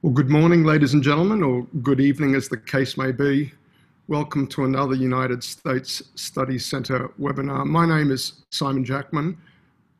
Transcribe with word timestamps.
Well, 0.00 0.12
good 0.12 0.30
morning, 0.30 0.62
ladies 0.62 0.94
and 0.94 1.02
gentlemen, 1.02 1.42
or 1.42 1.66
good 1.82 1.98
evening 1.98 2.36
as 2.36 2.48
the 2.48 2.56
case 2.56 2.96
may 2.96 3.10
be. 3.10 3.50
Welcome 4.06 4.46
to 4.46 4.64
another 4.64 4.94
United 4.94 5.42
States 5.42 6.04
Study 6.14 6.56
Center 6.56 7.08
webinar. 7.20 7.66
My 7.66 7.84
name 7.84 8.12
is 8.12 8.44
Simon 8.50 8.84
Jackman. 8.84 9.36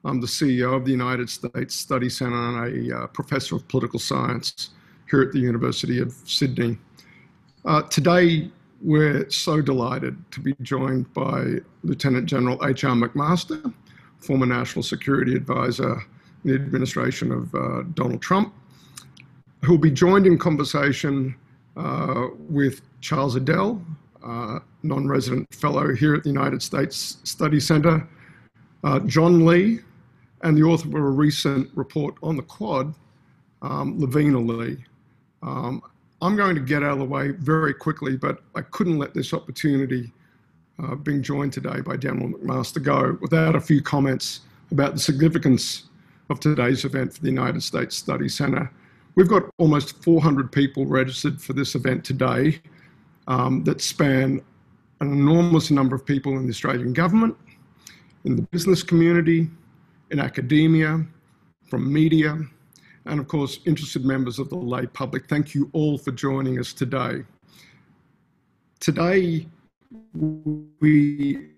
I'm 0.05 0.21
the 0.21 0.29
CEO 0.29 0.77
of 0.77 0.85
the 0.85 0.93
United 0.93 1.29
States 1.29 1.75
Study 1.75 2.09
Center 2.09 2.37
and 2.37 2.91
a 2.93 2.97
uh, 2.97 3.07
professor 3.09 3.57
of 3.57 3.67
political 3.67 3.99
science 3.99 4.71
here 5.11 5.21
at 5.21 5.33
the 5.33 5.41
University 5.41 5.99
of 5.99 6.13
Sydney. 6.25 6.79
Uh, 7.65 7.83
today, 7.83 8.49
we're 8.81 9.29
so 9.31 9.61
delighted 9.61 10.17
to 10.31 10.39
be 10.39 10.55
joined 10.63 11.13
by 11.13 11.57
Lieutenant 11.83 12.27
General 12.27 12.65
H.R. 12.65 12.95
McMaster, 12.95 13.75
former 14.21 14.47
National 14.47 14.85
Security 14.85 15.35
Advisor 15.35 16.01
in 16.45 16.51
the 16.51 16.55
administration 16.55 17.33
of 17.33 17.53
uh, 17.53 17.83
Donald 17.95 18.23
Trump, 18.23 18.55
who'll 19.65 19.79
be 19.79 19.91
joined 19.91 20.27
in 20.27 20.39
conversation 20.39 21.35
uh, 21.77 22.29
with 22.49 22.81
Charles 23.01 23.37
Edel, 23.37 23.83
uh, 24.25 24.59
non-resident 24.83 25.53
fellow 25.55 25.95
here 25.95 26.15
at 26.15 26.23
the 26.23 26.31
United 26.31 26.63
States 26.63 27.19
Study 27.25 27.61
Center, 27.61 28.07
uh, 28.85 29.01
John 29.01 29.45
Lee, 29.45 29.81
and 30.43 30.57
the 30.57 30.63
author 30.63 30.89
of 30.89 30.95
a 30.95 31.01
recent 31.01 31.71
report 31.75 32.17
on 32.23 32.37
the 32.37 32.43
Quad, 32.43 32.95
um, 33.63 33.99
Lavina 34.01 34.39
Lee. 34.39 34.85
Um, 35.43 35.83
I'm 36.21 36.37
going 36.37 36.55
to 36.55 36.61
get 36.61 36.83
out 36.83 36.93
of 36.93 36.99
the 36.99 37.05
way 37.05 37.31
very 37.31 37.75
quickly, 37.75 38.17
but 38.17 38.43
I 38.55 38.63
couldn't 38.63 38.99
let 38.99 39.15
this 39.15 39.33
opportunity 39.33 40.13
uh, 40.83 40.95
being 40.97 41.23
joined 41.23 41.53
today 41.53 41.81
by 41.81 41.97
General 41.97 42.31
McMaster 42.31 42.83
go 42.83 43.19
without 43.21 43.55
a 43.55 43.61
few 43.61 43.83
comments 43.83 44.41
about 44.71 44.95
the 44.95 45.01
significance 45.01 45.85
of 46.31 46.41
today's 46.41 46.85
event 46.85 47.13
for 47.13 47.21
the 47.21 47.29
United 47.29 47.63
States 47.63 47.97
Study 47.97 48.29
Center. 48.29 48.71
We've 49.19 49.27
got 49.27 49.51
almost 49.59 50.01
400 50.05 50.53
people 50.53 50.87
registered 50.87 51.43
for 51.43 51.53
this 51.53 51.75
event 51.75 52.05
today 52.05 52.61
um, 53.27 53.65
that 53.65 53.81
span 53.81 54.41
an 55.01 55.13
enormous 55.13 55.73
number 55.73 55.97
of 55.97 56.07
people 56.07 56.37
in 56.37 56.45
the 56.45 56.51
Australian 56.51 56.93
government, 56.93 57.37
in 58.25 58.37
the 58.37 58.43
business 58.43 58.85
community, 58.85 59.51
in 60.13 60.21
academia, 60.21 61.05
from 61.69 61.93
media, 61.93 62.39
and 63.07 63.19
of 63.19 63.27
course, 63.27 63.59
interested 63.67 64.05
members 64.05 64.39
of 64.39 64.51
the 64.51 64.57
lay 64.57 64.87
public. 64.87 65.29
Thank 65.29 65.53
you 65.53 65.69
all 65.73 65.99
for 65.99 66.13
joining 66.13 66.61
us 66.61 66.73
today. 66.73 67.25
Today, 68.79 69.49
we 70.79 71.49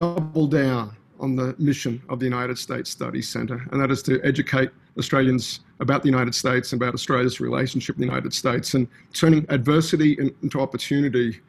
double 0.00 0.46
down 0.46 0.96
on 1.20 1.36
the 1.36 1.54
mission 1.58 2.02
of 2.08 2.18
the 2.18 2.24
United 2.24 2.56
States 2.56 2.88
Study 2.88 3.20
Centre, 3.20 3.62
and 3.72 3.82
that 3.82 3.90
is 3.90 4.02
to 4.04 4.22
educate 4.24 4.70
Australians 4.98 5.60
about 5.80 6.02
the 6.02 6.08
United 6.08 6.34
States 6.34 6.72
and 6.72 6.80
about 6.80 6.94
Australia's 6.94 7.40
relationship 7.40 7.96
with 7.96 8.00
the 8.00 8.06
United 8.06 8.32
States 8.32 8.74
and 8.74 8.86
turning 9.12 9.44
adversity 9.48 10.16
into 10.18 10.60
opportunity. 10.60 11.40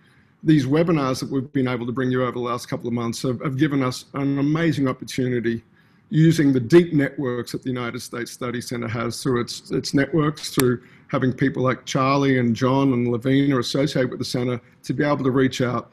These 0.43 0.65
webinars 0.65 1.19
that 1.19 1.31
we've 1.31 1.51
been 1.53 1.67
able 1.67 1.85
to 1.85 1.91
bring 1.91 2.11
you 2.11 2.23
over 2.23 2.33
the 2.33 2.39
last 2.39 2.67
couple 2.67 2.87
of 2.87 2.93
months 2.93 3.21
have, 3.21 3.41
have 3.41 3.57
given 3.57 3.83
us 3.83 4.05
an 4.13 4.39
amazing 4.39 4.87
opportunity 4.87 5.63
using 6.09 6.53
the 6.53 6.59
deep 6.59 6.93
networks 6.93 7.51
that 7.51 7.63
the 7.63 7.69
United 7.69 7.99
States 7.99 8.31
Study 8.31 8.61
Center 8.61 8.87
has 8.87 9.21
through 9.21 9.41
its, 9.41 9.71
its 9.71 9.93
networks, 9.93 10.49
through 10.51 10.83
having 11.07 11.33
people 11.33 11.63
like 11.63 11.85
Charlie 11.85 12.37
and 12.39 12.55
John 12.55 12.93
and 12.93 13.11
Lavina 13.11 13.59
associated 13.59 14.11
with 14.11 14.19
the 14.19 14.25
center 14.25 14.61
to 14.83 14.93
be 14.93 15.03
able 15.03 15.23
to 15.23 15.31
reach 15.31 15.61
out 15.61 15.91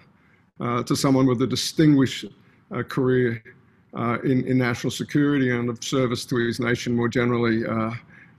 uh, 0.61 0.83
to 0.83 0.95
someone 0.95 1.27
with 1.27 1.41
a 1.43 1.47
distinguished 1.47 2.27
uh, 2.75 2.83
career 2.83 3.43
in, 3.95 4.47
in 4.47 4.59
national 4.59 4.91
security 4.91 5.51
and 5.51 5.69
of 5.69 5.83
service 5.83 6.25
to 6.27 6.37
his 6.37 6.61
nation 6.61 6.95
more 6.95 7.09
generally. 7.09 7.67
Uh, 7.67 7.93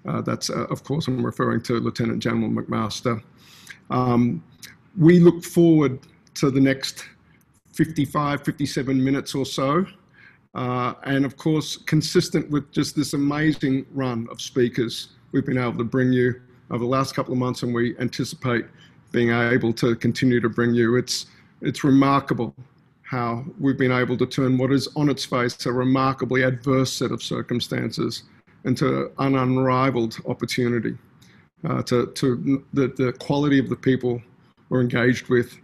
uh, 0.08 0.22
that's, 0.22 0.50
uh, 0.50 0.66
of 0.66 0.84
course, 0.84 1.08
I'm 1.08 1.26
referring 1.26 1.62
to 1.64 1.80
Lieutenant 1.80 2.20
General 2.22 2.50
McMaster. 2.50 3.22
Um, 3.90 4.44
we 4.98 5.20
look 5.20 5.44
forward 5.44 6.00
to 6.36 6.52
the 6.52 6.60
next 6.60 7.06
55, 7.74 8.44
57 8.44 9.04
minutes 9.04 9.34
or 9.34 9.46
so. 9.46 9.86
Uh, 10.56 10.94
and 11.06 11.26
of 11.26 11.38
course, 11.38 11.78
consistent 11.78 12.50
with 12.50 12.72
just 12.72 12.96
this 12.96 13.14
amazing 13.14 13.86
run 13.92 14.28
of 14.30 14.40
speakers 14.42 15.10
we've 15.32 15.46
been 15.46 15.58
able 15.58 15.78
to 15.78 15.84
bring 15.84 16.14
you 16.14 16.40
over 16.70 16.84
the 16.84 16.90
last 16.90 17.16
couple 17.16 17.34
of 17.34 17.40
months, 17.40 17.64
and 17.64 17.74
we 17.74 17.98
anticipate 17.98 18.66
being 19.12 19.32
able 19.32 19.74
to 19.74 19.96
continue 19.96 20.40
to 20.40 20.50
bring 20.50 20.74
you. 20.74 20.96
It's, 20.96 21.28
it's 21.62 21.84
remarkable 21.84 22.56
how 23.14 23.46
we've 23.60 23.78
been 23.78 23.92
able 23.92 24.18
to 24.18 24.26
turn 24.26 24.58
what 24.58 24.72
is 24.72 24.88
on 24.96 25.08
its 25.08 25.24
face 25.24 25.68
a 25.68 25.72
remarkably 25.72 26.42
adverse 26.42 26.92
set 26.92 27.12
of 27.12 27.22
circumstances 27.22 28.24
into 28.66 29.12
an 29.20 29.36
unrivaled 29.36 30.18
opportunity 30.26 30.98
uh, 31.70 31.84
to, 31.84 32.08
to 32.08 32.66
the, 32.74 32.88
the 32.98 33.14
quality 33.20 33.60
of 33.60 33.70
the 33.70 33.76
people 33.76 34.20
we're 34.70 34.82
engaged 34.82 35.30
with 35.30 35.56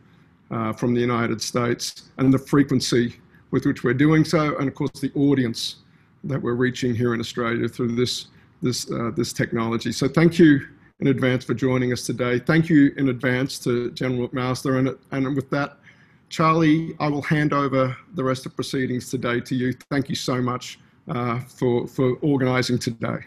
uh, 0.51 0.71
from 0.73 0.93
the 0.93 1.01
United 1.01 1.41
States 1.41 2.11
and 2.19 2.31
the 2.31 2.37
frequency 2.37 3.15
with 3.49 3.65
which 3.65 3.83
we're 3.83 3.95
doing 3.95 4.23
so, 4.23 4.55
and 4.57 4.67
of 4.67 4.75
course 4.75 4.91
the 5.01 5.11
audience 5.15 5.77
that 6.23 6.39
we're 6.39 6.53
reaching 6.53 6.93
here 6.93 7.15
in 7.15 7.19
Australia 7.19 7.67
through 7.67 7.95
this, 7.95 8.27
this, 8.61 8.91
uh, 8.91 9.09
this 9.15 9.33
technology. 9.33 9.91
So 9.91 10.07
thank 10.07 10.37
you 10.37 10.67
in 10.99 11.07
advance 11.07 11.45
for 11.45 11.55
joining 11.55 11.93
us 11.93 12.03
today. 12.05 12.37
Thank 12.37 12.69
you 12.69 12.93
in 12.97 13.09
advance 13.09 13.57
to 13.59 13.89
General 13.91 14.27
McMaster, 14.27 14.77
and, 14.77 14.95
and 15.11 15.35
with 15.35 15.49
that, 15.49 15.78
Charlie, 16.29 16.95
I 16.99 17.07
will 17.07 17.23
hand 17.23 17.53
over 17.53 17.97
the 18.13 18.23
rest 18.23 18.45
of 18.45 18.55
proceedings 18.55 19.09
today 19.09 19.39
to 19.41 19.55
you. 19.55 19.73
Thank 19.89 20.09
you 20.09 20.15
so 20.15 20.41
much 20.41 20.79
uh, 21.07 21.39
for, 21.39 21.87
for 21.87 22.15
organising 22.21 22.77
today. 22.77 23.17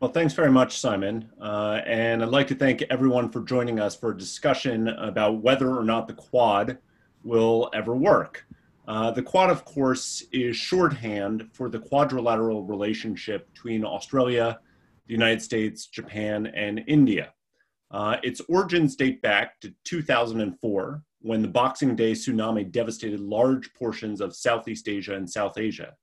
Well, 0.00 0.12
thanks 0.12 0.32
very 0.32 0.52
much, 0.52 0.78
Simon. 0.78 1.28
Uh, 1.40 1.80
and 1.84 2.22
I'd 2.22 2.28
like 2.28 2.46
to 2.48 2.54
thank 2.54 2.82
everyone 2.82 3.30
for 3.30 3.40
joining 3.40 3.80
us 3.80 3.96
for 3.96 4.10
a 4.10 4.16
discussion 4.16 4.88
about 4.88 5.42
whether 5.42 5.76
or 5.76 5.82
not 5.82 6.06
the 6.06 6.14
Quad 6.14 6.78
will 7.24 7.68
ever 7.74 7.96
work. 7.96 8.46
Uh, 8.86 9.10
the 9.10 9.22
Quad, 9.22 9.50
of 9.50 9.64
course, 9.64 10.22
is 10.30 10.56
shorthand 10.56 11.48
for 11.52 11.68
the 11.68 11.80
quadrilateral 11.80 12.62
relationship 12.62 13.52
between 13.52 13.84
Australia, 13.84 14.60
the 15.08 15.12
United 15.12 15.42
States, 15.42 15.86
Japan, 15.88 16.46
and 16.46 16.84
India. 16.86 17.32
Uh, 17.90 18.16
its 18.22 18.40
origins 18.48 18.96
date 18.96 19.22
back 19.22 19.60
to 19.60 19.72
2004, 19.84 21.02
when 21.20 21.42
the 21.42 21.48
Boxing 21.48 21.96
Day 21.96 22.12
tsunami 22.12 22.70
devastated 22.70 23.20
large 23.20 23.72
portions 23.74 24.20
of 24.20 24.36
Southeast 24.36 24.88
Asia 24.88 25.14
and 25.14 25.28
South 25.28 25.58
Asia. 25.58 25.94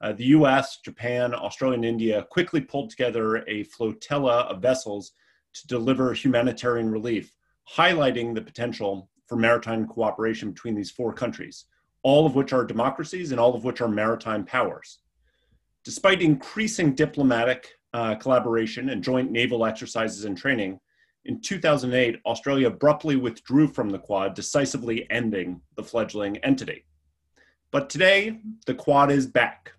Uh, 0.00 0.12
the 0.12 0.26
US, 0.26 0.78
Japan, 0.84 1.34
Australia, 1.34 1.74
and 1.74 1.84
India 1.84 2.26
quickly 2.30 2.60
pulled 2.60 2.90
together 2.90 3.44
a 3.48 3.64
flotilla 3.64 4.42
of 4.42 4.62
vessels 4.62 5.12
to 5.54 5.66
deliver 5.66 6.12
humanitarian 6.12 6.90
relief, 6.90 7.34
highlighting 7.76 8.34
the 8.34 8.40
potential 8.40 9.10
for 9.26 9.36
maritime 9.36 9.86
cooperation 9.86 10.50
between 10.50 10.74
these 10.74 10.90
four 10.90 11.12
countries, 11.12 11.66
all 12.02 12.26
of 12.26 12.34
which 12.34 12.52
are 12.52 12.64
democracies 12.64 13.30
and 13.30 13.40
all 13.40 13.54
of 13.54 13.64
which 13.64 13.80
are 13.80 13.88
maritime 13.88 14.44
powers. 14.44 15.00
Despite 15.84 16.22
increasing 16.22 16.94
diplomatic 16.94 17.68
uh, 17.92 18.14
collaboration 18.14 18.90
and 18.90 19.02
joint 19.02 19.30
naval 19.30 19.66
exercises 19.66 20.24
and 20.24 20.36
training, 20.36 20.78
in 21.24 21.40
2008, 21.40 22.20
Australia 22.24 22.68
abruptly 22.68 23.16
withdrew 23.16 23.68
from 23.68 23.90
the 23.90 23.98
Quad, 23.98 24.34
decisively 24.34 25.10
ending 25.10 25.60
the 25.76 25.84
fledgling 25.84 26.38
entity. 26.38 26.84
But 27.70 27.90
today, 27.90 28.40
the 28.66 28.74
Quad 28.74 29.10
is 29.10 29.26
back. 29.26 29.72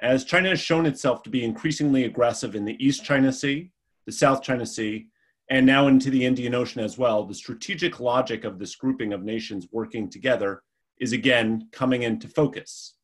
As 0.00 0.24
China 0.24 0.50
has 0.50 0.60
shown 0.60 0.86
itself 0.86 1.22
to 1.24 1.30
be 1.30 1.44
increasingly 1.44 2.04
aggressive 2.04 2.54
in 2.54 2.64
the 2.64 2.82
East 2.84 3.04
China 3.04 3.32
Sea, 3.32 3.70
the 4.06 4.12
South 4.12 4.42
China 4.42 4.64
Sea, 4.64 5.08
and 5.50 5.66
now 5.66 5.88
into 5.88 6.10
the 6.10 6.24
Indian 6.24 6.54
Ocean 6.54 6.82
as 6.82 6.96
well, 6.96 7.24
the 7.24 7.34
strategic 7.34 7.98
logic 7.98 8.44
of 8.44 8.58
this 8.58 8.76
grouping 8.76 9.12
of 9.12 9.24
nations 9.24 9.66
working 9.72 10.08
together 10.08 10.62
is 11.00 11.12
again 11.12 11.68
coming 11.72 12.02
into 12.02 12.28
focus. 12.28 12.94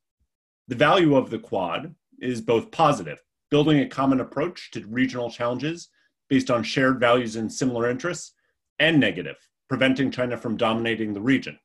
The 0.68 0.76
value 0.76 1.16
of 1.16 1.30
the 1.30 1.38
Quad 1.38 1.94
is 2.20 2.40
both 2.40 2.70
positive, 2.70 3.18
building 3.50 3.80
a 3.80 3.88
common 3.88 4.20
approach 4.20 4.70
to 4.72 4.86
regional 4.86 5.30
challenges 5.30 5.88
based 6.34 6.50
on 6.50 6.64
shared 6.64 6.98
values 6.98 7.36
and 7.36 7.52
similar 7.52 7.88
interests, 7.88 8.32
and 8.80 8.98
negative, 8.98 9.36
preventing 9.68 10.10
China 10.10 10.36
from 10.36 10.56
dominating 10.56 11.14
the 11.14 11.20
region. 11.20 11.56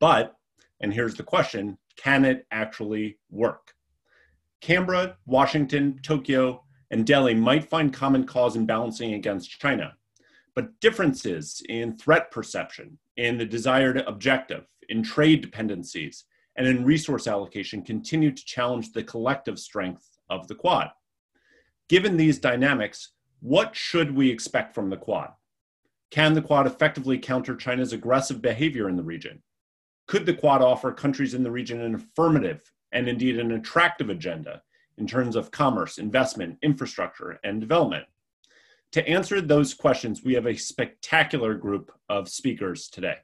But, 0.00 0.34
and 0.80 0.92
here's 0.92 1.14
the 1.14 1.22
question 1.22 1.78
can 1.96 2.24
it 2.24 2.44
actually 2.50 3.18
work? 3.30 3.74
Canberra, 4.60 5.16
Washington, 5.26 6.00
Tokyo, 6.02 6.64
and 6.90 7.06
Delhi 7.06 7.34
might 7.34 7.70
find 7.70 7.94
common 7.94 8.26
cause 8.26 8.56
in 8.56 8.66
balancing 8.66 9.14
against 9.14 9.60
China. 9.60 9.94
But 10.56 10.80
differences 10.80 11.62
in 11.68 11.96
threat 11.96 12.32
perception, 12.32 12.98
in 13.16 13.38
the 13.38 13.46
desired 13.46 13.98
objective, 14.08 14.66
in 14.88 15.04
trade 15.04 15.40
dependencies, 15.40 16.24
and 16.56 16.66
in 16.66 16.84
resource 16.84 17.28
allocation 17.28 17.82
continue 17.82 18.32
to 18.32 18.44
challenge 18.44 18.92
the 18.92 19.04
collective 19.04 19.60
strength 19.60 20.18
of 20.28 20.48
the 20.48 20.56
Quad. 20.56 20.90
Given 21.88 22.16
these 22.16 22.40
dynamics, 22.40 23.12
what 23.40 23.76
should 23.76 24.14
we 24.14 24.30
expect 24.30 24.74
from 24.74 24.90
the 24.90 24.96
Quad? 24.96 25.32
Can 26.10 26.34
the 26.34 26.42
Quad 26.42 26.66
effectively 26.66 27.18
counter 27.18 27.54
China's 27.54 27.92
aggressive 27.92 28.40
behavior 28.40 28.88
in 28.88 28.96
the 28.96 29.02
region? 29.02 29.42
Could 30.06 30.26
the 30.26 30.34
Quad 30.34 30.62
offer 30.62 30.90
countries 30.92 31.34
in 31.34 31.42
the 31.42 31.50
region 31.50 31.80
an 31.80 31.94
affirmative 31.94 32.72
and 32.92 33.08
indeed 33.08 33.38
an 33.38 33.52
attractive 33.52 34.08
agenda 34.08 34.62
in 34.96 35.06
terms 35.06 35.36
of 35.36 35.50
commerce, 35.50 35.98
investment, 35.98 36.58
infrastructure, 36.62 37.38
and 37.44 37.60
development? 37.60 38.06
To 38.92 39.06
answer 39.06 39.40
those 39.40 39.74
questions, 39.74 40.24
we 40.24 40.32
have 40.32 40.46
a 40.46 40.56
spectacular 40.56 41.54
group 41.54 41.92
of 42.08 42.28
speakers 42.28 42.88
today. 42.88 43.16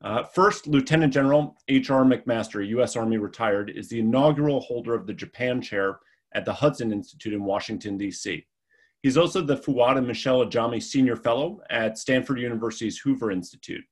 Uh, 0.00 0.22
first, 0.22 0.68
Lieutenant 0.68 1.12
General 1.12 1.56
H.R. 1.66 2.04
McMaster, 2.04 2.66
U.S. 2.68 2.94
Army 2.94 3.16
retired, 3.16 3.70
is 3.74 3.88
the 3.88 3.98
inaugural 3.98 4.60
holder 4.60 4.94
of 4.94 5.08
the 5.08 5.12
Japan 5.12 5.60
Chair 5.60 5.98
at 6.32 6.44
the 6.44 6.52
Hudson 6.52 6.92
Institute 6.92 7.34
in 7.34 7.42
Washington, 7.42 7.98
D.C. 7.98 8.46
He's 9.02 9.16
also 9.16 9.40
the 9.40 9.56
Fuad 9.56 9.96
and 9.96 10.06
Michelle 10.06 10.44
Ajami 10.44 10.82
Senior 10.82 11.16
Fellow 11.16 11.60
at 11.70 11.98
Stanford 11.98 12.40
University's 12.40 12.98
Hoover 12.98 13.30
Institute. 13.30 13.84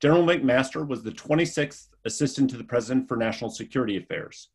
General 0.00 0.24
McMaster 0.24 0.86
was 0.86 1.02
the 1.02 1.10
26th 1.10 1.88
Assistant 2.04 2.48
to 2.50 2.56
the 2.56 2.64
President 2.64 3.08
for 3.08 3.16
National 3.16 3.50
Security 3.50 3.96
Affairs. 3.96 4.48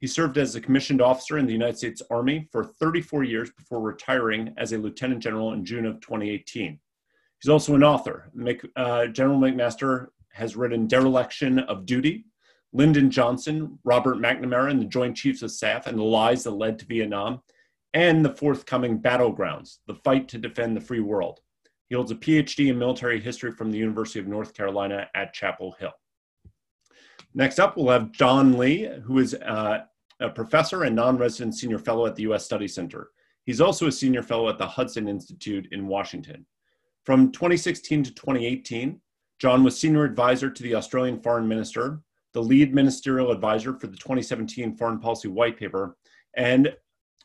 He 0.00 0.06
served 0.06 0.38
as 0.38 0.54
a 0.54 0.60
commissioned 0.60 1.02
officer 1.02 1.38
in 1.38 1.46
the 1.46 1.52
United 1.52 1.76
States 1.76 2.02
Army 2.10 2.48
for 2.50 2.64
34 2.64 3.24
years 3.24 3.50
before 3.50 3.80
retiring 3.80 4.54
as 4.56 4.72
a 4.72 4.78
lieutenant 4.78 5.22
general 5.22 5.52
in 5.52 5.64
June 5.64 5.86
of 5.86 6.00
2018. 6.00 6.78
He's 7.40 7.48
also 7.48 7.74
an 7.74 7.84
author. 7.84 8.30
Mc, 8.34 8.62
uh, 8.76 9.06
general 9.06 9.38
McMaster 9.38 10.08
has 10.32 10.56
written 10.56 10.86
Dereliction 10.86 11.58
of 11.60 11.84
Duty, 11.84 12.26
Lyndon 12.72 13.10
Johnson, 13.10 13.78
Robert 13.84 14.18
McNamara, 14.18 14.70
and 14.70 14.80
the 14.80 14.86
Joint 14.86 15.16
Chiefs 15.16 15.42
of 15.42 15.50
Staff, 15.50 15.86
and 15.86 15.98
the 15.98 16.02
Lies 16.02 16.44
That 16.44 16.52
Led 16.52 16.78
to 16.78 16.86
Vietnam, 16.86 17.40
and 17.98 18.24
the 18.24 18.32
forthcoming 18.32 19.00
Battlegrounds, 19.00 19.78
The 19.88 19.96
Fight 19.96 20.28
to 20.28 20.38
Defend 20.38 20.76
the 20.76 20.80
Free 20.80 21.00
World. 21.00 21.40
He 21.88 21.96
holds 21.96 22.12
a 22.12 22.14
PhD 22.14 22.68
in 22.68 22.78
military 22.78 23.20
history 23.20 23.50
from 23.50 23.72
the 23.72 23.78
University 23.78 24.20
of 24.20 24.28
North 24.28 24.54
Carolina 24.54 25.08
at 25.16 25.34
Chapel 25.34 25.74
Hill. 25.80 25.90
Next 27.34 27.58
up, 27.58 27.76
we'll 27.76 27.88
have 27.88 28.12
John 28.12 28.56
Lee, 28.56 28.88
who 29.02 29.18
is 29.18 29.34
uh, 29.34 29.80
a 30.20 30.30
professor 30.30 30.84
and 30.84 30.94
non-resident 30.94 31.56
senior 31.56 31.80
fellow 31.80 32.06
at 32.06 32.14
the 32.14 32.22
U.S. 32.22 32.44
Study 32.44 32.68
Center. 32.68 33.08
He's 33.46 33.60
also 33.60 33.88
a 33.88 33.92
senior 33.92 34.22
fellow 34.22 34.48
at 34.48 34.58
the 34.58 34.66
Hudson 34.68 35.08
Institute 35.08 35.66
in 35.72 35.88
Washington. 35.88 36.46
From 37.04 37.32
2016 37.32 38.04
to 38.04 38.14
2018, 38.14 39.00
John 39.40 39.64
was 39.64 39.76
senior 39.76 40.04
advisor 40.04 40.50
to 40.50 40.62
the 40.62 40.76
Australian 40.76 41.20
Foreign 41.20 41.48
Minister, 41.48 41.98
the 42.32 42.42
lead 42.44 42.72
ministerial 42.72 43.32
advisor 43.32 43.74
for 43.74 43.88
the 43.88 43.96
2017 43.96 44.76
Foreign 44.76 45.00
Policy 45.00 45.26
White 45.26 45.58
Paper, 45.58 45.96
and 46.36 46.72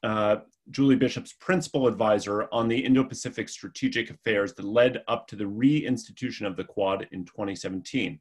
uh, 0.03 0.37
Julie 0.71 0.95
Bishop's 0.95 1.33
principal 1.33 1.87
advisor 1.87 2.47
on 2.51 2.67
the 2.67 2.79
Indo 2.79 3.03
Pacific 3.03 3.49
strategic 3.49 4.09
affairs 4.09 4.53
that 4.53 4.65
led 4.65 5.03
up 5.07 5.27
to 5.27 5.35
the 5.35 5.43
reinstitution 5.43 6.47
of 6.47 6.55
the 6.55 6.63
Quad 6.63 7.07
in 7.11 7.25
2017. 7.25 8.19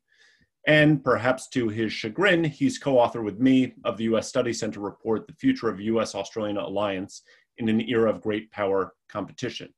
And 0.66 1.02
perhaps 1.02 1.48
to 1.48 1.68
his 1.68 1.92
chagrin, 1.92 2.44
he's 2.44 2.78
co 2.78 2.98
author 2.98 3.22
with 3.22 3.40
me 3.40 3.74
of 3.84 3.96
the 3.96 4.04
US 4.04 4.28
Study 4.28 4.52
Center 4.52 4.80
report, 4.80 5.26
The 5.26 5.34
Future 5.34 5.68
of 5.68 5.80
US 5.80 6.14
Australian 6.14 6.56
Alliance 6.56 7.22
in 7.58 7.68
an 7.68 7.80
Era 7.80 8.10
of 8.10 8.20
Great 8.20 8.50
Power 8.50 8.94
Competition. 9.08 9.72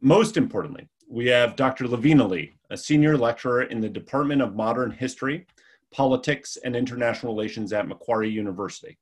Most 0.00 0.36
importantly, 0.36 0.88
we 1.08 1.26
have 1.26 1.56
Dr. 1.56 1.86
Lavina 1.86 2.26
Lee, 2.26 2.54
a 2.70 2.76
senior 2.76 3.16
lecturer 3.16 3.64
in 3.64 3.80
the 3.80 3.88
Department 3.88 4.40
of 4.40 4.56
Modern 4.56 4.90
History, 4.90 5.46
Politics, 5.92 6.56
and 6.64 6.74
International 6.74 7.34
Relations 7.34 7.72
at 7.72 7.86
Macquarie 7.86 8.30
University. 8.30 8.98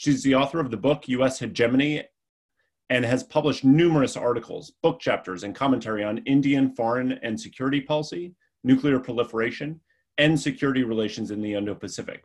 She's 0.00 0.22
the 0.22 0.34
author 0.34 0.60
of 0.60 0.70
the 0.70 0.78
book 0.78 1.08
US 1.08 1.40
Hegemony 1.40 2.04
and 2.88 3.04
has 3.04 3.22
published 3.22 3.66
numerous 3.66 4.16
articles, 4.16 4.72
book 4.82 4.98
chapters, 4.98 5.44
and 5.44 5.54
commentary 5.54 6.02
on 6.02 6.24
Indian 6.24 6.74
foreign 6.74 7.12
and 7.22 7.38
security 7.38 7.82
policy, 7.82 8.34
nuclear 8.64 8.98
proliferation, 8.98 9.78
and 10.16 10.40
security 10.40 10.84
relations 10.84 11.30
in 11.30 11.42
the 11.42 11.52
Indo 11.52 11.74
Pacific. 11.74 12.24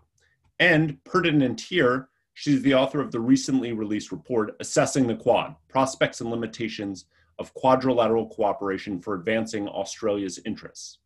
And 0.57 1.03
pertinent 1.03 1.59
here, 1.59 2.07
she's 2.33 2.61
the 2.61 2.73
author 2.73 3.01
of 3.01 3.11
the 3.11 3.19
recently 3.19 3.73
released 3.73 4.13
report 4.13 4.55
Assessing 4.61 5.05
the 5.05 5.17
Quad 5.17 5.53
Prospects 5.67 6.21
and 6.21 6.31
Limitations 6.31 7.07
of 7.39 7.53
Quadrilateral 7.55 8.29
Cooperation 8.29 9.01
for 9.01 9.15
Advancing 9.15 9.67
Australia's 9.67 10.39
Interests. 10.45 10.99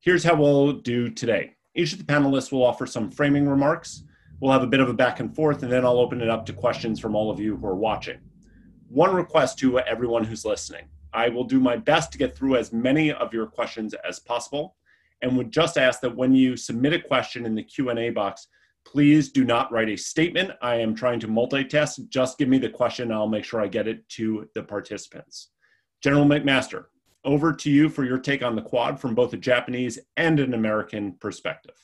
Here's 0.00 0.24
how 0.24 0.34
we'll 0.34 0.72
do 0.72 1.08
today. 1.08 1.54
Each 1.74 1.94
of 1.94 1.98
the 2.00 2.04
panelists 2.04 2.52
will 2.52 2.66
offer 2.66 2.84
some 2.84 3.10
framing 3.10 3.48
remarks 3.48 4.02
We'll 4.42 4.50
have 4.50 4.64
a 4.64 4.66
bit 4.66 4.80
of 4.80 4.88
a 4.88 4.92
back 4.92 5.20
and 5.20 5.32
forth, 5.32 5.62
and 5.62 5.70
then 5.70 5.84
I'll 5.84 6.00
open 6.00 6.20
it 6.20 6.28
up 6.28 6.44
to 6.46 6.52
questions 6.52 6.98
from 6.98 7.14
all 7.14 7.30
of 7.30 7.38
you 7.38 7.54
who 7.54 7.64
are 7.64 7.76
watching. 7.76 8.18
One 8.88 9.14
request 9.14 9.56
to 9.60 9.78
everyone 9.78 10.24
who's 10.24 10.44
listening. 10.44 10.86
I 11.12 11.28
will 11.28 11.44
do 11.44 11.60
my 11.60 11.76
best 11.76 12.10
to 12.10 12.18
get 12.18 12.34
through 12.34 12.56
as 12.56 12.72
many 12.72 13.12
of 13.12 13.32
your 13.32 13.46
questions 13.46 13.94
as 14.04 14.18
possible 14.18 14.74
and 15.22 15.36
would 15.36 15.52
just 15.52 15.78
ask 15.78 16.00
that 16.00 16.16
when 16.16 16.34
you 16.34 16.56
submit 16.56 16.92
a 16.92 16.98
question 16.98 17.46
in 17.46 17.54
the 17.54 17.62
Q&A 17.62 18.10
box, 18.10 18.48
please 18.84 19.30
do 19.30 19.44
not 19.44 19.70
write 19.70 19.90
a 19.90 19.96
statement. 19.96 20.50
I 20.60 20.74
am 20.74 20.96
trying 20.96 21.20
to 21.20 21.28
multitask. 21.28 22.08
Just 22.08 22.36
give 22.36 22.48
me 22.48 22.58
the 22.58 22.68
question. 22.68 23.12
I'll 23.12 23.28
make 23.28 23.44
sure 23.44 23.60
I 23.60 23.68
get 23.68 23.86
it 23.86 24.08
to 24.08 24.48
the 24.56 24.64
participants. 24.64 25.50
General 26.02 26.24
McMaster, 26.24 26.86
over 27.24 27.52
to 27.52 27.70
you 27.70 27.88
for 27.88 28.04
your 28.04 28.18
take 28.18 28.42
on 28.42 28.56
the 28.56 28.62
Quad 28.62 28.98
from 28.98 29.14
both 29.14 29.34
a 29.34 29.36
Japanese 29.36 30.00
and 30.16 30.40
an 30.40 30.52
American 30.52 31.12
perspective. 31.20 31.76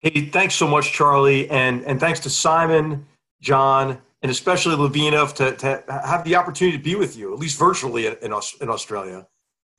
Hey, 0.00 0.26
thanks 0.26 0.54
so 0.54 0.66
much, 0.66 0.92
Charlie, 0.92 1.48
and 1.50 1.84
and 1.84 2.00
thanks 2.00 2.20
to 2.20 2.30
Simon, 2.30 3.06
John, 3.42 4.00
and 4.22 4.30
especially 4.30 4.74
Lavina 4.74 5.26
to, 5.26 5.56
to 5.56 5.84
have 5.88 6.24
the 6.24 6.36
opportunity 6.36 6.76
to 6.76 6.82
be 6.82 6.94
with 6.94 7.16
you, 7.16 7.32
at 7.32 7.38
least 7.38 7.58
virtually 7.58 8.06
in, 8.06 8.16
in 8.60 8.68
Australia. 8.68 9.26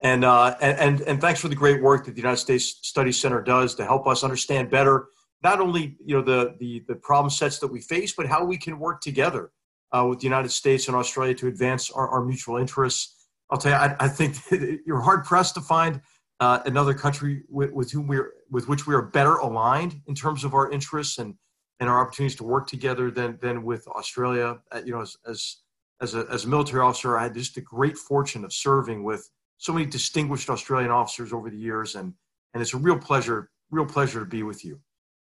And, 0.04 0.26
uh, 0.26 0.56
and, 0.62 0.80
and, 0.80 1.02
and 1.02 1.22
thanks 1.22 1.40
for 1.40 1.48
the 1.48 1.56
great 1.56 1.82
work 1.82 2.06
that 2.06 2.16
the 2.16 2.22
United 2.22 2.38
States 2.38 2.80
Study 2.82 3.12
Center 3.12 3.40
does 3.40 3.76
to 3.76 3.86
help 3.86 4.08
us 4.08 4.24
understand 4.24 4.72
better 4.72 5.08
not 5.44 5.60
only 5.60 5.98
you 6.04 6.16
know 6.16 6.22
the, 6.22 6.56
the, 6.60 6.84
the 6.88 6.96
problem 6.96 7.30
sets 7.30 7.60
that 7.60 7.68
we 7.68 7.82
face, 7.82 8.14
but 8.14 8.28
how 8.28 8.44
we 8.44 8.58
can 8.58 8.78
work 8.80 9.02
together 9.02 9.52
uh, 9.92 10.06
with 10.08 10.20
the 10.20 10.26
United 10.26 10.50
States 10.50 10.88
and 10.88 10.96
Australia 10.96 11.34
to 11.36 11.48
advance 11.48 11.90
our, 11.92 12.08
our 12.10 12.24
mutual 12.24 12.58
interests. 12.58 13.28
I'll 13.50 13.58
tell 13.58 13.72
you, 13.72 13.78
I, 13.78 13.96
I 14.00 14.08
think 14.08 14.38
you're 14.86 15.02
hard 15.02 15.26
pressed 15.26 15.56
to 15.56 15.62
find 15.62 16.02
uh, 16.42 16.60
another 16.66 16.94
country 16.94 17.44
with, 17.50 17.72
with 17.72 17.92
whom 17.92 18.08
we're 18.08 18.34
with 18.50 18.68
which 18.68 18.88
we 18.88 18.96
are 18.96 19.04
better 19.04 19.36
aligned 19.36 20.02
in 20.08 20.16
terms 20.16 20.44
of 20.44 20.54
our 20.54 20.70
interests 20.72 21.20
and 21.20 21.36
and 21.80 21.88
our 21.90 22.02
opportunities 22.02 22.36
to 22.36 22.44
work 22.44 22.68
together 22.68 23.12
than 23.12 23.38
than 23.42 23.64
with 23.64 23.88
Australia. 23.88 24.60
Uh, 24.72 24.82
you 24.84 24.92
know, 24.92 25.02
as 25.02 25.16
as 25.28 25.58
as 26.02 26.16
a, 26.16 26.26
as 26.32 26.46
a 26.46 26.48
military 26.50 26.82
officer, 26.82 27.18
I 27.18 27.24
had 27.24 27.36
just 27.36 27.54
the 27.56 27.62
great 27.62 27.96
fortune 27.96 28.44
of 28.44 28.52
serving 28.52 29.04
with 29.04 29.30
so 29.58 29.72
many 29.72 29.86
distinguished 29.86 30.50
Australian 30.50 30.90
officers 30.90 31.32
over 31.32 31.52
the 31.52 31.58
years, 31.58 31.96
and 31.96 32.12
and 32.54 32.62
it's 32.62 32.74
a 32.74 32.78
real 32.78 32.98
pleasure, 32.98 33.52
real 33.70 33.86
pleasure 33.86 34.20
to 34.20 34.26
be 34.26 34.42
with 34.42 34.66
you. 34.66 34.80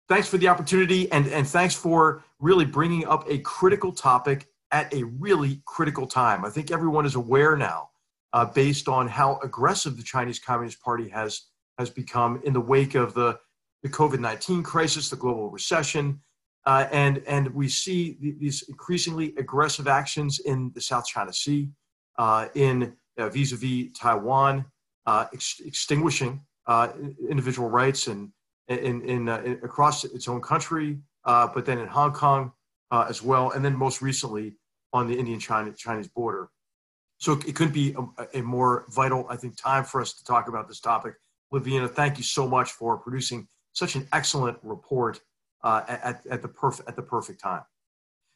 Thanks 0.07 0.29
for 0.29 0.37
the 0.37 0.47
opportunity, 0.47 1.11
and 1.11 1.27
and 1.27 1.45
thanks 1.45 1.75
for 1.75 2.23
really 2.39 2.65
bringing 2.65 3.05
up 3.05 3.29
a 3.29 3.39
critical 3.39 3.91
topic 3.91 4.47
at 4.71 4.91
a 4.93 5.03
really 5.03 5.61
critical 5.65 6.07
time. 6.07 6.45
I 6.45 6.49
think 6.49 6.71
everyone 6.71 7.05
is 7.05 7.15
aware 7.15 7.57
now 7.57 7.89
uh, 8.33 8.45
based 8.45 8.89
on 8.89 9.07
how 9.07 9.39
aggressive 9.43 9.95
the 9.95 10.03
Chinese 10.03 10.39
Communist 10.39 10.81
Party 10.81 11.07
has 11.09 11.47
has 11.79 11.89
become 11.89 12.41
in 12.43 12.53
the 12.53 12.61
wake 12.61 12.95
of 12.95 13.13
the, 13.13 13.37
the 13.81 13.89
COVID 13.89 14.19
19 14.19 14.63
crisis, 14.63 15.09
the 15.09 15.15
global 15.15 15.49
recession. 15.49 16.21
Uh, 16.65 16.87
and, 16.91 17.21
and 17.27 17.53
we 17.53 17.67
see 17.67 18.17
these 18.39 18.63
increasingly 18.69 19.33
aggressive 19.37 19.87
actions 19.87 20.39
in 20.39 20.71
the 20.75 20.81
South 20.81 21.05
China 21.05 21.33
Sea, 21.33 21.69
uh, 22.17 22.47
in 22.55 22.93
vis 23.17 23.51
a 23.51 23.57
vis 23.57 23.87
Taiwan, 23.99 24.63
uh, 25.05 25.25
ex- 25.33 25.61
extinguishing 25.65 26.41
uh, 26.67 26.89
individual 27.29 27.69
rights 27.69 28.07
and 28.07 28.29
in, 28.69 29.01
in, 29.01 29.27
uh, 29.27 29.41
in, 29.43 29.53
across 29.63 30.05
its 30.05 30.29
own 30.29 30.39
country, 30.39 30.99
but 31.25 31.65
then 31.65 31.79
in 31.79 31.87
Hong 31.87 32.13
Kong 32.13 32.53
as 32.91 33.21
well, 33.21 33.51
and 33.51 33.65
then 33.65 33.75
most 33.75 34.01
recently 34.01 34.55
on 34.93 35.07
the 35.07 35.17
Indian 35.17 35.39
China 35.39 35.73
Chinese 35.73 36.07
border. 36.07 36.49
So 37.23 37.39
it 37.47 37.55
couldn't 37.55 37.73
be 37.73 37.95
a, 38.17 38.39
a, 38.39 38.41
more 38.41 38.83
vital, 38.89 39.25
I 39.29 39.37
think, 39.37 39.55
time 39.55 39.85
for 39.85 40.01
us 40.01 40.11
to 40.11 40.25
talk 40.25 40.49
about 40.49 40.67
this 40.67 40.81
topic. 40.81 41.13
Lavina, 41.53 41.87
thank 41.87 42.17
you 42.17 42.23
so 42.23 42.45
much 42.45 42.71
for 42.71 42.97
producing 42.97 43.47
such 43.71 43.95
an 43.95 44.05
excellent 44.11 44.57
report 44.61 45.21
uh, 45.63 45.83
at, 45.87 46.21
at, 46.29 46.41
the 46.41 46.49
perf- 46.49 46.81
at 46.85 46.97
the 46.97 47.01
perfect 47.01 47.39
time. 47.39 47.61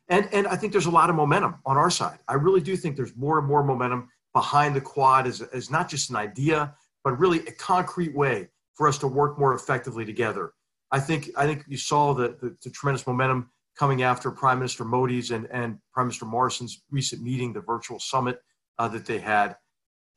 And, 0.08 0.29
and 0.32 0.48
I 0.48 0.56
think 0.56 0.72
there's 0.72 0.86
a 0.86 0.89
lot 0.89 1.10
of 1.10 1.17
momentum 1.17 1.56
on 1.65 1.75
our 1.75 1.89
side. 1.89 2.20
I 2.29 2.36
really 2.36 2.62
do 2.62 2.77
think 2.77 2.96
there's 2.96 3.13
more 3.17 3.38
and 3.39 3.46
more 3.46 3.62
momentum 3.62 4.08
behind 4.34 4.74
the 4.74 4.79
quad 4.79 5.27
as, 5.27 5.41
as 5.41 5.70
not 5.70 5.89
just 5.89 6.10
an 6.10 6.15
idea, 6.15 6.74
but 7.03 7.20
really 7.20 7.39
a 7.39 7.51
concrete 7.51 8.15
way 8.15 8.48
for 8.74 8.88
us 8.88 8.98
to 9.00 9.08
work 9.08 9.38
more 9.38 9.53
effectively 9.53 10.06
together. 10.06 10.53
I 10.91 11.01
think, 11.01 11.32
I 11.36 11.46
think 11.46 11.65
you 11.67 11.75
saw 11.75 12.13
the, 12.13 12.38
the, 12.39 12.56
the 12.63 12.70
tremendous 12.70 13.06
momentum 13.06 13.50
coming 13.77 14.03
after 14.03 14.32
Prime 14.32 14.60
Minister 14.60 14.86
Modi's 14.86 15.32
and, 15.32 15.46
and 15.51 15.77
Prime 15.91 16.08
Minister 16.08 16.24
Morrison's 16.24 16.84
recent 16.89 17.22
meeting, 17.22 17.51
the 17.51 17.60
virtual 17.60 18.00
summit 18.00 18.39
uh, 18.79 18.88
that 18.88 19.05
they 19.05 19.19
had. 19.19 19.57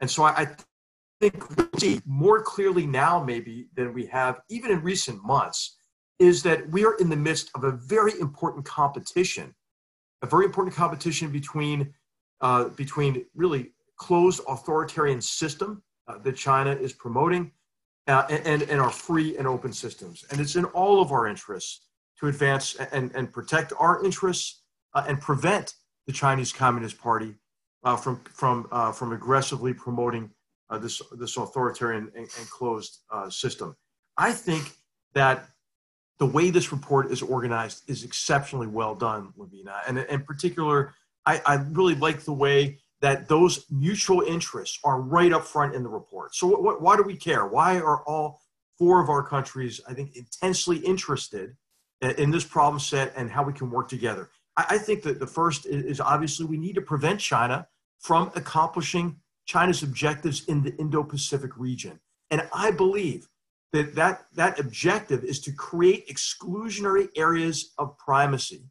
And 0.00 0.10
so 0.10 0.22
I, 0.24 0.30
I 0.30 0.48
think 1.20 1.56
we 1.56 1.64
see 1.78 2.00
more 2.06 2.42
clearly 2.42 2.86
now, 2.86 3.22
maybe, 3.22 3.68
than 3.74 3.92
we 3.92 4.06
have 4.06 4.40
even 4.48 4.70
in 4.70 4.82
recent 4.82 5.22
months, 5.24 5.76
is 6.18 6.42
that 6.42 6.68
we 6.70 6.84
are 6.84 6.94
in 6.94 7.08
the 7.08 7.16
midst 7.16 7.50
of 7.54 7.64
a 7.64 7.72
very 7.72 8.18
important 8.20 8.64
competition, 8.64 9.54
a 10.22 10.26
very 10.26 10.44
important 10.44 10.74
competition 10.74 11.30
between, 11.30 11.94
uh, 12.40 12.64
between 12.64 13.24
really 13.34 13.72
closed 13.96 14.40
authoritarian 14.48 15.20
system 15.20 15.82
uh, 16.08 16.18
that 16.18 16.36
China 16.36 16.72
is 16.72 16.92
promoting 16.92 17.52
uh, 18.06 18.24
and, 18.30 18.62
and 18.62 18.80
our 18.80 18.90
free 18.90 19.36
and 19.36 19.46
open 19.46 19.72
systems. 19.72 20.24
And 20.30 20.40
it's 20.40 20.56
in 20.56 20.64
all 20.66 21.00
of 21.00 21.12
our 21.12 21.26
interests 21.26 21.86
to 22.18 22.28
advance 22.28 22.76
and, 22.92 23.10
and 23.14 23.32
protect 23.32 23.72
our 23.78 24.04
interests 24.04 24.62
uh, 24.94 25.04
and 25.06 25.20
prevent 25.20 25.74
the 26.06 26.12
Chinese 26.12 26.52
Communist 26.52 26.98
Party 26.98 27.36
uh, 27.84 27.96
from, 27.96 28.20
from, 28.32 28.68
uh, 28.70 28.92
from 28.92 29.12
aggressively 29.12 29.72
promoting 29.72 30.30
uh, 30.68 30.78
this, 30.78 31.02
this 31.12 31.36
authoritarian 31.36 32.10
and, 32.14 32.28
and 32.38 32.50
closed 32.50 32.98
uh, 33.10 33.28
system. 33.28 33.76
I 34.16 34.32
think 34.32 34.72
that 35.14 35.48
the 36.18 36.26
way 36.26 36.50
this 36.50 36.70
report 36.72 37.10
is 37.10 37.22
organized 37.22 37.88
is 37.88 38.04
exceptionally 38.04 38.66
well 38.66 38.94
done, 38.94 39.32
Lavina. 39.36 39.76
And 39.88 39.98
in 39.98 40.22
particular, 40.22 40.94
I, 41.26 41.40
I 41.46 41.54
really 41.70 41.94
like 41.94 42.20
the 42.20 42.32
way 42.32 42.78
that 43.00 43.28
those 43.28 43.64
mutual 43.70 44.20
interests 44.20 44.78
are 44.84 45.00
right 45.00 45.32
up 45.32 45.44
front 45.44 45.74
in 45.74 45.82
the 45.82 45.88
report. 45.88 46.34
So, 46.34 46.46
what, 46.46 46.62
what, 46.62 46.82
why 46.82 46.96
do 46.96 47.02
we 47.02 47.16
care? 47.16 47.46
Why 47.46 47.78
are 47.78 48.02
all 48.04 48.40
four 48.78 49.02
of 49.02 49.08
our 49.08 49.22
countries, 49.22 49.80
I 49.88 49.94
think, 49.94 50.16
intensely 50.16 50.76
interested 50.78 51.56
in 52.02 52.30
this 52.30 52.44
problem 52.44 52.78
set 52.78 53.12
and 53.16 53.30
how 53.30 53.42
we 53.42 53.54
can 53.54 53.70
work 53.70 53.88
together? 53.88 54.28
I, 54.56 54.78
think 54.78 55.02
that 55.04 55.20
the 55.20 55.26
first 55.26 55.66
is, 55.66 55.84
is 55.84 56.00
obviously 56.00 56.46
we 56.46 56.58
need 56.58 56.74
to 56.74 56.82
prevent 56.82 57.20
China 57.20 57.66
from 57.98 58.30
accomplishing 58.34 59.16
China's 59.46 59.82
objectives 59.82 60.44
in 60.46 60.62
the 60.62 60.74
Indo 60.76 61.02
Pacific 61.02 61.56
region. 61.56 62.00
And 62.30 62.48
I 62.54 62.70
believe 62.70 63.28
that, 63.72 63.94
that 63.94 64.26
that 64.34 64.58
objective 64.58 65.24
is 65.24 65.40
to 65.42 65.52
create 65.52 66.08
exclusionary 66.08 67.08
areas 67.16 67.72
of 67.78 67.96
primacy 67.98 68.64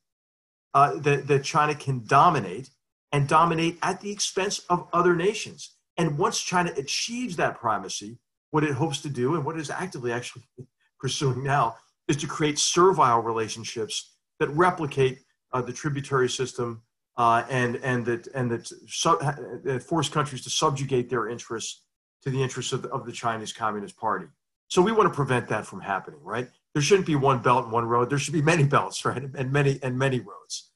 uh, 0.73 0.99
that, 0.99 1.27
that 1.27 1.43
China 1.43 1.75
can 1.75 2.03
dominate 2.05 2.69
and 3.11 3.27
dominate 3.27 3.77
at 3.81 4.01
the 4.01 4.11
expense 4.11 4.59
of 4.69 4.87
other 4.93 5.15
nations. 5.15 5.75
And 5.97 6.17
once 6.17 6.39
China 6.39 6.71
achieves 6.77 7.35
that 7.37 7.59
primacy, 7.59 8.19
what 8.51 8.63
it 8.63 8.73
hopes 8.73 9.01
to 9.01 9.09
do 9.09 9.35
and 9.35 9.45
what 9.45 9.55
it 9.55 9.61
is 9.61 9.69
actively 9.69 10.11
actually 10.11 10.43
pursuing 10.99 11.43
now 11.43 11.75
is 12.07 12.17
to 12.17 12.27
create 12.27 12.59
servile 12.59 13.21
relationships 13.21 14.15
that 14.39 14.49
replicate 14.49 15.19
uh, 15.51 15.61
the 15.61 15.73
tributary 15.73 16.29
system 16.29 16.81
uh, 17.17 17.43
and 17.49 17.75
and 17.77 18.05
that 18.05 18.27
and 18.27 18.49
that, 18.51 18.67
su- 18.87 19.19
that 19.63 19.83
force 19.83 20.09
countries 20.09 20.41
to 20.43 20.49
subjugate 20.49 21.09
their 21.09 21.27
interests 21.27 21.83
to 22.23 22.29
the 22.29 22.41
interests 22.41 22.73
of 22.73 22.81
the, 22.81 22.89
of 22.89 23.05
the 23.05 23.11
Chinese 23.11 23.53
Communist 23.53 23.97
Party. 23.97 24.25
So 24.67 24.81
we 24.81 24.91
want 24.91 25.11
to 25.11 25.15
prevent 25.15 25.47
that 25.49 25.65
from 25.65 25.81
happening, 25.81 26.19
right? 26.23 26.47
There 26.73 26.81
shouldn't 26.81 27.07
be 27.07 27.15
one 27.15 27.41
belt 27.41 27.63
and 27.63 27.73
one 27.73 27.85
road. 27.85 28.09
There 28.09 28.19
should 28.19 28.33
be 28.33 28.41
many 28.41 28.63
belts, 28.63 29.03
right, 29.05 29.21
and 29.21 29.51
many 29.51 29.79
and 29.83 29.97
many 29.97 30.19
roads. 30.19 30.71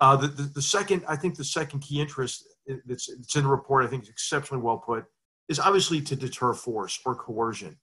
Uh, 0.00 0.16
the, 0.16 0.28
the, 0.28 0.42
the, 0.42 0.62
second, 0.62 1.02
I 1.08 1.16
think, 1.16 1.36
the 1.36 1.44
second 1.44 1.80
key 1.80 2.00
interest 2.00 2.44
that's, 2.86 3.06
that's 3.06 3.34
in 3.34 3.42
the 3.42 3.48
report, 3.48 3.84
I 3.84 3.88
think, 3.88 4.04
is 4.04 4.08
exceptionally 4.08 4.62
well 4.62 4.78
put, 4.78 5.04
is 5.48 5.58
obviously 5.58 6.00
to 6.02 6.14
deter 6.14 6.54
force 6.54 7.00
or 7.04 7.16
coercion. 7.16 7.76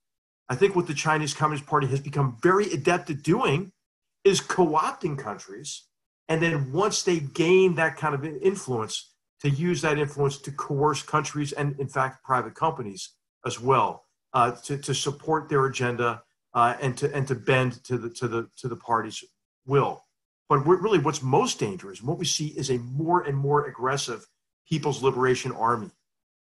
I 0.47 0.55
think 0.55 0.75
what 0.75 0.87
the 0.87 0.93
Chinese 0.93 1.33
Communist 1.33 1.67
Party 1.67 1.87
has 1.87 1.99
become 1.99 2.37
very 2.41 2.71
adept 2.71 3.09
at 3.09 3.21
doing 3.21 3.73
is 4.23 4.39
co-opting 4.39 5.17
countries, 5.17 5.83
and 6.27 6.41
then 6.41 6.71
once 6.71 7.03
they 7.03 7.19
gain 7.19 7.75
that 7.75 7.97
kind 7.97 8.15
of 8.15 8.25
influence, 8.25 9.11
to 9.41 9.49
use 9.49 9.81
that 9.81 9.99
influence 9.99 10.39
to 10.39 10.51
coerce 10.51 11.03
countries 11.03 11.51
and, 11.51 11.79
in 11.79 11.87
fact, 11.87 12.23
private 12.23 12.55
companies 12.55 13.11
as 13.45 13.59
well 13.59 14.05
uh, 14.33 14.51
to, 14.51 14.77
to 14.77 14.93
support 14.93 15.49
their 15.49 15.65
agenda 15.65 16.23
uh, 16.53 16.75
and 16.81 16.97
to 16.97 17.13
and 17.13 17.27
to 17.27 17.35
bend 17.35 17.83
to 17.83 17.97
the 17.97 18.09
to 18.09 18.27
the 18.27 18.49
to 18.57 18.67
the 18.67 18.75
party's 18.75 19.23
will. 19.65 20.03
But 20.47 20.59
really, 20.65 20.99
what's 20.99 21.21
most 21.21 21.59
dangerous, 21.59 22.01
what 22.01 22.17
we 22.17 22.25
see, 22.25 22.47
is 22.47 22.69
a 22.69 22.77
more 22.77 23.21
and 23.21 23.37
more 23.37 23.65
aggressive 23.65 24.25
People's 24.69 25.03
Liberation 25.03 25.51
Army. 25.51 25.91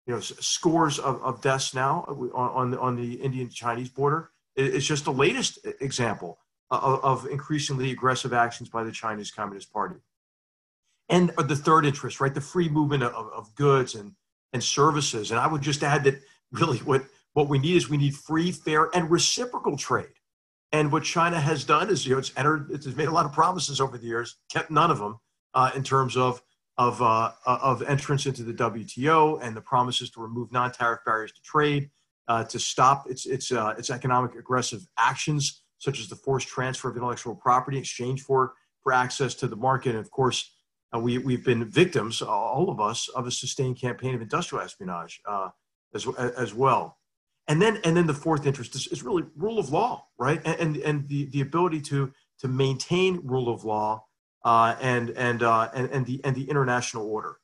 You 0.05 0.15
know, 0.15 0.19
scores 0.19 0.99
of, 0.99 1.21
of 1.23 1.41
deaths 1.41 1.73
now 1.73 2.03
on, 2.07 2.73
on, 2.73 2.77
on 2.77 2.95
the 2.97 3.13
Indian 3.13 3.49
Chinese 3.49 3.87
border. 3.89 4.31
It's 4.55 4.85
just 4.85 5.05
the 5.05 5.13
latest 5.13 5.59
example 5.79 6.39
of, 6.71 7.03
of 7.03 7.25
increasingly 7.27 7.91
aggressive 7.91 8.33
actions 8.33 8.69
by 8.69 8.83
the 8.83 8.91
Chinese 8.91 9.31
Communist 9.31 9.71
Party. 9.71 9.95
And 11.09 11.29
the 11.37 11.55
third 11.55 11.85
interest, 11.85 12.21
right, 12.21 12.33
the 12.33 12.41
free 12.41 12.69
movement 12.69 13.03
of, 13.03 13.27
of 13.33 13.53
goods 13.55 13.95
and, 13.95 14.13
and 14.53 14.63
services. 14.63 15.31
And 15.31 15.39
I 15.39 15.47
would 15.47 15.61
just 15.61 15.83
add 15.83 16.03
that 16.05 16.21
really 16.51 16.77
what 16.79 17.03
what 17.33 17.49
we 17.49 17.57
need 17.57 17.75
is 17.75 17.89
we 17.89 17.97
need 17.97 18.15
free, 18.15 18.51
fair, 18.51 18.89
and 18.93 19.09
reciprocal 19.09 19.75
trade. 19.75 20.13
And 20.71 20.91
what 20.91 21.03
China 21.03 21.39
has 21.39 21.63
done 21.63 21.89
is, 21.89 22.05
you 22.05 22.13
know, 22.13 22.19
it's 22.19 22.31
entered, 22.37 22.69
it's 22.71 22.85
made 22.87 23.07
a 23.07 23.11
lot 23.11 23.25
of 23.25 23.33
promises 23.33 23.81
over 23.81 23.97
the 23.97 24.05
years, 24.05 24.37
kept 24.51 24.71
none 24.71 24.91
of 24.91 24.99
them 24.99 25.19
uh, 25.53 25.71
in 25.75 25.83
terms 25.83 26.15
of 26.15 26.41
of 26.77 27.01
uh, 27.01 27.31
of 27.45 27.83
entrance 27.83 28.25
into 28.25 28.43
the 28.43 28.53
WTO 28.53 29.39
and 29.41 29.55
the 29.55 29.61
promises 29.61 30.09
to 30.11 30.21
remove 30.21 30.51
non-tariff 30.51 31.01
barriers 31.05 31.31
to 31.31 31.41
trade, 31.41 31.89
uh, 32.27 32.43
to 32.45 32.59
stop 32.59 33.09
its 33.09 33.25
its 33.25 33.51
uh, 33.51 33.75
its 33.77 33.89
economic 33.89 34.35
aggressive 34.35 34.85
actions 34.97 35.62
such 35.83 35.99
as 35.99 36.07
the 36.07 36.15
forced 36.15 36.47
transfer 36.47 36.89
of 36.89 36.95
intellectual 36.95 37.35
property 37.35 37.77
in 37.77 37.81
exchange 37.81 38.21
for 38.21 38.53
for 38.81 38.93
access 38.93 39.33
to 39.35 39.47
the 39.47 39.55
market. 39.55 39.89
And 39.89 39.99
of 39.99 40.11
course, 40.11 40.51
uh, 40.95 40.99
we 40.99 41.17
we've 41.17 41.43
been 41.43 41.69
victims, 41.69 42.21
all 42.21 42.69
of 42.69 42.79
us, 42.79 43.09
of 43.09 43.27
a 43.27 43.31
sustained 43.31 43.79
campaign 43.79 44.15
of 44.15 44.21
industrial 44.21 44.63
espionage 44.63 45.21
uh, 45.25 45.49
as 45.93 46.07
as 46.17 46.53
well. 46.53 46.97
And 47.47 47.61
then 47.61 47.79
and 47.83 47.97
then 47.97 48.07
the 48.07 48.13
fourth 48.13 48.45
interest 48.45 48.75
is, 48.75 48.87
is 48.87 49.03
really 49.03 49.23
rule 49.35 49.59
of 49.59 49.69
law 49.69 50.05
right? 50.17 50.41
And 50.45 50.59
and, 50.59 50.77
and 50.77 51.07
the, 51.09 51.25
the 51.25 51.41
ability 51.41 51.81
to 51.81 52.11
to 52.39 52.47
maintain 52.47 53.19
rule 53.23 53.49
of 53.49 53.65
law 53.65 54.05
uh, 54.45 54.75
and 54.81 55.09
and, 55.11 55.43
uh, 55.43 55.69
and 55.73 55.89
and 55.91 56.05
the 56.05 56.21
and 56.23 56.35
the 56.35 56.49
international 56.49 57.05
order. 57.09 57.37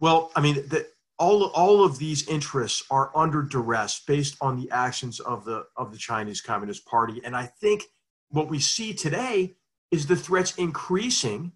Well 0.00 0.30
i 0.36 0.40
mean 0.40 0.54
the, 0.54 0.86
all 1.18 1.44
all 1.46 1.84
of 1.84 1.98
these 1.98 2.26
interests 2.28 2.82
are 2.90 3.10
under 3.14 3.42
duress 3.42 4.00
based 4.06 4.36
on 4.40 4.60
the 4.60 4.70
actions 4.70 5.20
of 5.20 5.44
the 5.44 5.66
of 5.76 5.92
the 5.92 5.98
chinese 5.98 6.40
communist 6.40 6.86
party. 6.86 7.20
And 7.24 7.36
i 7.36 7.44
think 7.44 7.84
what 8.30 8.48
we 8.48 8.58
see 8.58 8.94
today 8.94 9.56
is 9.90 10.06
the 10.06 10.16
threats 10.16 10.54
increasing 10.56 11.52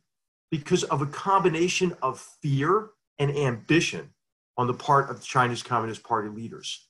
because 0.50 0.84
of 0.84 1.02
a 1.02 1.06
combination 1.06 1.94
of 2.02 2.20
fear 2.42 2.90
and 3.18 3.30
ambition 3.36 4.10
on 4.56 4.66
the 4.66 4.74
part 4.74 5.10
of 5.10 5.20
the 5.20 5.26
chinese 5.26 5.62
communist 5.62 6.02
party 6.02 6.28
leaders. 6.28 6.88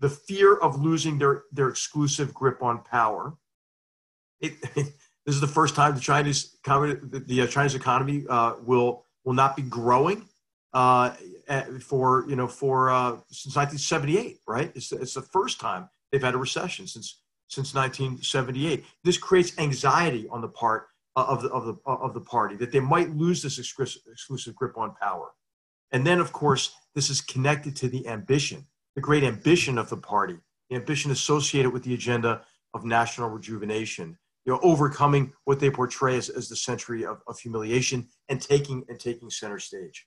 The 0.00 0.08
fear 0.08 0.56
of 0.56 0.80
losing 0.80 1.18
their, 1.18 1.44
their 1.52 1.68
exclusive 1.68 2.32
grip 2.32 2.62
on 2.62 2.82
power. 2.82 3.34
It, 4.40 4.58
this 4.74 5.34
is 5.34 5.40
the 5.42 5.46
first 5.46 5.74
time 5.74 5.94
the 5.94 6.00
Chinese 6.00 6.56
the, 6.64 7.48
Chinese 7.50 7.74
economy 7.74 8.24
uh, 8.28 8.54
will 8.62 9.04
will 9.24 9.34
not 9.34 9.56
be 9.56 9.62
growing 9.62 10.26
uh, 10.72 11.10
for 11.80 12.24
you 12.28 12.36
know 12.36 12.48
for 12.48 12.90
uh, 12.90 13.18
since 13.30 13.56
1978. 13.56 14.38
Right, 14.46 14.72
it's, 14.74 14.92
it's 14.92 15.14
the 15.14 15.22
first 15.22 15.60
time 15.60 15.88
they've 16.10 16.22
had 16.22 16.34
a 16.34 16.38
recession 16.38 16.86
since 16.86 17.20
since 17.48 17.74
1978. 17.74 18.84
This 19.04 19.18
creates 19.18 19.58
anxiety 19.58 20.28
on 20.30 20.40
the 20.40 20.48
part 20.48 20.86
of 21.16 21.42
the 21.42 21.50
of 21.50 21.66
the 21.66 21.76
of 21.86 22.14
the 22.14 22.20
party 22.20 22.56
that 22.56 22.72
they 22.72 22.80
might 22.80 23.10
lose 23.10 23.42
this 23.42 23.58
exclusive 23.58 24.54
grip 24.54 24.76
on 24.78 24.94
power. 25.00 25.30
And 25.92 26.06
then, 26.06 26.20
of 26.20 26.32
course, 26.32 26.72
this 26.94 27.10
is 27.10 27.20
connected 27.20 27.74
to 27.76 27.88
the 27.88 28.06
ambition 28.06 28.66
the 28.94 29.00
great 29.00 29.24
ambition 29.24 29.78
of 29.78 29.88
the 29.88 29.96
party, 29.96 30.36
the 30.68 30.76
ambition 30.76 31.10
associated 31.10 31.72
with 31.72 31.82
the 31.84 31.94
agenda 31.94 32.42
of 32.74 32.84
national 32.84 33.28
rejuvenation, 33.28 34.18
you 34.44 34.52
know, 34.52 34.60
overcoming 34.62 35.32
what 35.44 35.60
they 35.60 35.70
portray 35.70 36.16
as, 36.16 36.28
as 36.28 36.48
the 36.48 36.56
century 36.56 37.04
of, 37.04 37.20
of 37.26 37.38
humiliation 37.38 38.06
and 38.28 38.40
taking 38.40 38.84
and 38.88 38.98
taking 38.98 39.30
center 39.30 39.58
stage. 39.58 40.06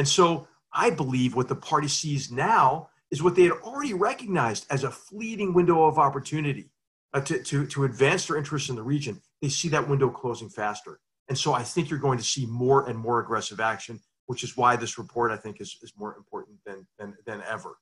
And 0.00 0.08
so 0.08 0.48
I 0.72 0.88
believe 0.88 1.36
what 1.36 1.48
the 1.48 1.54
party 1.54 1.86
sees 1.86 2.32
now 2.32 2.88
is 3.10 3.22
what 3.22 3.36
they 3.36 3.42
had 3.42 3.52
already 3.52 3.92
recognized 3.92 4.64
as 4.70 4.82
a 4.82 4.90
fleeting 4.90 5.52
window 5.52 5.84
of 5.84 5.98
opportunity 5.98 6.70
uh, 7.12 7.20
to, 7.20 7.42
to, 7.42 7.66
to 7.66 7.84
advance 7.84 8.26
their 8.26 8.38
interests 8.38 8.70
in 8.70 8.76
the 8.76 8.82
region. 8.82 9.20
They 9.42 9.50
see 9.50 9.68
that 9.68 9.86
window 9.86 10.08
closing 10.08 10.48
faster. 10.48 11.00
And 11.28 11.36
so 11.36 11.52
I 11.52 11.62
think 11.64 11.90
you're 11.90 11.98
going 11.98 12.16
to 12.16 12.24
see 12.24 12.46
more 12.46 12.88
and 12.88 12.98
more 12.98 13.20
aggressive 13.20 13.60
action, 13.60 14.00
which 14.24 14.42
is 14.42 14.56
why 14.56 14.74
this 14.74 14.96
report, 14.96 15.32
I 15.32 15.36
think, 15.36 15.60
is, 15.60 15.76
is 15.82 15.92
more 15.98 16.16
important 16.16 16.56
than, 16.64 16.86
than, 16.98 17.14
than 17.26 17.42
ever. 17.46 17.76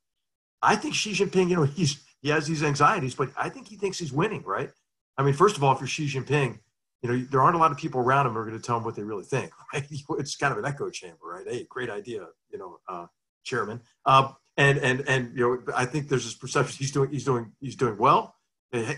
I 0.61 0.75
think 0.75 0.95
Xi 0.95 1.13
Jinping, 1.13 1.51
you 1.51 1.55
know, 1.55 1.63
he's 1.77 2.03
he 2.21 2.31
has 2.31 2.49
these 2.49 2.65
anxieties, 2.65 3.15
but 3.15 3.31
I 3.37 3.49
think 3.49 3.69
he 3.69 3.77
thinks 3.77 3.97
he's 3.97 4.13
winning, 4.13 4.43
right? 4.43 4.71
I 5.17 5.23
mean, 5.23 5.35
first 5.35 5.57
of 5.57 5.63
all, 5.63 5.77
for 5.77 5.87
Xi 5.87 6.09
Jinping, 6.09 6.59
you 7.03 7.09
know, 7.09 7.27
there 7.31 7.41
aren't 7.41 7.55
a 7.55 7.59
lot 7.59 7.71
of 7.71 7.79
people 7.79 8.01
around 8.01 8.27
him 8.27 8.33
who 8.33 8.39
are 8.39 8.45
going 8.45 8.59
to 8.59 8.63
tell 8.63 8.77
him 8.77 8.85
what 8.85 8.97
they 8.97 9.03
really 9.03 9.25
think, 9.25 9.53
right? 9.73 9.87
It's 10.19 10.37
kind 10.37 10.53
of 10.53 10.59
an 10.59 10.65
echo 10.65 10.91
chamber, 10.91 11.19
right? 11.23 11.47
Hey, 11.47 11.67
great 11.69 11.91
idea, 11.91 12.27
you 12.51 12.59
know, 12.59 12.79
uh, 12.89 13.07
chairman. 13.45 13.81
Uh, 14.05 14.33
and 14.57 14.79
and 14.79 15.09
and 15.09 15.39
you 15.39 15.63
know, 15.67 15.73
I 15.75 15.85
think 15.85 16.09
there's 16.09 16.25
this 16.25 16.35
perception 16.35 16.77
he's 16.79 16.91
doing 16.91 17.11
he's 17.11 17.25
doing 17.25 17.53
he's 17.61 17.77
doing 17.77 17.97
well. 17.97 18.35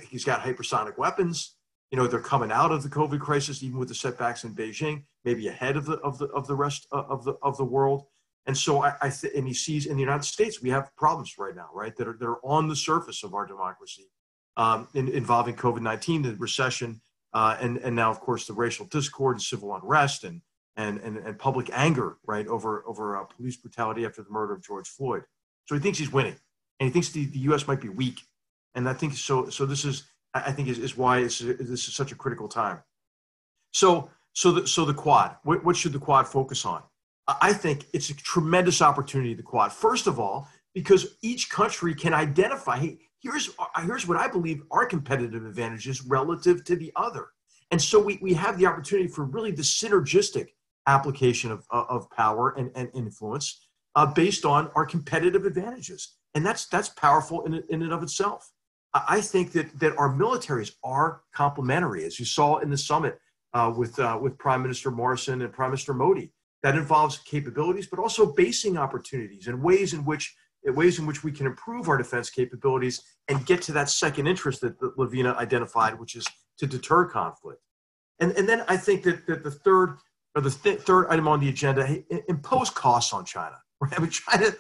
He's 0.09 0.25
got 0.25 0.41
hypersonic 0.41 0.99
weapons. 0.99 1.57
You 1.91 1.99
know, 1.99 2.07
they're 2.07 2.21
coming 2.21 2.51
out 2.51 2.73
of 2.73 2.83
the 2.83 2.89
COVID 2.89 3.21
crisis, 3.21 3.63
even 3.63 3.79
with 3.79 3.89
the 3.89 3.95
setbacks 3.95 4.43
in 4.43 4.55
Beijing, 4.55 5.05
maybe 5.25 5.49
ahead 5.49 5.77
of 5.77 5.85
the 5.85 5.99
of 5.99 6.19
the 6.19 6.27
of 6.29 6.47
the 6.47 6.57
rest 6.57 6.87
of 6.91 7.25
the 7.25 7.35
of 7.43 7.57
the 7.57 7.65
world. 7.65 8.07
And 8.47 8.57
so 8.57 8.83
I, 8.83 8.95
I 9.03 9.11
th- 9.11 9.35
and 9.37 9.47
he 9.47 9.53
sees 9.53 9.87
in 9.87 9.97
the 9.97 10.01
United 10.01 10.25
States 10.25 10.63
we 10.63 10.71
have 10.71 10.91
problems 10.97 11.35
right 11.39 11.55
now, 11.55 11.69
right? 11.75 11.95
That 11.97 12.09
are 12.09 12.17
that 12.19 12.27
are 12.27 12.45
on 12.45 12.69
the 12.69 12.77
surface 12.77 13.23
of 13.23 13.35
our 13.35 13.47
democracy, 13.47 14.11
um, 14.57 14.89
in, 14.95 15.09
involving 15.09 15.57
COVID 15.57 15.83
nineteen, 15.83 16.23
the 16.23 16.35
recession, 16.37 17.03
uh, 17.33 17.57
and 17.61 17.79
and 17.79 17.95
now 17.95 18.11
of 18.11 18.21
course 18.21 18.47
the 18.47 18.53
racial 18.53 18.87
discord 18.87 19.37
and 19.37 19.43
civil 19.43 19.75
unrest 19.75 20.25
and 20.25 20.43
and 20.77 20.99
and, 21.01 21.17
and 21.19 21.39
public 21.39 21.71
anger, 21.73 22.19
right, 22.27 22.47
over 22.47 22.85
over 22.87 23.17
uh, 23.17 23.25
police 23.25 23.57
brutality 23.57 24.05
after 24.05 24.23
the 24.23 24.31
murder 24.31 24.55
of 24.55 24.63
George 24.63 24.89
Floyd. 24.89 25.23
So 25.67 25.75
he 25.75 25.81
thinks 25.81 25.99
he's 25.99 26.13
winning, 26.13 26.37
and 26.79 26.89
he 26.89 26.91
thinks 26.93 27.11
the, 27.11 27.27
the 27.27 27.39
U.S. 27.41 27.69
might 27.69 27.81
be 27.81 27.89
weak, 27.89 28.21
and 28.75 28.89
I 28.89 28.93
think 28.93 29.15
so. 29.15 29.49
So 29.51 29.67
this 29.67 29.85
is 29.85 30.05
I 30.35 30.53
think 30.53 30.69
is, 30.69 30.79
is 30.79 30.97
why 30.97 31.23
this 31.23 31.41
is 31.41 31.83
such 31.83 32.13
a 32.13 32.15
critical 32.15 32.49
time. 32.49 32.83
So, 33.73 34.11
so 34.33 34.53
the, 34.53 34.67
so 34.67 34.85
the 34.85 34.95
quad, 34.95 35.37
what, 35.43 35.65
what 35.65 35.77
should 35.77 35.93
the 35.93 35.99
quad 35.99 36.27
focus 36.29 36.65
on? 36.65 36.83
I 37.41 37.53
think 37.53 37.87
it's 37.93 38.11
a 38.11 38.15
tremendous 38.15 38.83
opportunity, 38.83 39.35
the 39.35 39.43
quad. 39.43 39.73
First 39.73 40.07
of 40.07 40.19
all, 40.19 40.49
because 40.75 41.17
each 41.23 41.51
country 41.51 41.95
can 41.95 42.15
identify, 42.15 42.79
hey, 42.79 42.99
here's, 43.21 43.51
here's 43.83 44.07
what 44.07 44.19
I 44.19 44.29
believe 44.29 44.63
our 44.71 44.87
competitive 44.87 45.47
advantages 45.47 46.05
relative 46.05 46.65
to 46.65 46.77
the 46.77 46.93
other. 46.97 47.29
And 47.71 47.81
so 47.81 48.01
we, 48.01 48.19
we 48.21 48.35
have 48.35 48.59
the 48.59 48.67
opportunity 48.67 49.09
for 49.09 49.25
really 49.25 49.53
the 49.53 49.63
synergistic 49.63 50.49
application 50.87 51.53
of, 51.53 51.65
of 51.71 52.11
power 52.11 52.55
and, 52.57 52.71
and 52.75 52.91
influence 52.95 53.67
uh, 53.95 54.07
based 54.07 54.45
on 54.45 54.71
our 54.75 54.85
competitive 54.85 55.45
advantages. 55.45 56.17
And 56.35 56.45
that's, 56.45 56.67
that's 56.67 56.89
powerful 56.89 57.45
in, 57.45 57.63
in 57.69 57.83
and 57.83 57.93
of 57.93 58.03
itself. 58.03 58.51
I 58.93 59.21
think 59.21 59.53
that, 59.53 59.79
that 59.79 59.97
our 59.99 60.13
militaries 60.13 60.73
are 60.83 61.23
complementary, 61.33 62.05
as 62.05 62.19
you 62.19 62.25
saw 62.25 62.59
in 62.59 62.71
the 62.71 62.79
summit 62.79 63.19
uh, 63.55 63.73
with, 63.77 63.99
uh, 63.99 64.19
with 64.21 64.37
Prime 64.39 64.63
Minister 64.63 64.91
Morrison 64.91 65.43
and 65.43 65.53
Prime 65.53 65.71
Minister 65.71 65.95
Modi. 65.95 66.33
That 66.63 66.77
involves 66.77 67.19
capabilities, 67.19 67.87
but 67.87 68.01
also 68.01 68.33
basing 68.33 68.77
opportunities 68.77 69.47
and 69.47 69.63
ways 69.63 69.95
in 69.95 70.05
which 70.05 70.35
ways 70.65 70.99
in 70.99 71.07
which 71.07 71.25
we 71.25 71.33
can 71.33 71.47
improve 71.47 71.89
our 71.89 71.97
defense 71.97 72.31
capabilities 72.31 73.03
and 73.29 73.47
get 73.47 73.63
to 73.63 73.73
that 73.73 73.89
second 73.89 74.27
interest 74.27 74.61
that, 74.61 74.79
that 74.81 74.99
Lavina 74.99 75.35
identified, 75.39 75.99
which 75.99 76.17
is 76.17 76.27
to 76.59 76.67
deter 76.67 77.07
conflict. 77.07 77.63
And, 78.19 78.33
and 78.33 78.49
then 78.49 78.65
I 78.69 78.77
think 78.77 79.03
that, 79.05 79.27
that 79.27 79.43
the 79.43 79.51
third 79.51 79.97
or 80.35 80.43
the 80.43 80.51
th- 80.51 80.81
third 80.81 81.09
item 81.09 81.27
on 81.27 81.41
the 81.41 81.49
agenda, 81.49 82.03
impose 82.29 82.71
costs 82.71 83.13
on 83.13 83.25
China. 83.25 83.57
Right? 83.83 83.95
I 83.97 84.01
mean, 84.03 84.11
China 84.11 84.51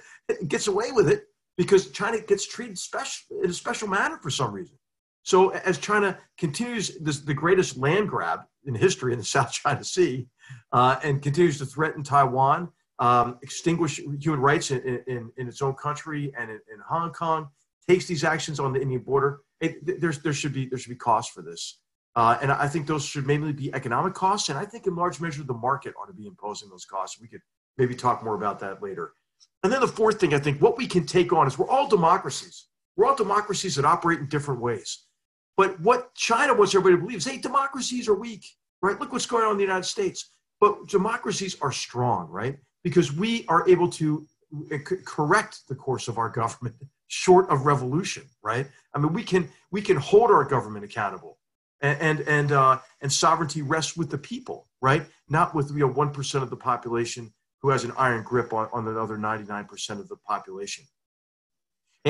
gets 0.48 0.66
away 0.66 0.92
with 0.92 1.10
it 1.10 1.24
because 1.58 1.90
China 1.90 2.22
gets 2.22 2.48
treated 2.48 2.78
special 2.78 3.42
in 3.44 3.50
a 3.50 3.52
special 3.52 3.86
manner 3.86 4.18
for 4.22 4.30
some 4.30 4.50
reason. 4.50 4.78
So 5.24 5.50
as 5.50 5.76
China 5.76 6.18
continues 6.38 6.96
this, 7.00 7.20
the 7.20 7.34
greatest 7.34 7.76
land 7.76 8.08
grab 8.08 8.40
in 8.64 8.74
history 8.74 9.12
in 9.12 9.18
the 9.18 9.24
South 9.36 9.52
China 9.52 9.84
Sea, 9.84 10.26
uh, 10.72 10.96
and 11.02 11.20
continues 11.20 11.58
to 11.58 11.66
threaten 11.66 12.02
Taiwan, 12.02 12.70
um, 13.00 13.38
extinguish 13.42 13.98
human 14.20 14.40
rights 14.40 14.70
in, 14.70 15.02
in, 15.06 15.30
in, 15.38 15.48
its 15.48 15.62
own 15.62 15.74
country 15.74 16.32
and 16.38 16.50
in, 16.50 16.60
in, 16.72 16.78
Hong 16.86 17.10
Kong, 17.12 17.48
takes 17.88 18.06
these 18.06 18.24
actions 18.24 18.60
on 18.60 18.74
the 18.74 18.80
Indian 18.80 19.00
border. 19.00 19.40
It, 19.60 20.00
there's, 20.00 20.18
there 20.20 20.34
should 20.34 20.52
be 20.52 20.66
there 20.66 20.78
should 20.78 20.90
be 20.90 20.96
costs 20.96 21.32
for 21.32 21.42
this, 21.42 21.80
uh, 22.14 22.38
and 22.42 22.52
I 22.52 22.68
think 22.68 22.86
those 22.86 23.04
should 23.04 23.26
mainly 23.26 23.52
be 23.52 23.72
economic 23.74 24.14
costs. 24.14 24.50
And 24.50 24.58
I 24.58 24.64
think 24.64 24.86
in 24.86 24.94
large 24.94 25.20
measure 25.20 25.42
the 25.42 25.54
market 25.54 25.94
ought 26.00 26.06
to 26.06 26.12
be 26.12 26.26
imposing 26.26 26.68
those 26.68 26.84
costs. 26.84 27.20
We 27.20 27.28
could 27.28 27.40
maybe 27.78 27.94
talk 27.94 28.22
more 28.22 28.34
about 28.34 28.60
that 28.60 28.82
later. 28.82 29.14
And 29.62 29.72
then 29.72 29.80
the 29.80 29.88
fourth 29.88 30.20
thing 30.20 30.34
I 30.34 30.38
think 30.38 30.60
what 30.60 30.76
we 30.76 30.86
can 30.86 31.06
take 31.06 31.32
on 31.32 31.46
is 31.46 31.58
we're 31.58 31.68
all 31.68 31.88
democracies. 31.88 32.66
We're 32.96 33.06
all 33.06 33.16
democracies 33.16 33.76
that 33.76 33.84
operate 33.84 34.18
in 34.18 34.26
different 34.26 34.60
ways. 34.60 35.06
But 35.56 35.78
what 35.80 36.14
China 36.14 36.54
wants 36.54 36.74
everybody 36.74 36.96
to 36.96 37.02
believe 37.02 37.18
is, 37.18 37.26
hey, 37.26 37.38
democracies 37.38 38.08
are 38.08 38.14
weak, 38.14 38.44
right? 38.82 38.98
Look 38.98 39.12
what's 39.12 39.26
going 39.26 39.44
on 39.44 39.52
in 39.52 39.56
the 39.56 39.62
United 39.62 39.84
States. 39.84 40.30
But 40.60 40.88
democracies 40.88 41.56
are 41.60 41.72
strong, 41.72 42.28
right? 42.28 42.58
Because 42.82 43.12
we 43.12 43.44
are 43.48 43.68
able 43.68 43.88
to 43.90 44.26
correct 45.04 45.68
the 45.68 45.74
course 45.74 46.08
of 46.08 46.18
our 46.18 46.28
government 46.28 46.74
short 47.10 47.50
of 47.50 47.66
revolution, 47.66 48.22
right? 48.42 48.66
I 48.94 48.98
mean, 48.98 49.12
we 49.12 49.22
can 49.22 49.48
we 49.70 49.82
can 49.82 49.96
hold 49.96 50.30
our 50.30 50.44
government 50.44 50.84
accountable, 50.84 51.38
and 51.80 52.00
and 52.00 52.20
and, 52.28 52.52
uh, 52.52 52.78
and 53.00 53.12
sovereignty 53.12 53.62
rests 53.62 53.96
with 53.96 54.10
the 54.10 54.18
people, 54.18 54.68
right? 54.80 55.04
Not 55.28 55.54
with 55.54 55.70
you 55.70 55.80
know 55.80 55.88
one 55.88 56.12
percent 56.12 56.42
of 56.44 56.50
the 56.50 56.56
population 56.56 57.32
who 57.60 57.68
has 57.70 57.84
an 57.84 57.92
iron 57.98 58.22
grip 58.22 58.52
on, 58.52 58.68
on 58.72 58.84
the 58.84 58.98
other 58.98 59.18
ninety 59.18 59.44
nine 59.44 59.66
percent 59.66 60.00
of 60.00 60.08
the 60.08 60.16
population. 60.16 60.84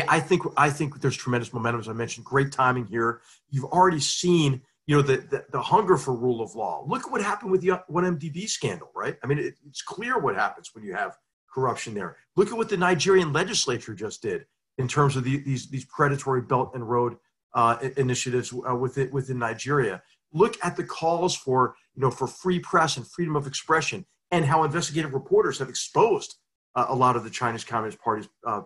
I 0.09 0.21
think 0.21 0.43
I 0.57 0.71
think 0.71 1.01
there's 1.01 1.17
tremendous 1.17 1.53
momentum, 1.53 1.81
as 1.81 1.89
I 1.89 1.93
mentioned. 1.95 2.25
Great 2.25 2.53
timing 2.53 2.87
here. 2.87 3.23
You've 3.49 3.65
already 3.65 4.01
seen 4.01 4.63
you 4.91 4.97
know, 4.97 5.03
the, 5.03 5.19
the, 5.19 5.45
the, 5.53 5.63
hunger 5.63 5.97
for 5.97 6.13
rule 6.13 6.43
of 6.43 6.57
law. 6.57 6.85
Look 6.85 7.05
at 7.05 7.13
what 7.13 7.23
happened 7.23 7.53
with 7.53 7.61
the 7.61 7.81
1MDB 7.89 8.49
scandal, 8.49 8.91
right? 8.93 9.17
I 9.23 9.29
mean, 9.29 9.39
it, 9.39 9.55
it's 9.69 9.83
clear 9.83 10.19
what 10.19 10.35
happens 10.35 10.75
when 10.75 10.83
you 10.83 10.93
have 10.95 11.17
corruption 11.55 11.95
there. 11.95 12.17
Look 12.35 12.49
at 12.49 12.57
what 12.57 12.69
the 12.69 12.77
Nigerian 12.77 13.33
legislature 13.33 13.95
just 13.95 14.21
did 14.21 14.47
in 14.79 14.89
terms 14.89 15.15
of 15.15 15.23
the, 15.23 15.45
these, 15.45 15.69
these 15.69 15.85
predatory 15.85 16.43
Belt 16.43 16.73
and 16.75 16.91
Road 16.91 17.19
uh, 17.55 17.77
initiatives 17.99 18.53
uh, 18.69 18.75
within, 18.75 19.13
within 19.13 19.39
Nigeria. 19.39 20.03
Look 20.33 20.57
at 20.65 20.75
the 20.75 20.83
calls 20.83 21.37
for, 21.37 21.77
you 21.95 22.03
know, 22.03 22.11
for 22.11 22.27
free 22.27 22.59
press 22.59 22.97
and 22.97 23.07
freedom 23.07 23.37
of 23.37 23.47
expression 23.47 24.05
and 24.33 24.45
how 24.45 24.65
investigative 24.65 25.15
reporters 25.15 25.61
have 25.61 25.69
exposed 25.69 26.35
uh, 26.75 26.87
a 26.89 26.97
lot 26.97 27.15
of 27.15 27.23
the 27.23 27.31
Chinese 27.31 27.63
Communist 27.63 28.01
Party's 28.01 28.29
uh, 28.45 28.63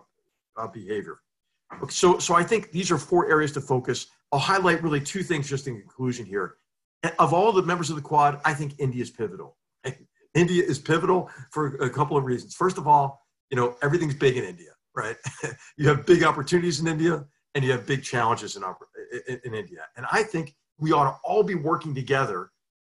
uh, 0.57 0.67
behavior. 0.69 1.19
So, 1.89 2.17
so 2.17 2.33
I 2.33 2.41
think 2.41 2.71
these 2.71 2.89
are 2.89 2.97
four 2.97 3.29
areas 3.29 3.51
to 3.51 3.61
focus. 3.61 4.07
I'll 4.35 4.41
highlight 4.41 4.83
really 4.83 4.99
two 4.99 5.23
things 5.23 5.47
just 5.47 5.65
in 5.65 5.79
conclusion 5.79 6.25
here. 6.25 6.55
Of 7.19 7.33
all 7.33 7.53
the 7.53 7.63
members 7.63 7.89
of 7.89 7.95
the 7.95 8.01
Quad, 8.01 8.41
I 8.43 8.53
think 8.53 8.73
India 8.79 9.01
is 9.01 9.09
pivotal. 9.09 9.55
India 10.33 10.61
is 10.61 10.77
pivotal 10.77 11.29
for 11.51 11.75
a 11.77 11.89
couple 11.89 12.17
of 12.17 12.25
reasons. 12.25 12.53
First 12.53 12.77
of 12.77 12.85
all, 12.85 13.25
you 13.49 13.55
know, 13.55 13.77
everything's 13.81 14.15
big 14.15 14.35
in 14.35 14.43
India, 14.43 14.71
right? 14.93 15.15
you 15.77 15.87
have 15.87 16.05
big 16.05 16.21
opportunities 16.25 16.81
in 16.81 16.87
India 16.87 17.23
and 17.53 17.63
you 17.63 17.71
have 17.71 17.87
big 17.87 18.03
challenges 18.03 18.57
in, 18.57 18.63
in, 19.25 19.39
in 19.45 19.53
India. 19.53 19.85
And 19.95 20.05
I 20.11 20.23
think 20.23 20.53
we 20.77 20.91
ought 20.91 21.09
to 21.09 21.17
all 21.23 21.41
be 21.41 21.55
working 21.55 21.95
together 21.95 22.49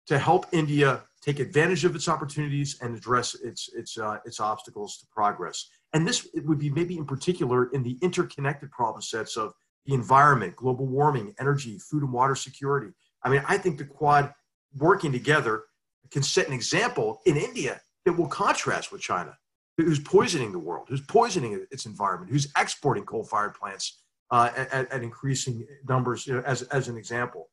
to 0.06 0.20
help 0.20 0.46
India 0.52 1.02
take 1.22 1.40
advantage 1.40 1.84
of 1.84 1.96
its 1.96 2.08
opportunities 2.08 2.78
and 2.80 2.96
address 2.96 3.34
its, 3.34 3.68
its, 3.74 3.98
uh, 3.98 4.18
its 4.24 4.38
obstacles 4.38 4.98
to 4.98 5.06
progress. 5.12 5.70
And 5.92 6.06
this 6.06 6.28
would 6.44 6.60
be 6.60 6.70
maybe 6.70 6.98
in 6.98 7.04
particular 7.04 7.68
in 7.70 7.82
the 7.82 7.98
interconnected 8.00 8.70
problem 8.70 9.02
sets 9.02 9.36
of 9.36 9.54
the 9.86 9.94
environment, 9.94 10.56
global 10.56 10.86
warming, 10.86 11.34
energy, 11.40 11.78
food 11.78 12.02
and 12.02 12.12
water 12.12 12.34
security. 12.34 12.92
I 13.22 13.28
mean, 13.28 13.42
I 13.48 13.58
think 13.58 13.78
the 13.78 13.84
Quad 13.84 14.32
working 14.76 15.12
together 15.12 15.64
can 16.10 16.22
set 16.22 16.46
an 16.46 16.52
example 16.52 17.20
in 17.26 17.36
India 17.36 17.80
that 18.04 18.12
will 18.12 18.28
contrast 18.28 18.92
with 18.92 19.00
China, 19.00 19.36
who's 19.76 20.00
poisoning 20.00 20.52
the 20.52 20.58
world, 20.58 20.86
who's 20.88 21.00
poisoning 21.00 21.66
its 21.70 21.86
environment, 21.86 22.30
who's 22.30 22.50
exporting 22.56 23.04
coal 23.04 23.24
fired 23.24 23.54
plants 23.54 24.02
uh, 24.30 24.50
at, 24.56 24.90
at, 24.90 25.02
increasing 25.02 25.66
numbers, 25.88 26.26
you 26.26 26.34
know, 26.34 26.42
as, 26.46 26.62
as 26.62 26.88
an 26.88 26.96
example. 26.96 27.50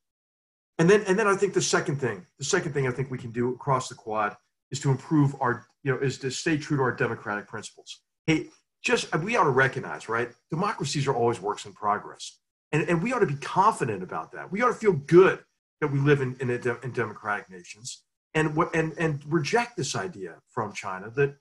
And 0.77 0.89
then, 0.89 1.03
and 1.07 1.19
then 1.19 1.27
I 1.27 1.35
think 1.35 1.53
the 1.53 1.61
second 1.61 1.97
thing, 1.97 2.25
the 2.37 2.45
second 2.45 2.73
thing 2.73 2.87
I 2.87 2.91
think 2.91 3.11
we 3.11 3.17
can 3.17 3.31
do 3.31 3.53
across 3.53 3.89
the 3.89 3.95
Quad 3.95 4.37
is 4.71 4.79
to 4.81 4.89
improve 4.89 5.35
our, 5.41 5.65
you 5.83 5.91
know, 5.91 5.99
is 5.99 6.17
to 6.19 6.31
stay 6.31 6.57
true 6.57 6.77
to 6.77 6.83
our 6.83 6.93
democratic 6.93 7.47
principles. 7.47 8.01
Hey, 8.25 8.47
just 8.83 9.13
we 9.17 9.35
ought 9.35 9.43
to 9.43 9.49
recognize, 9.49 10.07
right? 10.09 10.29
Democracies 10.49 11.07
are 11.07 11.15
always 11.15 11.41
works 11.41 11.65
in 11.65 11.73
progress. 11.73 12.39
And, 12.71 12.87
and 12.87 13.01
we 13.01 13.13
ought 13.13 13.19
to 13.19 13.25
be 13.25 13.35
confident 13.35 14.03
about 14.03 14.31
that. 14.33 14.51
We 14.51 14.61
ought 14.61 14.69
to 14.69 14.73
feel 14.73 14.93
good 14.93 15.39
that 15.81 15.91
we 15.91 15.99
live 15.99 16.21
in, 16.21 16.35
in, 16.39 16.47
de- 16.47 16.79
in 16.83 16.91
democratic 16.91 17.49
nations 17.49 18.03
and, 18.33 18.55
and, 18.73 18.93
and 18.97 19.21
reject 19.25 19.75
this 19.77 19.95
idea 19.95 20.35
from 20.49 20.73
China 20.73 21.09
that, 21.15 21.35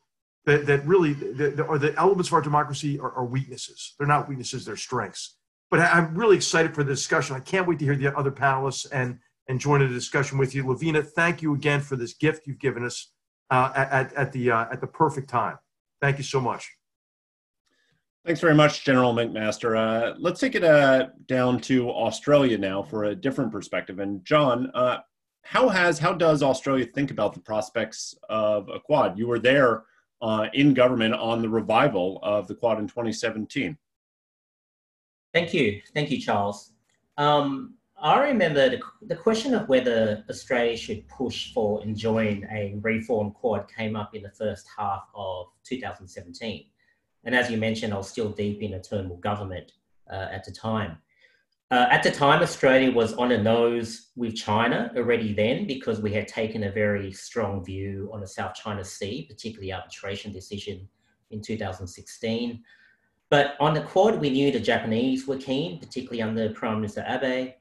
that, 0.47 0.67
that 0.67 0.87
really 0.87 1.13
the, 1.13 1.51
the, 1.51 1.63
or 1.65 1.79
the 1.79 1.95
elements 1.99 2.29
of 2.29 2.35
our 2.35 2.41
democracy 2.41 2.99
are, 2.99 3.13
are 3.13 3.27
weaknesses. 3.27 3.95
They're 3.99 4.09
not 4.09 4.29
weaknesses, 4.29 4.65
they're 4.65 4.77
strengths. 4.77 5.37
But 5.71 5.81
I'm 5.81 6.15
really 6.15 6.37
excited 6.37 6.75
for 6.75 6.83
the 6.83 6.93
discussion. 6.93 7.37
I 7.37 7.41
can't 7.41 7.69
wait 7.69 7.79
to 7.81 7.85
hear 7.85 7.97
the 7.97 8.17
other 8.17 8.31
panelists 8.31 8.87
and, 8.91 9.19
and 9.49 9.61
join 9.61 9.83
in 9.83 9.89
the 9.89 9.95
discussion 9.95 10.39
with 10.39 10.55
you. 10.55 10.67
Lavina, 10.67 11.03
thank 11.03 11.43
you 11.43 11.55
again 11.55 11.81
for 11.81 11.97
this 11.97 12.15
gift 12.15 12.47
you've 12.47 12.59
given 12.59 12.87
us 12.87 13.13
uh, 13.51 13.71
at, 13.75 14.13
at, 14.15 14.33
the, 14.33 14.51
uh, 14.51 14.67
at 14.73 14.81
the 14.81 14.87
perfect 14.87 15.29
time. 15.29 15.59
Thank 16.01 16.17
you 16.17 16.25
so 16.25 16.41
much. 16.41 16.78
Thanks 18.29 18.43
very 18.43 18.55
much, 18.55 18.85
General 18.85 19.15
McMaster. 19.15 19.75
Uh, 19.75 20.15
let's 20.19 20.39
take 20.39 20.55
it 20.55 20.63
uh, 20.63 21.07
down 21.25 21.59
to 21.61 21.89
Australia 21.89 22.59
now 22.59 22.83
for 22.83 23.05
a 23.05 23.15
different 23.15 23.51
perspective. 23.51 24.01
And 24.01 24.23
John, 24.23 24.71
uh, 24.75 24.99
how 25.41 25.71
has 25.71 25.99
how 25.99 26.13
does 26.13 26.43
Australia 26.43 26.85
think 26.85 27.11
about 27.11 27.33
the 27.33 27.41
prospects 27.41 28.15
of 28.29 28.69
a 28.69 28.81
Quad? 28.81 29.19
You 29.19 29.29
were 29.29 29.39
there 29.39 29.85
uh, 30.21 30.49
in 30.53 30.75
government 30.75 31.15
on 31.15 31.41
the 31.41 31.49
revival 31.49 32.21
of 32.23 32.47
the 32.49 32.55
Quad 32.55 32.79
in 32.79 32.87
2017. 32.87 33.79
Thank 35.33 35.55
you, 35.55 35.81
thank 35.95 36.11
you, 36.11 36.21
Charles. 36.21 36.73
Um, 37.17 37.77
I 37.99 38.21
remember 38.21 38.69
the, 38.69 38.81
the 39.07 39.17
question 39.17 39.55
of 39.55 39.71
whether 39.71 40.23
Australia 40.29 40.77
should 40.77 41.09
push 41.09 41.55
for 41.55 41.81
and 41.83 41.97
join 41.97 42.47
a 42.53 42.77
reform 42.83 43.31
Quad 43.31 43.73
came 43.75 43.97
up 43.97 44.15
in 44.15 44.21
the 44.21 44.33
first 44.33 44.69
half 44.77 45.05
of 45.15 45.47
2017. 45.65 46.67
And 47.25 47.35
as 47.35 47.51
you 47.51 47.57
mentioned, 47.57 47.93
I 47.93 47.97
was 47.97 48.09
still 48.09 48.31
deep 48.31 48.63
in 48.63 48.75
a 48.75 48.83
Turnbull 48.83 49.19
government 49.19 49.73
uh, 50.11 50.29
at 50.31 50.45
the 50.45 50.53
time. 50.53 50.99
Uh, 51.71 51.87
at 51.91 52.03
the 52.03 52.11
time, 52.11 52.41
Australia 52.41 52.91
was 52.91 53.13
on 53.15 53.31
a 53.33 53.43
nose 53.43 54.09
with 54.17 54.35
China 54.35 54.91
already 54.97 55.35
then 55.35 55.67
because 55.67 56.01
we 56.01 56.13
had 56.13 56.27
taken 56.27 56.65
a 56.65 56.73
very 56.73 57.13
strong 57.13 57.63
view 57.63 58.09
on 58.11 58.21
the 58.21 58.27
South 58.27 58.55
China 58.55 58.83
Sea, 58.83 59.27
particularly 59.29 59.71
arbitration 59.71 60.33
decision 60.33 60.89
in 61.31 61.43
2016. 61.43 62.63
But 63.31 63.55
on 63.61 63.75
the 63.75 63.83
Quad, 63.83 64.19
we 64.19 64.31
knew 64.31 64.51
the 64.51 64.61
Japanese 64.61 65.27
were 65.27 65.37
keen, 65.37 65.79
particularly 65.79 66.23
under 66.23 66.49
Prime 66.55 66.77
Minister 66.77 67.05
Abe. 67.07 67.53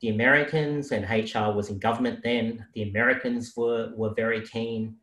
The 0.00 0.08
Americans 0.08 0.90
and 0.90 1.04
HR 1.04 1.52
was 1.52 1.70
in 1.70 1.78
government 1.78 2.24
then. 2.24 2.66
The 2.74 2.82
Americans 2.82 3.52
were, 3.56 3.92
were 3.94 4.12
very 4.14 4.44
keen. 4.44 4.96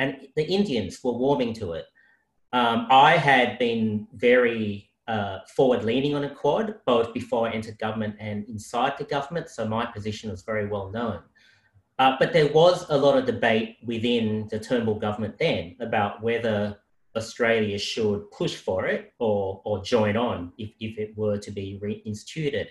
And 0.00 0.26
the 0.34 0.44
Indians 0.44 0.98
were 1.04 1.12
warming 1.12 1.54
to 1.54 1.74
it. 1.74 1.86
Um, 2.52 2.86
I 2.90 3.16
had 3.16 3.58
been 3.58 4.08
very 4.14 4.90
uh, 5.06 5.40
forward 5.56 5.84
leaning 5.84 6.14
on 6.14 6.24
a 6.24 6.34
quad, 6.34 6.76
both 6.86 7.12
before 7.14 7.48
I 7.48 7.52
entered 7.52 7.78
government 7.78 8.16
and 8.18 8.48
inside 8.48 8.94
the 8.98 9.04
government, 9.04 9.48
so 9.48 9.66
my 9.66 9.86
position 9.86 10.30
was 10.30 10.42
very 10.42 10.66
well 10.66 10.90
known. 10.90 11.20
Uh, 11.98 12.16
but 12.18 12.32
there 12.32 12.50
was 12.52 12.88
a 12.88 12.96
lot 12.96 13.18
of 13.18 13.26
debate 13.26 13.76
within 13.84 14.48
the 14.50 14.58
Turnbull 14.58 14.94
government 14.94 15.36
then 15.38 15.76
about 15.80 16.22
whether 16.22 16.76
Australia 17.14 17.78
should 17.78 18.30
push 18.30 18.56
for 18.56 18.86
it 18.86 19.12
or, 19.18 19.60
or 19.64 19.82
join 19.84 20.16
on 20.16 20.52
if, 20.58 20.70
if 20.80 20.98
it 20.98 21.16
were 21.16 21.36
to 21.36 21.50
be 21.50 21.78
reinstituted. 21.82 22.68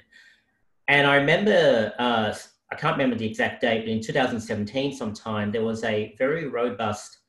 And 0.88 1.06
I 1.06 1.16
remember, 1.16 1.94
uh, 2.00 2.34
I 2.72 2.76
can't 2.76 2.94
remember 2.98 3.16
the 3.16 3.28
exact 3.28 3.62
date, 3.62 3.82
but 3.82 3.90
in 3.90 4.02
2017 4.02 4.96
sometime, 4.96 5.52
there 5.52 5.64
was 5.64 5.84
a 5.84 6.16
very 6.18 6.48
robust 6.48 7.20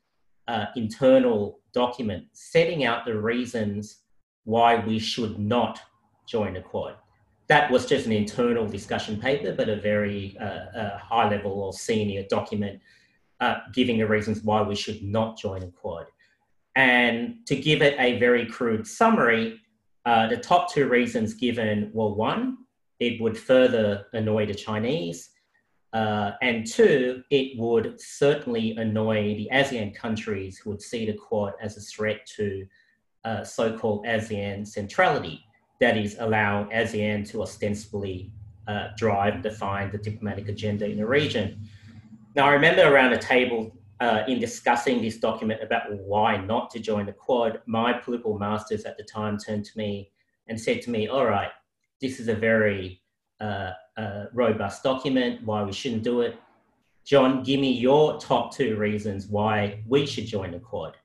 uh, 0.48 0.66
internal 0.76 1.59
document 1.72 2.24
setting 2.32 2.84
out 2.84 3.04
the 3.04 3.18
reasons 3.18 4.02
why 4.44 4.84
we 4.84 4.98
should 4.98 5.38
not 5.38 5.80
join 6.26 6.54
the 6.54 6.60
Quad. 6.60 6.96
That 7.48 7.70
was 7.70 7.86
just 7.86 8.06
an 8.06 8.12
internal 8.12 8.66
discussion 8.66 9.20
paper, 9.20 9.52
but 9.52 9.68
a 9.68 9.76
very 9.76 10.36
uh, 10.40 10.78
uh 10.78 10.98
high 10.98 11.28
level 11.28 11.52
or 11.52 11.72
senior 11.72 12.24
document 12.30 12.80
uh, 13.40 13.56
giving 13.72 13.98
the 13.98 14.06
reasons 14.06 14.42
why 14.42 14.62
we 14.62 14.74
should 14.74 15.02
not 15.02 15.38
join 15.38 15.60
the 15.60 15.68
Quad. 15.68 16.06
And 16.76 17.46
to 17.46 17.56
give 17.56 17.82
it 17.82 17.96
a 17.98 18.18
very 18.18 18.46
crude 18.46 18.86
summary, 18.86 19.60
uh, 20.04 20.28
the 20.28 20.36
top 20.36 20.72
two 20.72 20.88
reasons 20.88 21.34
given 21.34 21.90
were 21.92 22.12
one, 22.12 22.58
it 23.00 23.20
would 23.20 23.36
further 23.36 24.06
annoy 24.12 24.46
the 24.46 24.54
Chinese, 24.54 25.29
uh, 25.92 26.32
and 26.40 26.66
two, 26.66 27.22
it 27.30 27.58
would 27.58 28.00
certainly 28.00 28.76
annoy 28.76 29.34
the 29.34 29.48
ASEAN 29.52 29.94
countries 29.94 30.58
who 30.58 30.70
would 30.70 30.82
see 30.82 31.04
the 31.04 31.14
Quad 31.14 31.54
as 31.60 31.76
a 31.76 31.80
threat 31.80 32.24
to 32.36 32.66
uh, 33.24 33.42
so 33.42 33.76
called 33.76 34.06
ASEAN 34.06 34.66
centrality, 34.66 35.44
that 35.80 35.96
is, 35.96 36.16
allowing 36.20 36.68
ASEAN 36.70 37.28
to 37.30 37.42
ostensibly 37.42 38.30
uh, 38.68 38.88
drive 38.96 39.34
and 39.34 39.42
define 39.42 39.90
the 39.90 39.98
diplomatic 39.98 40.48
agenda 40.48 40.86
in 40.86 40.96
the 40.96 41.06
region. 41.06 41.68
Now, 42.36 42.46
I 42.46 42.52
remember 42.52 42.82
around 42.82 43.12
a 43.12 43.18
table 43.18 43.76
uh, 43.98 44.22
in 44.28 44.38
discussing 44.38 45.02
this 45.02 45.18
document 45.18 45.62
about 45.62 45.92
why 45.92 46.36
not 46.36 46.70
to 46.70 46.78
join 46.78 47.06
the 47.06 47.12
Quad, 47.12 47.60
my 47.66 47.92
political 47.92 48.38
masters 48.38 48.84
at 48.84 48.96
the 48.96 49.02
time 49.02 49.38
turned 49.38 49.64
to 49.64 49.76
me 49.76 50.10
and 50.46 50.58
said 50.58 50.80
to 50.82 50.90
me, 50.90 51.08
All 51.08 51.26
right, 51.26 51.50
this 52.00 52.20
is 52.20 52.28
a 52.28 52.34
very 52.34 53.02
uh, 53.40 53.72
robust 54.32 54.82
document, 54.82 55.42
why 55.44 55.62
we 55.62 55.72
shouldn't 55.72 56.02
do 56.02 56.20
it. 56.20 56.36
John, 57.04 57.42
give 57.42 57.60
me 57.60 57.72
your 57.72 58.18
top 58.20 58.54
two 58.54 58.76
reasons 58.76 59.26
why 59.26 59.82
we 59.86 60.06
should 60.06 60.26
join 60.26 60.52
the 60.52 60.58
Quad. 60.58 60.96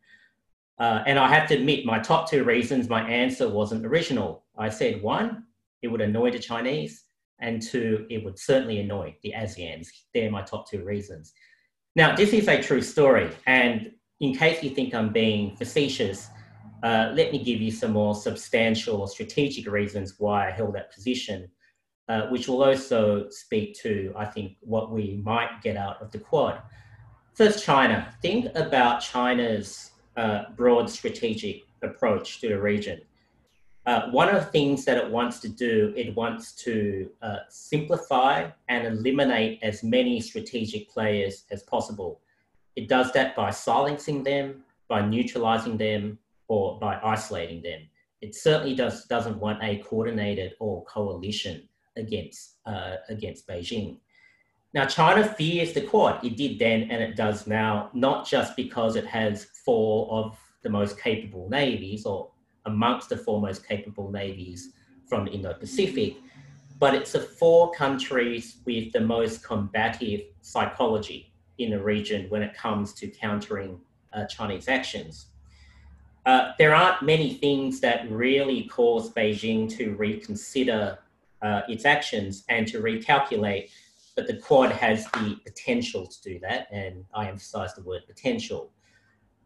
Uh, 0.77 1.03
and 1.07 1.17
I 1.17 1.27
have 1.33 1.47
to 1.49 1.55
admit, 1.55 1.85
my 1.85 1.99
top 1.99 2.29
two 2.29 2.43
reasons, 2.43 2.89
my 2.89 3.01
answer 3.09 3.47
wasn't 3.47 3.85
original. 3.85 4.43
I 4.57 4.69
said 4.69 5.01
one, 5.01 5.45
it 5.81 5.87
would 5.87 6.01
annoy 6.01 6.31
the 6.31 6.39
Chinese, 6.39 7.03
and 7.39 7.61
two, 7.61 8.05
it 8.09 8.23
would 8.23 8.37
certainly 8.37 8.79
annoy 8.79 9.15
the 9.23 9.33
ASEANs. 9.35 9.87
They're 10.13 10.31
my 10.31 10.41
top 10.41 10.69
two 10.69 10.83
reasons. 10.83 11.33
Now, 11.95 12.15
this 12.15 12.33
is 12.33 12.47
a 12.49 12.61
true 12.61 12.81
story, 12.81 13.29
and 13.47 13.91
in 14.19 14.35
case 14.35 14.61
you 14.63 14.69
think 14.69 14.93
I'm 14.93 15.13
being 15.13 15.55
facetious, 15.55 16.29
uh, 16.83 17.11
let 17.13 17.31
me 17.31 17.41
give 17.41 17.61
you 17.61 17.71
some 17.71 17.93
more 17.93 18.13
substantial 18.13 19.07
strategic 19.07 19.71
reasons 19.71 20.15
why 20.17 20.47
I 20.47 20.51
held 20.51 20.75
that 20.75 20.91
position, 20.93 21.49
uh, 22.07 22.27
which 22.27 22.47
will 22.47 22.63
also 22.63 23.29
speak 23.29 23.75
to, 23.75 24.13
I 24.15 24.25
think, 24.25 24.57
what 24.61 24.91
we 24.91 25.21
might 25.23 25.61
get 25.61 25.75
out 25.77 26.01
of 26.01 26.11
the 26.11 26.19
Quad. 26.19 26.61
First, 27.33 27.63
China. 27.65 28.13
Think 28.21 28.47
about 28.55 29.01
China's 29.01 29.91
uh, 30.15 30.43
broad 30.55 30.89
strategic 30.89 31.63
approach 31.81 32.39
to 32.41 32.49
the 32.49 32.59
region. 32.59 33.01
Uh, 33.85 34.09
one 34.09 34.29
of 34.29 34.35
the 34.35 34.51
things 34.51 34.83
that 34.85 34.97
it 34.97 35.09
wants 35.09 35.39
to 35.39 35.49
do, 35.49 35.93
it 35.95 36.15
wants 36.15 36.53
to 36.53 37.09
uh, 37.21 37.37
simplify 37.49 38.49
and 38.67 38.87
eliminate 38.87 39.59
as 39.61 39.83
many 39.83 40.19
strategic 40.19 40.89
players 40.89 41.45
as 41.51 41.61
possible. 41.63 42.19
It 42.75 42.87
does 42.87 43.11
that 43.13 43.35
by 43.35 43.51
silencing 43.51 44.23
them, 44.23 44.63
by 44.87 45.05
neutralizing 45.05 45.77
them, 45.77 46.17
or 46.47 46.79
by 46.79 46.99
isolating 47.03 47.61
them. 47.61 47.81
It 48.21 48.33
certainly 48.33 48.75
does, 48.75 49.05
doesn't 49.05 49.39
want 49.39 49.63
a 49.63 49.77
coordinated 49.79 50.53
or 50.59 50.83
coalition 50.85 51.67
against, 51.97 52.55
uh, 52.65 52.95
against 53.09 53.47
Beijing. 53.47 53.97
Now, 54.73 54.85
China 54.85 55.25
fears 55.25 55.71
the 55.73 55.81
Quad. 55.81 56.23
It 56.23 56.35
did 56.35 56.59
then 56.59 56.91
and 56.91 57.01
it 57.01 57.15
does 57.15 57.47
now, 57.47 57.89
not 57.93 58.27
just 58.27 58.55
because 58.55 58.97
it 58.97 59.05
has 59.05 59.45
four 59.63 60.11
of 60.11 60.37
the 60.63 60.69
most 60.69 60.99
capable 60.99 61.47
navies 61.49 62.05
or 62.05 62.31
amongst 62.65 63.09
the 63.09 63.17
four 63.17 63.39
most 63.39 63.65
capable 63.65 64.11
navies 64.11 64.73
from 65.07 65.25
the 65.25 65.31
Indo-Pacific, 65.31 66.17
but 66.79 66.93
it's 66.93 67.13
the 67.13 67.19
four 67.19 67.71
countries 67.71 68.57
with 68.65 68.91
the 68.91 68.99
most 68.99 69.43
combative 69.43 70.21
psychology 70.41 71.31
in 71.57 71.69
the 71.69 71.81
region 71.81 72.29
when 72.29 72.41
it 72.41 72.53
comes 72.53 72.93
to 72.93 73.07
countering 73.07 73.79
uh, 74.13 74.25
Chinese 74.25 74.67
actions. 74.67 75.27
Uh, 76.25 76.53
there 76.57 76.73
aren't 76.73 77.01
many 77.03 77.35
things 77.35 77.79
that 77.79 78.09
really 78.11 78.63
cause 78.63 79.13
Beijing 79.13 79.69
to 79.77 79.95
reconsider 79.95 80.97
uh, 81.45 81.61
its 81.67 81.85
actions 81.85 82.43
and 82.49 82.67
to 82.67 82.79
recalculate, 82.79 83.69
but 84.15 84.25
the 84.27 84.37
Quad 84.37 84.71
has 84.71 85.05
the 85.11 85.37
potential 85.45 86.07
to 86.07 86.17
do 86.29 86.39
that, 86.39 86.67
and 86.71 87.05
I 87.13 87.27
emphasize 87.27 87.73
the 87.75 87.83
word 87.83 88.01
potential. 88.07 88.71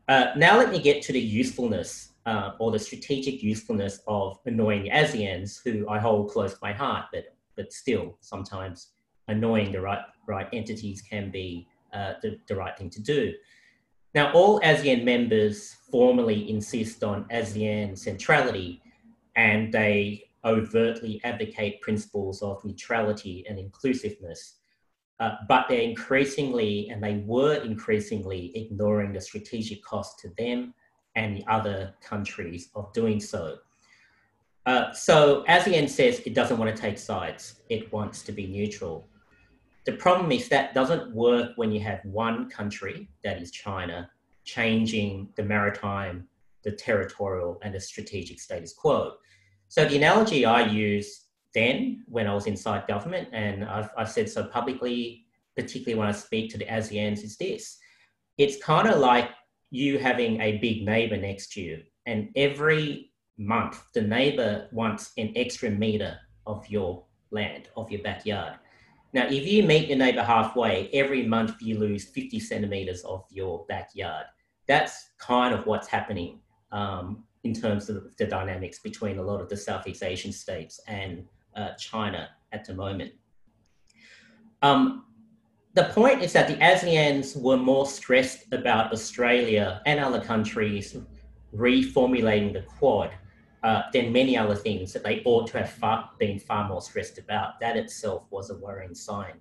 Uh, 0.07 0.27
now 0.35 0.57
let 0.57 0.71
me 0.71 0.79
get 0.79 1.01
to 1.03 1.13
the 1.13 1.19
usefulness 1.19 2.13
uh, 2.25 2.51
or 2.59 2.71
the 2.71 2.79
strategic 2.79 3.43
usefulness 3.43 3.99
of 4.07 4.39
annoying 4.45 4.89
ASEANs, 4.91 5.61
who 5.63 5.87
I 5.89 5.99
hold 5.99 6.31
close 6.31 6.53
to 6.53 6.59
my 6.61 6.73
heart, 6.73 7.05
but 7.13 7.25
but 7.55 7.73
still 7.73 8.17
sometimes 8.21 8.77
annoying 9.27 9.71
the 9.73 9.81
right 9.81 10.03
right 10.27 10.47
entities 10.53 11.01
can 11.01 11.29
be 11.29 11.67
uh, 11.93 12.13
the, 12.21 12.39
the 12.47 12.55
right 12.55 12.75
thing 12.77 12.89
to 12.91 13.01
do. 13.01 13.33
Now, 14.15 14.31
all 14.31 14.61
ASEAN 14.61 15.03
members 15.03 15.75
formally 15.91 16.49
insist 16.49 17.03
on 17.03 17.25
ASEAN 17.25 17.97
centrality, 17.97 18.81
and 19.35 19.71
they 19.73 20.28
overtly 20.45 21.21
advocate 21.23 21.81
principles 21.81 22.41
of 22.41 22.63
neutrality 22.63 23.45
and 23.49 23.59
inclusiveness. 23.59 24.55
Uh, 25.19 25.35
but 25.47 25.67
they're 25.67 25.81
increasingly, 25.81 26.89
and 26.89 27.03
they 27.03 27.23
were 27.25 27.55
increasingly, 27.55 28.51
ignoring 28.55 29.11
the 29.11 29.19
strategic 29.19 29.83
cost 29.83 30.17
to 30.19 30.29
them 30.37 30.73
and 31.15 31.35
the 31.35 31.45
other 31.47 31.93
countries 32.01 32.69
of 32.75 32.91
doing 32.93 33.19
so. 33.19 33.57
Uh, 34.65 34.93
so 34.93 35.43
ASEAN 35.49 35.89
says 35.89 36.21
it 36.25 36.33
doesn't 36.33 36.57
want 36.57 36.73
to 36.73 36.81
take 36.81 36.97
sides, 36.97 37.61
it 37.69 37.91
wants 37.91 38.21
to 38.23 38.31
be 38.31 38.47
neutral. 38.47 39.07
The 39.85 39.93
problem 39.93 40.31
is 40.31 40.47
that 40.49 40.73
doesn't 40.73 41.13
work 41.13 41.51
when 41.55 41.71
you 41.71 41.79
have 41.81 41.99
one 42.03 42.49
country, 42.49 43.09
that 43.23 43.41
is 43.41 43.51
China, 43.51 44.09
changing 44.43 45.29
the 45.35 45.43
maritime, 45.43 46.27
the 46.63 46.71
territorial, 46.71 47.57
and 47.63 47.73
the 47.73 47.79
strategic 47.79 48.39
status 48.39 48.73
quo. 48.73 49.13
So 49.69 49.85
the 49.85 49.97
analogy 49.97 50.45
I 50.45 50.65
used 50.65 51.25
then 51.53 52.03
when 52.07 52.27
I 52.27 52.33
was 52.33 52.47
inside 52.47 52.87
government, 52.87 53.29
and 53.33 53.63
I've, 53.63 53.89
I've 53.97 54.09
said 54.09 54.29
so 54.29 54.43
publicly, 54.43 55.25
particularly 55.55 55.97
when 55.97 56.07
I 56.07 56.11
speak 56.11 56.51
to 56.51 56.57
the 56.57 56.65
ASEANs, 56.65 57.23
is 57.23 57.37
this. 57.37 57.77
It's 58.37 58.61
kind 58.63 58.87
of 58.87 58.99
like 58.99 59.29
you 59.69 59.99
having 59.99 60.41
a 60.41 60.57
big 60.57 60.85
neighbor 60.85 61.17
next 61.17 61.53
to 61.53 61.61
you, 61.61 61.83
and 62.07 62.29
every 62.35 63.11
month 63.37 63.83
the 63.93 64.01
neighbor 64.01 64.67
wants 64.71 65.11
an 65.17 65.33
extra 65.35 65.69
meter 65.69 66.17
of 66.47 66.67
your 66.67 67.05
land, 67.31 67.69
of 67.77 67.91
your 67.91 68.01
backyard. 68.01 68.55
Now, 69.13 69.27
if 69.27 69.45
you 69.45 69.63
meet 69.63 69.87
your 69.89 69.97
neighbor 69.97 70.23
halfway, 70.23 70.89
every 70.93 71.25
month 71.25 71.61
you 71.61 71.77
lose 71.77 72.05
50 72.05 72.39
centimeters 72.39 73.03
of 73.03 73.25
your 73.31 73.65
backyard. 73.67 74.25
That's 74.67 75.09
kind 75.19 75.53
of 75.53 75.65
what's 75.65 75.87
happening 75.87 76.41
um, 76.71 77.23
in 77.43 77.53
terms 77.53 77.89
of 77.89 78.15
the 78.17 78.25
dynamics 78.25 78.79
between 78.79 79.17
a 79.17 79.21
lot 79.21 79.39
of 79.39 79.49
the 79.49 79.57
Southeast 79.57 80.03
Asian 80.03 80.31
states 80.31 80.79
and 80.87 81.25
uh, 81.55 81.71
China 81.75 82.29
at 82.51 82.65
the 82.65 82.73
moment. 82.73 83.11
Um, 84.61 85.05
the 85.73 85.85
point 85.85 86.21
is 86.21 86.33
that 86.33 86.47
the 86.47 86.55
ASEANs 86.55 87.39
were 87.39 87.57
more 87.57 87.85
stressed 87.85 88.51
about 88.51 88.91
Australia 88.91 89.81
and 89.85 89.99
other 89.99 90.19
countries 90.19 90.97
reformulating 91.55 92.53
the 92.53 92.63
Quad 92.63 93.11
uh, 93.63 93.83
than 93.93 94.11
many 94.11 94.37
other 94.37 94.55
things 94.55 94.91
that 94.93 95.03
they 95.03 95.21
ought 95.25 95.47
to 95.47 95.59
have 95.59 95.69
far, 95.69 96.09
been 96.19 96.39
far 96.39 96.67
more 96.67 96.81
stressed 96.81 97.17
about. 97.17 97.59
That 97.59 97.77
itself 97.77 98.23
was 98.29 98.49
a 98.49 98.57
worrying 98.57 98.95
sign. 98.95 99.33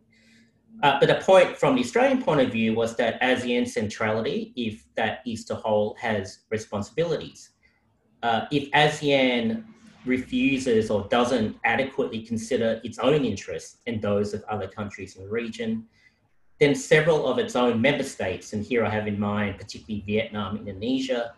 Uh, 0.83 0.99
but 1.01 1.07
the 1.07 1.17
point 1.17 1.57
from 1.57 1.75
the 1.75 1.81
Australian 1.81 2.23
point 2.23 2.41
of 2.41 2.53
view 2.53 2.75
was 2.75 2.95
that 2.97 3.21
ASEAN 3.21 3.67
centrality, 3.67 4.53
if 4.55 4.85
that 4.95 5.21
is 5.27 5.45
to 5.47 5.57
hold, 5.57 5.99
has 5.99 6.41
responsibilities. 6.51 7.51
Uh, 8.22 8.46
if 8.50 8.70
ASEAN 8.72 9.64
refuses 10.04 10.90
or 10.90 11.07
doesn't 11.09 11.57
adequately 11.64 12.22
consider 12.22 12.81
its 12.83 12.98
own 12.98 13.24
interests 13.24 13.78
and 13.87 14.00
those 14.00 14.35
of 14.35 14.42
other 14.44 14.66
countries 14.66 15.16
in 15.16 15.24
the 15.24 15.28
region, 15.28 15.85
then 16.59 16.74
several 16.74 17.26
of 17.26 17.38
its 17.38 17.54
own 17.54 17.81
member 17.81 18.02
states, 18.02 18.52
and 18.52 18.64
here 18.64 18.85
I 18.85 18.90
have 18.90 19.07
in 19.07 19.18
mind 19.18 19.59
particularly 19.59 20.02
Vietnam, 20.07 20.57
Indonesia, 20.57 21.35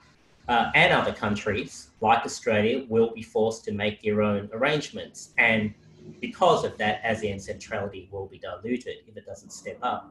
uh, 0.48 0.70
and 0.74 0.92
other 0.92 1.12
countries 1.12 1.90
like 2.00 2.24
Australia 2.24 2.84
will 2.88 3.12
be 3.12 3.22
forced 3.22 3.64
to 3.64 3.72
make 3.72 4.02
their 4.02 4.22
own 4.22 4.48
arrangements. 4.52 5.32
And 5.36 5.74
because 6.20 6.64
of 6.64 6.78
that, 6.78 7.02
ASEAN 7.04 7.40
centrality 7.40 8.08
will 8.10 8.26
be 8.26 8.38
diluted 8.38 8.96
if 9.06 9.16
it 9.16 9.26
doesn't 9.26 9.52
step 9.52 9.78
up. 9.82 10.10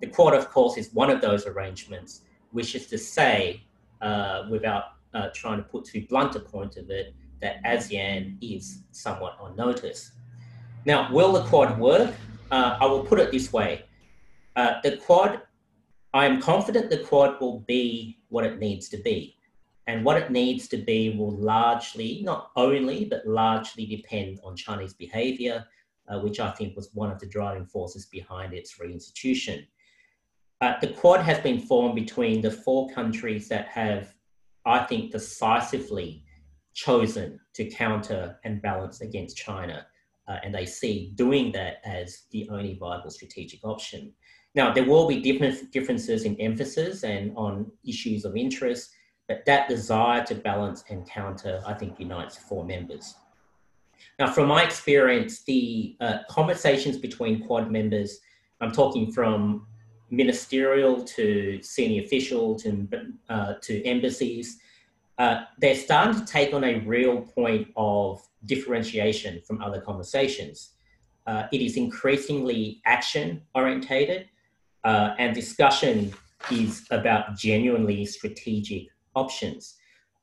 The 0.00 0.06
Quad, 0.06 0.34
of 0.34 0.50
course, 0.50 0.78
is 0.78 0.92
one 0.94 1.10
of 1.10 1.20
those 1.20 1.46
arrangements, 1.46 2.22
which 2.52 2.74
is 2.74 2.86
to 2.86 2.98
say, 2.98 3.62
uh, 4.00 4.46
without 4.50 4.97
uh, 5.14 5.28
trying 5.34 5.58
to 5.58 5.64
put 5.64 5.84
too 5.84 6.06
blunt 6.08 6.36
a 6.36 6.40
point 6.40 6.76
of 6.76 6.90
it, 6.90 7.14
that 7.40 7.62
ASEAN 7.64 8.36
is 8.40 8.82
somewhat 8.90 9.36
on 9.40 9.56
notice. 9.56 10.12
Now, 10.84 11.12
will 11.12 11.32
the 11.32 11.42
Quad 11.44 11.78
work? 11.78 12.14
Uh, 12.50 12.78
I 12.80 12.86
will 12.86 13.04
put 13.04 13.20
it 13.20 13.30
this 13.30 13.52
way. 13.52 13.84
Uh, 14.56 14.80
the 14.82 14.96
Quad, 14.96 15.42
I 16.14 16.26
am 16.26 16.40
confident 16.40 16.90
the 16.90 16.98
Quad 16.98 17.40
will 17.40 17.60
be 17.60 18.18
what 18.28 18.44
it 18.44 18.58
needs 18.58 18.88
to 18.90 18.96
be. 18.96 19.36
And 19.86 20.04
what 20.04 20.18
it 20.18 20.30
needs 20.30 20.68
to 20.68 20.76
be 20.76 21.16
will 21.16 21.36
largely, 21.36 22.20
not 22.22 22.50
only, 22.56 23.06
but 23.06 23.26
largely 23.26 23.86
depend 23.86 24.38
on 24.44 24.54
Chinese 24.54 24.92
behavior, 24.92 25.64
uh, 26.08 26.20
which 26.20 26.40
I 26.40 26.50
think 26.50 26.76
was 26.76 26.90
one 26.92 27.10
of 27.10 27.18
the 27.18 27.26
driving 27.26 27.64
forces 27.64 28.06
behind 28.06 28.52
its 28.52 28.78
reinstitution. 28.78 29.66
Uh, 30.60 30.74
the 30.80 30.88
Quad 30.88 31.20
has 31.20 31.38
been 31.38 31.60
formed 31.60 31.94
between 31.94 32.42
the 32.42 32.50
four 32.50 32.90
countries 32.90 33.48
that 33.48 33.68
have, 33.68 34.14
I 34.68 34.84
think, 34.84 35.10
decisively 35.10 36.24
chosen 36.74 37.40
to 37.54 37.68
counter 37.70 38.38
and 38.44 38.62
balance 38.62 39.00
against 39.00 39.36
China. 39.36 39.86
Uh, 40.28 40.36
and 40.44 40.54
they 40.54 40.66
see 40.66 41.12
doing 41.14 41.50
that 41.52 41.78
as 41.84 42.24
the 42.30 42.48
only 42.50 42.74
viable 42.74 43.10
strategic 43.10 43.64
option. 43.64 44.12
Now, 44.54 44.72
there 44.72 44.84
will 44.84 45.08
be 45.08 45.20
different 45.20 45.72
differences 45.72 46.24
in 46.24 46.38
emphasis 46.40 47.02
and 47.02 47.32
on 47.36 47.70
issues 47.86 48.24
of 48.24 48.36
interest, 48.36 48.90
but 49.26 49.44
that 49.46 49.68
desire 49.68 50.24
to 50.24 50.34
balance 50.34 50.84
and 50.90 51.08
counter, 51.08 51.62
I 51.66 51.74
think, 51.74 51.98
unites 51.98 52.36
four 52.36 52.64
members. 52.64 53.14
Now, 54.18 54.30
from 54.30 54.48
my 54.48 54.62
experience, 54.62 55.44
the 55.44 55.96
uh, 56.00 56.18
conversations 56.28 56.98
between 56.98 57.46
Quad 57.46 57.70
members, 57.70 58.20
I'm 58.60 58.72
talking 58.72 59.12
from 59.12 59.66
ministerial 60.10 61.04
to 61.04 61.60
senior 61.62 62.02
official 62.02 62.56
to, 62.56 62.88
uh, 63.28 63.54
to 63.62 63.84
embassies, 63.84 64.58
uh, 65.18 65.44
they're 65.58 65.74
starting 65.74 66.18
to 66.18 66.24
take 66.24 66.54
on 66.54 66.64
a 66.64 66.78
real 66.80 67.20
point 67.22 67.68
of 67.76 68.22
differentiation 68.46 69.40
from 69.46 69.60
other 69.60 69.80
conversations. 69.80 70.70
Uh, 71.26 71.46
it 71.52 71.60
is 71.60 71.76
increasingly 71.76 72.80
action 72.86 73.42
orientated, 73.54 74.28
uh, 74.84 75.14
and 75.18 75.34
discussion 75.34 76.12
is 76.50 76.86
about 76.90 77.36
genuinely 77.36 78.06
strategic 78.06 78.86
options. 79.14 79.74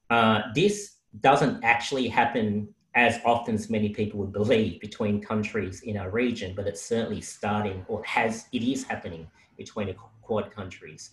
Uh, 0.10 0.42
this 0.56 0.96
doesn't 1.22 1.64
actually 1.64 2.08
happen 2.08 2.68
as 2.96 3.20
often 3.26 3.56
as 3.56 3.70
many 3.70 3.90
people 3.90 4.20
would 4.20 4.32
believe 4.32 4.80
between 4.80 5.22
countries 5.22 5.82
in 5.82 5.98
our 5.98 6.10
region, 6.10 6.54
but 6.56 6.66
it's 6.66 6.82
certainly 6.82 7.20
starting 7.20 7.86
or 7.90 8.02
has, 8.06 8.46
it 8.54 8.64
is 8.64 8.86
happening 8.86 9.28
between 9.58 9.94
Quad 10.22 10.52
countries. 10.52 11.12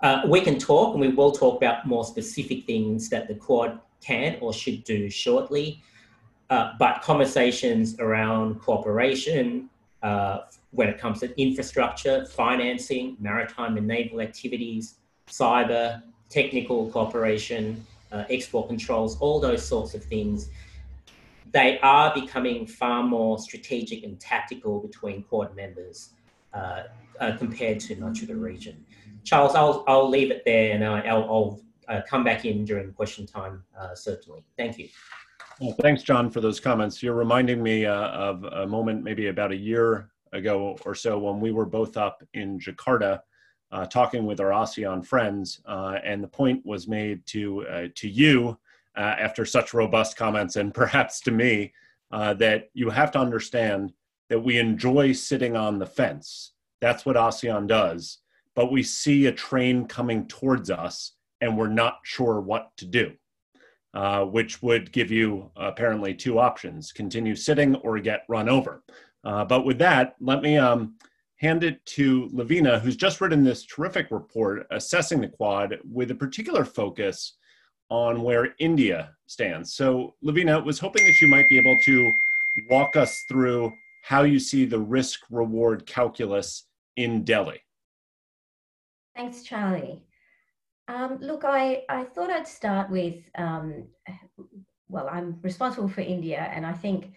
Uh, 0.00 0.22
we 0.26 0.40
can 0.40 0.58
talk 0.58 0.94
and 0.94 1.00
we 1.00 1.08
will 1.08 1.32
talk 1.32 1.56
about 1.56 1.86
more 1.86 2.04
specific 2.04 2.66
things 2.66 3.08
that 3.08 3.26
the 3.28 3.34
Quad 3.34 3.80
can 4.00 4.36
or 4.40 4.52
should 4.52 4.84
do 4.84 5.10
shortly. 5.10 5.82
Uh, 6.50 6.72
but 6.78 7.02
conversations 7.02 7.98
around 7.98 8.60
cooperation 8.60 9.68
uh, 10.02 10.38
when 10.70 10.88
it 10.88 10.98
comes 10.98 11.20
to 11.20 11.40
infrastructure, 11.40 12.24
financing, 12.26 13.16
maritime 13.20 13.76
and 13.76 13.86
naval 13.86 14.20
activities, 14.20 14.94
cyber, 15.28 16.02
technical 16.30 16.90
cooperation, 16.90 17.84
uh, 18.12 18.24
export 18.30 18.68
controls, 18.68 19.18
all 19.18 19.40
those 19.40 19.66
sorts 19.66 19.94
of 19.94 20.02
things, 20.04 20.48
they 21.52 21.78
are 21.80 22.14
becoming 22.14 22.66
far 22.66 23.02
more 23.02 23.38
strategic 23.38 24.04
and 24.04 24.20
tactical 24.20 24.80
between 24.80 25.22
Quad 25.24 25.54
members 25.56 26.10
uh, 26.52 26.84
uh, 27.20 27.36
compared 27.36 27.80
to 27.80 27.96
much 27.96 28.22
of 28.22 28.28
the 28.28 28.36
region. 28.36 28.84
Charles, 29.24 29.54
I'll, 29.54 29.84
I'll 29.86 30.08
leave 30.08 30.30
it 30.30 30.42
there 30.44 30.74
and 30.74 30.84
I'll, 30.84 31.24
I'll 31.24 31.60
uh, 31.88 32.00
come 32.08 32.24
back 32.24 32.44
in 32.44 32.64
during 32.64 32.92
question 32.92 33.26
time, 33.26 33.62
uh, 33.78 33.94
certainly. 33.94 34.44
Thank 34.56 34.78
you. 34.78 34.88
Well, 35.60 35.74
thanks, 35.80 36.02
John, 36.02 36.30
for 36.30 36.40
those 36.40 36.60
comments. 36.60 37.02
You're 37.02 37.14
reminding 37.14 37.62
me 37.62 37.84
uh, 37.84 38.08
of 38.08 38.44
a 38.44 38.66
moment 38.66 39.02
maybe 39.02 39.26
about 39.26 39.50
a 39.50 39.56
year 39.56 40.10
ago 40.32 40.78
or 40.84 40.94
so 40.94 41.18
when 41.18 41.40
we 41.40 41.50
were 41.50 41.66
both 41.66 41.96
up 41.96 42.22
in 42.34 42.60
Jakarta 42.60 43.20
uh, 43.70 43.86
talking 43.86 44.24
with 44.24 44.40
our 44.40 44.50
ASEAN 44.50 45.04
friends, 45.04 45.60
uh, 45.66 45.98
and 46.04 46.22
the 46.22 46.28
point 46.28 46.64
was 46.64 46.88
made 46.88 47.26
to 47.26 47.66
uh, 47.66 47.88
to 47.96 48.08
you 48.08 48.58
uh, 48.96 49.00
after 49.18 49.44
such 49.44 49.74
robust 49.74 50.16
comments, 50.16 50.56
and 50.56 50.72
perhaps 50.82 51.20
to 51.20 51.30
me, 51.30 51.72
uh, 52.10 52.34
that 52.34 52.70
you 52.72 52.90
have 52.90 53.10
to 53.12 53.18
understand 53.18 53.92
that 54.28 54.40
we 54.42 54.58
enjoy 54.58 55.12
sitting 55.12 55.56
on 55.56 55.78
the 55.78 55.86
fence. 55.86 56.52
That's 56.80 57.04
what 57.04 57.16
ASEAN 57.16 57.66
does, 57.66 58.18
but 58.54 58.70
we 58.72 58.82
see 58.82 59.26
a 59.26 59.32
train 59.32 59.86
coming 59.86 60.26
towards 60.28 60.70
us, 60.70 61.12
and 61.40 61.56
we're 61.56 61.68
not 61.68 61.98
sure 62.04 62.40
what 62.40 62.76
to 62.78 62.86
do. 62.86 63.12
Uh, 63.94 64.22
which 64.22 64.62
would 64.62 64.92
give 64.92 65.10
you 65.10 65.50
apparently 65.56 66.12
two 66.12 66.38
options 66.38 66.92
continue 66.92 67.34
sitting 67.34 67.74
or 67.76 67.98
get 67.98 68.22
run 68.28 68.46
over. 68.46 68.82
but 69.24 69.64
with 69.64 69.78
that, 69.78 70.14
let 70.20 70.42
me 70.42 70.58
um, 70.58 70.94
hand 71.38 71.64
it 71.64 71.84
to 71.86 72.28
Lavina, 72.32 72.78
who's 72.78 72.96
just 72.96 73.20
written 73.20 73.42
this 73.42 73.64
terrific 73.64 74.10
report 74.10 74.66
assessing 74.70 75.20
the 75.20 75.28
Quad 75.28 75.78
with 75.90 76.10
a 76.10 76.14
particular 76.14 76.64
focus 76.64 77.36
on 77.90 78.22
where 78.22 78.54
India 78.58 79.16
stands. 79.26 79.74
So, 79.74 80.14
Lavina, 80.22 80.60
was 80.60 80.78
hoping 80.78 81.04
that 81.06 81.20
you 81.20 81.28
might 81.28 81.48
be 81.48 81.58
able 81.58 81.78
to 81.84 82.12
walk 82.68 82.96
us 82.96 83.24
through 83.28 83.72
how 84.02 84.22
you 84.24 84.38
see 84.38 84.64
the 84.64 84.78
risk 84.78 85.20
reward 85.30 85.86
calculus 85.86 86.66
in 86.98 87.22
Delhi. 87.22 87.60
Thanks, 89.14 89.44
Charlie. 89.44 90.02
Um, 90.88 91.18
look, 91.20 91.44
I, 91.44 91.84
I 91.88 92.02
thought 92.02 92.28
I'd 92.28 92.48
start 92.48 92.90
with, 92.90 93.16
um, 93.36 93.86
well, 94.88 95.08
I'm 95.08 95.38
responsible 95.42 95.88
for 95.88 96.00
India, 96.00 96.50
and 96.52 96.66
I 96.66 96.72
think 96.72 97.12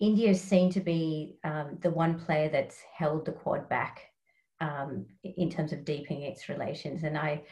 India 0.00 0.34
seen 0.34 0.70
to 0.72 0.80
be 0.80 1.38
um, 1.44 1.78
the 1.80 1.90
one 1.90 2.20
player 2.20 2.50
that's 2.50 2.78
held 2.92 3.24
the 3.24 3.32
Quad 3.32 3.68
back 3.70 4.02
um, 4.60 5.06
in 5.22 5.48
terms 5.48 5.72
of 5.72 5.86
deepening 5.86 6.22
its 6.22 6.50
relations. 6.50 7.04
And 7.04 7.16
I, 7.16 7.42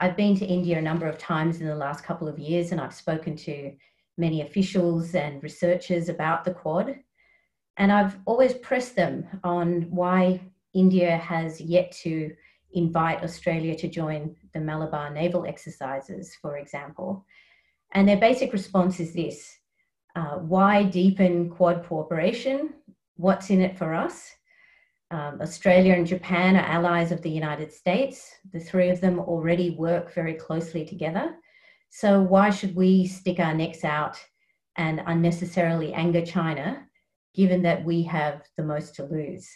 I've 0.00 0.16
been 0.16 0.36
to 0.38 0.46
India 0.46 0.78
a 0.78 0.82
number 0.82 1.06
of 1.06 1.18
times 1.18 1.60
in 1.60 1.68
the 1.68 1.82
last 1.86 2.02
couple 2.02 2.26
of 2.26 2.38
years, 2.38 2.72
and 2.72 2.80
I've 2.80 2.94
spoken 2.94 3.36
to 3.36 3.72
many 4.18 4.40
officials 4.40 5.14
and 5.14 5.40
researchers 5.40 6.08
about 6.08 6.44
the 6.44 6.54
Quad. 6.54 6.96
And 7.76 7.92
I've 7.92 8.18
always 8.24 8.54
pressed 8.54 8.96
them 8.96 9.26
on 9.44 9.82
why 9.90 10.40
India 10.74 11.16
has 11.16 11.60
yet 11.60 11.92
to 12.02 12.30
invite 12.72 13.22
Australia 13.22 13.74
to 13.76 13.88
join 13.88 14.36
the 14.54 14.60
Malabar 14.60 15.12
naval 15.12 15.44
exercises, 15.46 16.36
for 16.40 16.58
example. 16.58 17.24
And 17.92 18.08
their 18.08 18.16
basic 18.16 18.52
response 18.52 19.00
is 19.00 19.12
this 19.12 19.58
uh, 20.16 20.36
why 20.36 20.82
deepen 20.82 21.50
Quad 21.50 21.84
cooperation? 21.84 22.74
What's 23.16 23.50
in 23.50 23.60
it 23.60 23.78
for 23.78 23.94
us? 23.94 24.30
Um, 25.12 25.40
Australia 25.40 25.94
and 25.94 26.06
Japan 26.06 26.56
are 26.56 26.66
allies 26.66 27.10
of 27.10 27.22
the 27.22 27.30
United 27.30 27.72
States. 27.72 28.30
The 28.52 28.60
three 28.60 28.90
of 28.90 29.00
them 29.00 29.18
already 29.18 29.70
work 29.70 30.14
very 30.14 30.34
closely 30.34 30.84
together. 30.84 31.34
So, 31.90 32.22
why 32.22 32.50
should 32.50 32.76
we 32.76 33.06
stick 33.06 33.40
our 33.40 33.54
necks 33.54 33.84
out 33.84 34.16
and 34.76 35.02
unnecessarily 35.06 35.92
anger 35.92 36.24
China, 36.24 36.86
given 37.34 37.62
that 37.62 37.84
we 37.84 38.04
have 38.04 38.42
the 38.56 38.62
most 38.62 38.94
to 38.96 39.04
lose? 39.04 39.48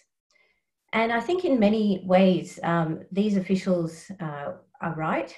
And 0.95 1.13
I 1.13 1.21
think 1.21 1.45
in 1.45 1.59
many 1.59 2.03
ways, 2.07 2.61
um, 2.63 3.01
these 3.11 3.37
officials 3.37 4.11
uh, 4.21 4.53
are 4.81 4.95
right. 4.97 5.35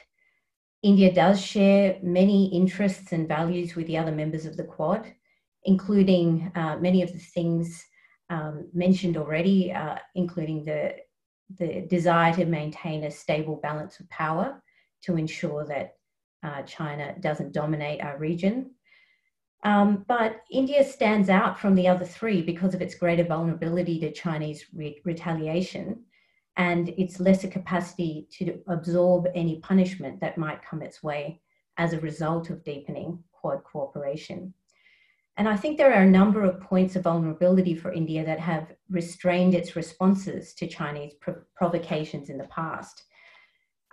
India 0.83 1.13
does 1.13 1.41
share 1.41 1.99
many 2.03 2.55
interests 2.55 3.13
and 3.13 3.27
values 3.27 3.75
with 3.75 3.87
the 3.87 3.97
other 3.97 4.13
members 4.13 4.45
of 4.45 4.59
the 4.59 4.65
Quad, 4.65 5.11
including 5.65 6.53
uh, 6.55 6.77
many 6.79 7.03
of 7.03 7.11
the 7.11 7.19
things 7.19 7.83
um, 8.29 8.69
mentioned 8.75 9.17
already, 9.17 9.73
uh, 9.73 9.97
including 10.15 10.67
the, 10.67 10.95
the 11.59 11.87
desire 11.89 12.35
to 12.35 12.45
maintain 12.45 13.05
a 13.05 13.11
stable 13.11 13.57
balance 13.63 13.99
of 13.99 14.09
power 14.11 14.63
to 15.05 15.17
ensure 15.17 15.65
that 15.65 15.95
uh, 16.43 16.63
China 16.63 17.15
doesn't 17.21 17.53
dominate 17.53 18.03
our 18.03 18.19
region. 18.19 18.73
Um, 19.63 20.05
but 20.07 20.43
India 20.51 20.85
stands 20.85 21.29
out 21.29 21.59
from 21.59 21.75
the 21.75 21.89
other 21.89 22.05
three 22.05 22.43
because 22.43 22.75
of 22.75 22.83
its 22.83 22.95
greater 22.95 23.25
vulnerability 23.25 23.99
to 24.01 24.13
Chinese 24.13 24.67
re- 24.75 25.01
retaliation 25.05 26.05
and 26.57 26.89
its 26.91 27.21
lesser 27.21 27.49
capacity 27.49 28.29
to 28.33 28.61
absorb 28.69 29.27
any 29.35 29.61
punishment 29.61 30.21
that 30.21 30.39
might 30.39 30.65
come 30.65 30.83
its 30.83 31.03
way 31.03 31.41
as 31.79 31.93
a 31.93 32.01
result 32.01 32.51
of 32.51 32.65
deepening 32.65 33.23
Quad 33.33 33.63
cooperation. 33.65 34.55
And 35.37 35.49
I 35.49 35.57
think 35.57 35.77
there 35.77 35.93
are 35.93 36.03
a 36.03 36.11
number 36.11 36.43
of 36.45 36.61
points 36.61 36.97
of 36.97 37.03
vulnerability 37.03 37.75
for 37.75 37.93
India 37.93 38.25
that 38.25 38.41
have 38.41 38.73
restrained 38.89 39.55
its 39.55 39.77
responses 39.77 40.55
to 40.55 40.67
Chinese 40.67 41.13
provocations 41.55 42.31
in 42.31 42.39
the 42.39 42.45
past. 42.45 43.05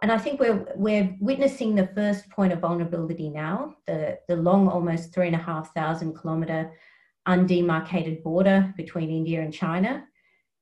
And 0.04 0.12
I 0.12 0.18
think 0.18 0.42
we're, 0.42 0.68
we're 0.76 1.16
witnessing 1.22 1.76
the 1.76 1.88
first 1.96 2.30
point 2.30 2.52
of 2.52 2.60
vulnerability 2.60 3.30
now, 3.30 3.78
the, 3.88 4.20
the 4.28 4.36
long, 4.36 4.68
almost 4.68 5.14
three 5.14 5.28
and 5.28 5.36
a 5.36 5.40
half 5.40 5.74
thousand 5.74 6.20
kilometre 6.20 6.74
undemarcated 7.26 8.22
border 8.22 8.74
between 8.76 9.10
India 9.10 9.40
and 9.40 9.54
China, 9.54 10.04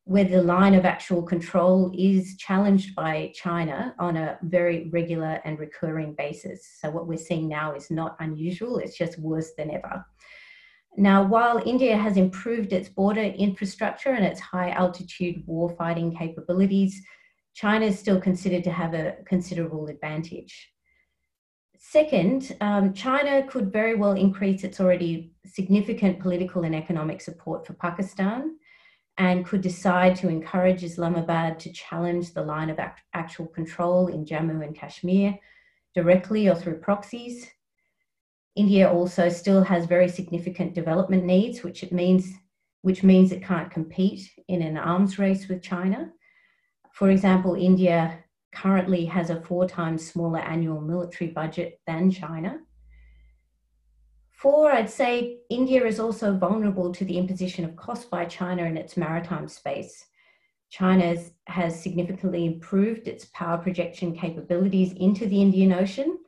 where 0.04 0.26
the 0.26 0.44
line 0.44 0.76
of 0.76 0.86
actual 0.86 1.24
control 1.24 1.92
is 1.98 2.38
challenged 2.38 2.94
by 2.94 3.32
China 3.34 3.96
on 3.98 4.16
a 4.16 4.38
very 4.44 4.90
regular 4.90 5.42
and 5.44 5.58
recurring 5.58 6.14
basis. 6.14 6.78
So, 6.80 6.92
what 6.92 7.08
we're 7.08 7.18
seeing 7.18 7.50
now 7.50 7.74
is 7.74 7.90
not 7.90 8.18
unusual, 8.20 8.78
it's 8.78 8.96
just 8.96 9.18
worse 9.18 9.54
than 9.58 9.72
ever. 9.72 10.06
Now, 10.98 11.24
while 11.24 11.64
India 11.66 11.98
has 11.98 12.16
improved 12.16 12.74
its 12.74 12.90
border 12.90 13.22
infrastructure 13.24 14.12
and 14.12 14.24
its 14.24 14.40
high 14.40 14.70
altitude 14.70 15.48
warfighting 15.48 16.16
capabilities, 16.16 17.02
China 17.54 17.86
is 17.86 18.00
still 18.00 18.20
considered 18.20 18.64
to 18.64 18.72
have 18.72 18.94
a 18.94 19.18
considerable 19.26 19.88
advantage. 19.88 20.72
Second, 21.78 22.56
um, 22.62 22.94
China 22.94 23.46
could 23.48 23.74
very 23.74 23.96
well 23.96 24.14
increase 24.14 24.64
its 24.64 24.80
already 24.80 25.34
significant 25.46 26.20
political 26.20 26.64
and 26.64 26.76
economic 26.76 27.22
support 27.22 27.66
for 27.66 27.74
Pakistan 27.74 28.58
and 29.18 29.46
could 29.46 29.62
decide 29.62 30.16
to 30.16 30.30
encourage 30.30 30.84
Islamabad 30.84 31.60
to 31.60 31.74
challenge 31.74 32.34
the 32.34 32.44
line 32.44 32.70
of 32.70 32.80
act- 32.80 33.02
actual 33.14 33.48
control 33.48 34.08
in 34.08 34.26
Jammu 34.26 34.64
and 34.64 34.76
Kashmir 34.76 35.38
directly 35.94 36.48
or 36.48 36.56
through 36.56 36.80
proxies. 36.80 37.48
India 38.56 38.90
also 38.90 39.30
still 39.30 39.64
has 39.64 39.86
very 39.86 40.08
significant 40.08 40.74
development 40.74 41.26
needs, 41.26 41.64
which 41.64 41.84
it 41.84 41.92
means 41.92 42.34
which 42.84 43.04
means 43.04 43.32
it 43.32 43.44
can't 43.44 43.70
compete 43.70 44.28
in 44.48 44.64
an 44.64 44.76
arms 44.76 45.20
race 45.20 45.48
with 45.48 45.62
China. 45.62 46.12
For 47.02 47.10
example, 47.10 47.56
India 47.56 48.24
currently 48.54 49.06
has 49.06 49.32
a 49.32 49.42
four 49.42 49.68
times 49.68 50.08
smaller 50.08 50.38
annual 50.38 50.80
military 50.80 51.32
budget 51.32 51.80
than 51.88 52.12
China. 52.12 52.60
Four, 54.30 54.72
I'd 54.72 54.88
say 54.88 55.40
India 55.50 55.84
is 55.84 56.00
also 56.00 56.38
vulnerable 56.38 56.92
to 56.94 57.04
the 57.04 57.18
imposition 57.18 57.66
of 57.66 57.76
cost 57.76 58.12
by 58.12 58.26
China 58.26 58.66
in 58.66 58.78
its 58.78 58.98
maritime 58.98 59.48
space. 59.48 60.06
China 60.70 61.16
has 61.48 61.82
significantly 61.82 62.46
improved 62.46 63.08
its 63.08 63.26
power 63.34 63.58
projection 63.58 64.16
capabilities 64.16 64.94
into 64.94 65.26
the 65.26 65.42
Indian 65.42 65.74
Ocean, 65.74 66.20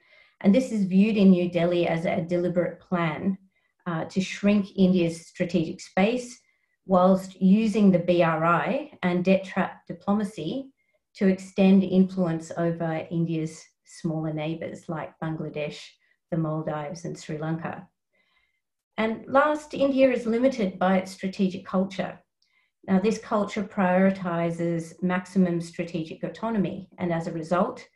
and 0.41 0.55
this 0.55 0.71
is 0.71 0.85
viewed 0.85 1.17
in 1.17 1.29
New 1.29 1.51
Delhi 1.51 1.87
as 1.87 2.05
a 2.05 2.25
deliberate 2.27 2.79
plan 2.79 3.37
uh, 3.85 4.05
to 4.05 4.19
shrink 4.21 4.75
India's 4.75 5.27
strategic 5.27 5.81
space 5.81 6.39
whilst 6.85 7.41
using 7.41 7.91
the 7.91 7.99
BRI 7.99 8.91
and 9.03 9.23
debt 9.23 9.43
trap 9.43 9.85
diplomacy 9.87 10.71
to 11.15 11.27
extend 11.27 11.83
influence 11.83 12.51
over 12.57 13.07
India's 13.11 13.63
smaller 13.85 14.33
neighbours 14.33 14.89
like 14.89 15.19
Bangladesh, 15.23 15.79
the 16.31 16.37
Maldives, 16.37 17.05
and 17.05 17.17
Sri 17.17 17.37
Lanka. 17.37 17.87
And 18.97 19.25
last, 19.27 19.73
India 19.73 20.11
is 20.11 20.25
limited 20.25 20.77
by 20.77 20.97
its 20.97 21.11
strategic 21.11 21.65
culture. 21.65 22.19
Now, 22.87 22.99
this 22.99 23.17
culture 23.17 23.63
prioritizes 23.63 25.01
maximum 25.01 25.61
strategic 25.61 26.23
autonomy, 26.23 26.89
and 26.97 27.13
as 27.13 27.27
a 27.27 27.31
result, 27.31 27.87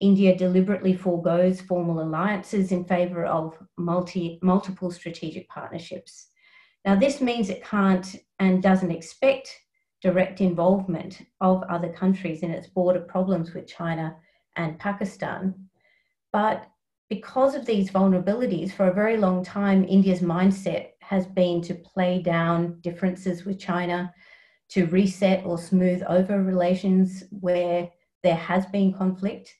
India 0.00 0.36
deliberately 0.36 0.94
foregoes 0.94 1.60
formal 1.60 2.02
alliances 2.02 2.72
in 2.72 2.84
favor 2.84 3.24
of 3.24 3.56
multi, 3.76 4.38
multiple 4.42 4.90
strategic 4.90 5.48
partnerships. 5.48 6.28
Now, 6.86 6.94
this 6.94 7.20
means 7.20 7.50
it 7.50 7.64
can't 7.64 8.14
and 8.38 8.62
doesn't 8.62 8.92
expect 8.92 9.52
direct 10.00 10.40
involvement 10.40 11.20
of 11.40 11.64
other 11.64 11.92
countries 11.92 12.44
in 12.44 12.52
its 12.52 12.68
border 12.68 13.00
problems 13.00 13.52
with 13.52 13.66
China 13.66 14.16
and 14.54 14.78
Pakistan. 14.78 15.68
But 16.32 16.64
because 17.10 17.56
of 17.56 17.66
these 17.66 17.90
vulnerabilities, 17.90 18.70
for 18.70 18.86
a 18.86 18.94
very 18.94 19.16
long 19.16 19.44
time, 19.44 19.84
India's 19.84 20.20
mindset 20.20 20.90
has 21.00 21.26
been 21.26 21.60
to 21.62 21.74
play 21.74 22.22
down 22.22 22.78
differences 22.82 23.44
with 23.44 23.58
China, 23.58 24.14
to 24.68 24.86
reset 24.86 25.44
or 25.44 25.58
smooth 25.58 26.02
over 26.08 26.40
relations 26.40 27.24
where 27.30 27.88
there 28.22 28.36
has 28.36 28.64
been 28.66 28.92
conflict, 28.92 29.52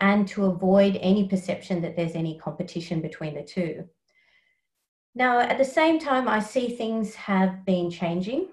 and 0.00 0.28
to 0.28 0.44
avoid 0.44 0.98
any 1.00 1.26
perception 1.26 1.80
that 1.80 1.96
there's 1.96 2.14
any 2.14 2.38
competition 2.38 3.00
between 3.00 3.34
the 3.34 3.42
two. 3.42 3.84
Now, 5.16 5.40
at 5.40 5.56
the 5.56 5.64
same 5.64 5.98
time, 5.98 6.28
I 6.28 6.40
see 6.40 6.68
things 6.68 7.14
have 7.14 7.64
been 7.64 7.90
changing. 7.90 8.48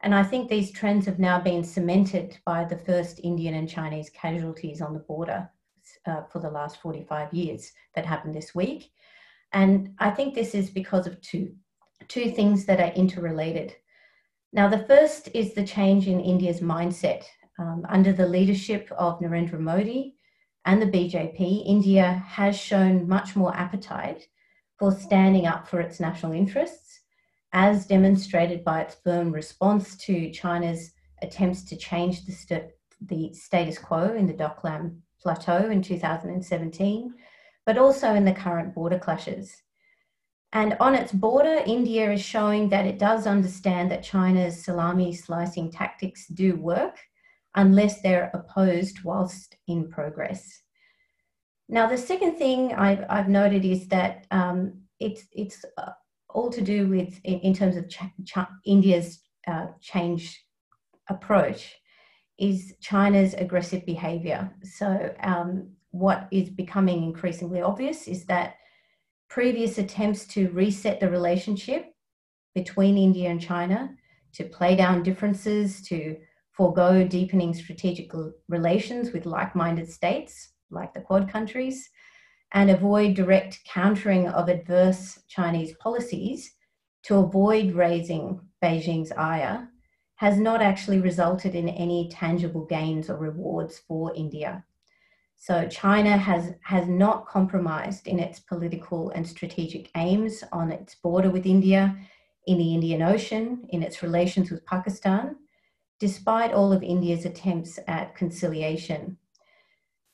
And 0.00 0.14
I 0.14 0.22
think 0.22 0.48
these 0.48 0.72
trends 0.72 1.04
have 1.04 1.18
now 1.18 1.38
been 1.38 1.62
cemented 1.62 2.38
by 2.46 2.64
the 2.64 2.78
first 2.78 3.20
Indian 3.22 3.52
and 3.54 3.68
Chinese 3.68 4.08
casualties 4.08 4.80
on 4.80 4.94
the 4.94 5.00
border 5.00 5.50
uh, 6.06 6.22
for 6.32 6.38
the 6.38 6.50
last 6.50 6.80
45 6.80 7.34
years 7.34 7.70
that 7.94 8.06
happened 8.06 8.34
this 8.34 8.54
week. 8.54 8.90
And 9.52 9.94
I 9.98 10.08
think 10.08 10.34
this 10.34 10.54
is 10.54 10.70
because 10.70 11.06
of 11.06 11.20
two, 11.20 11.52
two 12.08 12.30
things 12.30 12.64
that 12.64 12.80
are 12.80 12.94
interrelated. 12.94 13.76
Now, 14.50 14.68
the 14.68 14.86
first 14.86 15.28
is 15.34 15.52
the 15.52 15.66
change 15.66 16.08
in 16.08 16.20
India's 16.20 16.60
mindset. 16.60 17.24
Um, 17.58 17.84
under 17.90 18.14
the 18.14 18.26
leadership 18.26 18.90
of 18.96 19.20
Narendra 19.20 19.60
Modi 19.60 20.16
and 20.64 20.80
the 20.80 20.86
BJP, 20.86 21.66
India 21.66 22.24
has 22.26 22.58
shown 22.58 23.06
much 23.06 23.36
more 23.36 23.54
appetite 23.54 24.26
for 24.82 24.90
standing 24.90 25.46
up 25.46 25.68
for 25.68 25.80
its 25.80 26.00
national 26.00 26.32
interests, 26.32 27.02
as 27.52 27.86
demonstrated 27.86 28.64
by 28.64 28.80
its 28.80 28.96
firm 29.04 29.30
response 29.30 29.96
to 29.96 30.28
China's 30.32 30.90
attempts 31.22 31.62
to 31.62 31.76
change 31.76 32.26
the, 32.26 32.32
st- 32.32 32.72
the 33.00 33.32
status 33.32 33.78
quo 33.78 34.12
in 34.12 34.26
the 34.26 34.34
Doklam 34.34 34.98
plateau 35.20 35.70
in 35.70 35.82
2017, 35.82 37.14
but 37.64 37.78
also 37.78 38.12
in 38.14 38.24
the 38.24 38.32
current 38.32 38.74
border 38.74 38.98
clashes. 38.98 39.62
And 40.52 40.76
on 40.80 40.96
its 40.96 41.12
border, 41.12 41.62
India 41.64 42.10
is 42.10 42.20
showing 42.20 42.68
that 42.70 42.84
it 42.84 42.98
does 42.98 43.24
understand 43.24 43.88
that 43.92 44.02
China's 44.02 44.64
salami 44.64 45.14
slicing 45.14 45.70
tactics 45.70 46.26
do 46.26 46.56
work 46.56 46.98
unless 47.54 48.02
they're 48.02 48.32
opposed 48.34 49.04
whilst 49.04 49.54
in 49.68 49.88
progress. 49.88 50.61
Now, 51.72 51.86
the 51.86 51.96
second 51.96 52.36
thing 52.36 52.74
I've, 52.74 53.02
I've 53.08 53.30
noted 53.30 53.64
is 53.64 53.88
that 53.88 54.26
um, 54.30 54.74
it's, 55.00 55.24
it's 55.32 55.64
uh, 55.78 55.92
all 56.28 56.50
to 56.50 56.60
do 56.60 56.86
with, 56.86 57.18
in, 57.24 57.38
in 57.40 57.54
terms 57.54 57.76
of 57.76 57.90
India's 58.66 59.20
uh, 59.46 59.68
change 59.80 60.44
approach, 61.08 61.74
is 62.38 62.74
China's 62.82 63.32
aggressive 63.32 63.86
behavior. 63.86 64.52
So, 64.62 65.14
um, 65.22 65.70
what 65.92 66.28
is 66.30 66.50
becoming 66.50 67.04
increasingly 67.04 67.62
obvious 67.62 68.06
is 68.06 68.26
that 68.26 68.56
previous 69.30 69.78
attempts 69.78 70.26
to 70.26 70.50
reset 70.50 71.00
the 71.00 71.08
relationship 71.08 71.86
between 72.54 72.98
India 72.98 73.30
and 73.30 73.40
China, 73.40 73.94
to 74.34 74.44
play 74.44 74.76
down 74.76 75.02
differences, 75.02 75.80
to 75.88 76.18
forego 76.50 77.02
deepening 77.02 77.54
strategic 77.54 78.12
relations 78.48 79.12
with 79.12 79.24
like 79.24 79.56
minded 79.56 79.90
states 79.90 80.52
like 80.72 80.92
the 80.94 81.00
Quad 81.00 81.30
countries, 81.30 81.90
and 82.52 82.70
avoid 82.70 83.14
direct 83.14 83.60
countering 83.64 84.28
of 84.28 84.48
adverse 84.48 85.20
Chinese 85.28 85.74
policies 85.76 86.54
to 87.04 87.16
avoid 87.16 87.74
raising 87.74 88.40
Beijing's 88.62 89.12
ire 89.12 89.68
has 90.16 90.38
not 90.38 90.62
actually 90.62 91.00
resulted 91.00 91.54
in 91.54 91.68
any 91.68 92.08
tangible 92.08 92.64
gains 92.64 93.10
or 93.10 93.16
rewards 93.16 93.78
for 93.78 94.14
India. 94.14 94.64
So 95.36 95.66
China 95.66 96.16
has, 96.16 96.54
has 96.62 96.86
not 96.86 97.26
compromised 97.26 98.06
in 98.06 98.20
its 98.20 98.38
political 98.38 99.10
and 99.10 99.26
strategic 99.26 99.90
aims 99.96 100.44
on 100.52 100.70
its 100.70 100.94
border 100.94 101.30
with 101.30 101.46
India, 101.46 101.96
in 102.46 102.58
the 102.58 102.74
Indian 102.74 103.02
Ocean, 103.02 103.66
in 103.70 103.82
its 103.82 104.02
relations 104.02 104.50
with 104.50 104.64
Pakistan, 104.66 105.36
despite 105.98 106.52
all 106.52 106.72
of 106.72 106.82
India's 106.82 107.24
attempts 107.24 107.78
at 107.88 108.14
conciliation. 108.14 109.16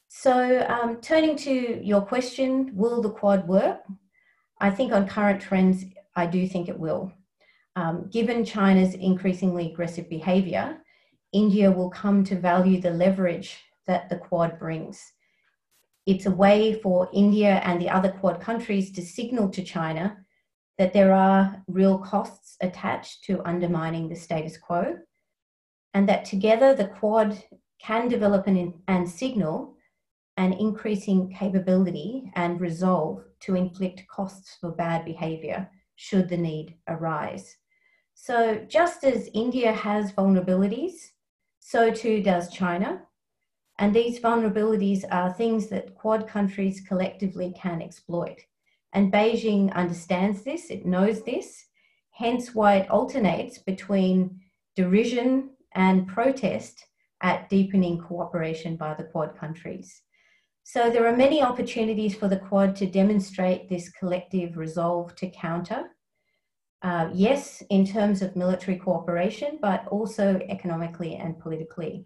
So 0.09 0.66
um, 0.68 1.01
turning 1.01 1.37
to 1.37 1.85
your 1.85 2.01
question, 2.01 2.71
will 2.75 3.03
the 3.03 3.11
Quad 3.11 3.47
work? 3.47 3.81
I 4.59 4.71
think 4.71 4.92
on 4.92 5.07
current 5.07 5.40
trends, 5.40 5.85
I 6.16 6.27
do 6.27 6.49
think 6.49 6.68
it 6.68 6.79
will. 6.79 7.12
Um, 7.77 8.09
given 8.11 8.44
China's 8.44 8.94
increasingly 8.94 9.71
aggressive 9.71 10.09
behavior, 10.09 10.79
India 11.33 11.71
will 11.71 11.90
come 11.90 12.25
to 12.25 12.35
value 12.37 12.81
the 12.81 12.90
leverage 12.90 13.59
that 13.87 14.09
the 14.09 14.17
Quad 14.17 14.59
brings. 14.59 15.00
It's 16.06 16.27
a 16.27 16.31
way 16.31 16.81
for 16.81 17.11
India 17.13 17.61
and 17.65 17.81
the 17.81 17.90
other 17.90 18.11
Quad 18.11 18.40
countries 18.40 18.90
to 18.92 19.02
signal 19.02 19.50
to 19.50 19.63
China 19.63 20.17
that 20.79 20.94
there 20.94 21.13
are 21.13 21.63
real 21.69 21.98
costs 21.98 22.56
attached 22.63 23.25
to 23.25 23.46
undermining 23.46 24.09
the 24.09 24.17
status 24.17 24.56
quo, 24.56 24.96
and 25.92 26.09
that 26.09 26.25
together 26.25 26.75
the 26.75 26.87
Quad 26.87 27.42
can 27.79 28.09
develop 28.09 28.46
an, 28.46 28.75
and 28.88 29.09
signal 29.09 29.77
an 30.39 30.53
increasing 30.53 31.35
capability 31.37 32.31
and 32.37 32.61
resolve 32.61 33.25
to 33.41 33.57
inflict 33.57 34.07
costs 34.07 34.57
for 34.61 34.71
bad 34.71 35.05
behavior 35.05 35.69
should 35.97 36.29
the 36.29 36.37
need 36.37 36.77
arise. 36.87 37.57
So, 38.15 38.65
just 38.69 39.03
as 39.03 39.29
India 39.35 39.73
has 39.73 40.13
vulnerabilities, 40.13 41.11
so 41.59 41.91
too 41.91 42.23
does 42.23 42.53
China. 42.53 43.03
And 43.81 43.95
these 43.95 44.21
vulnerabilities 44.21 45.05
are 45.11 45.33
things 45.33 45.67
that 45.69 45.97
Quad 45.97 46.29
countries 46.29 46.83
collectively 46.87 47.53
can 47.61 47.83
exploit. 47.83 48.39
And 48.93 49.13
Beijing 49.13 49.73
understands 49.75 50.43
this, 50.43 50.71
it 50.71 50.87
knows 50.87 51.23
this, 51.23 51.65
hence 52.13 52.55
why 52.55 52.77
it 52.77 52.91
alternates 52.91 53.59
between 53.59 54.41
derision 54.77 55.51
and 55.73 56.07
protest 56.07 56.87
at 57.23 57.51
deepening 57.51 57.99
cooperation 57.99 58.77
by 58.77 58.95
the 58.95 59.05
Quad 59.05 59.37
countries. 59.37 60.03
So 60.71 60.90
there 60.90 61.06
are 61.06 61.16
many 61.16 61.42
opportunities 61.42 62.14
for 62.14 62.29
the 62.29 62.37
Quad 62.37 62.77
to 62.77 62.85
demonstrate 62.85 63.71
this 63.71 63.88
collective 63.88 64.58
resolve 64.58 65.16
to 65.16 65.31
counter. 65.31 65.85
Uh, 66.83 67.08
yes, 67.14 67.62
in 67.71 67.87
terms 67.87 68.21
of 68.21 68.37
military 68.37 68.77
cooperation, 68.77 69.58
but 69.62 69.88
also 69.88 70.38
economically 70.50 71.14
and 71.14 71.38
politically. 71.38 72.04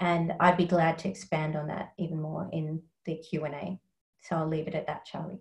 And 0.00 0.32
I'd 0.40 0.56
be 0.56 0.66
glad 0.66 0.98
to 0.98 1.08
expand 1.08 1.54
on 1.54 1.68
that 1.68 1.92
even 1.96 2.20
more 2.20 2.50
in 2.52 2.82
the 3.04 3.14
Q&A. 3.14 3.78
So 4.22 4.34
I'll 4.34 4.48
leave 4.48 4.66
it 4.66 4.74
at 4.74 4.88
that, 4.88 5.04
Charlie. 5.04 5.38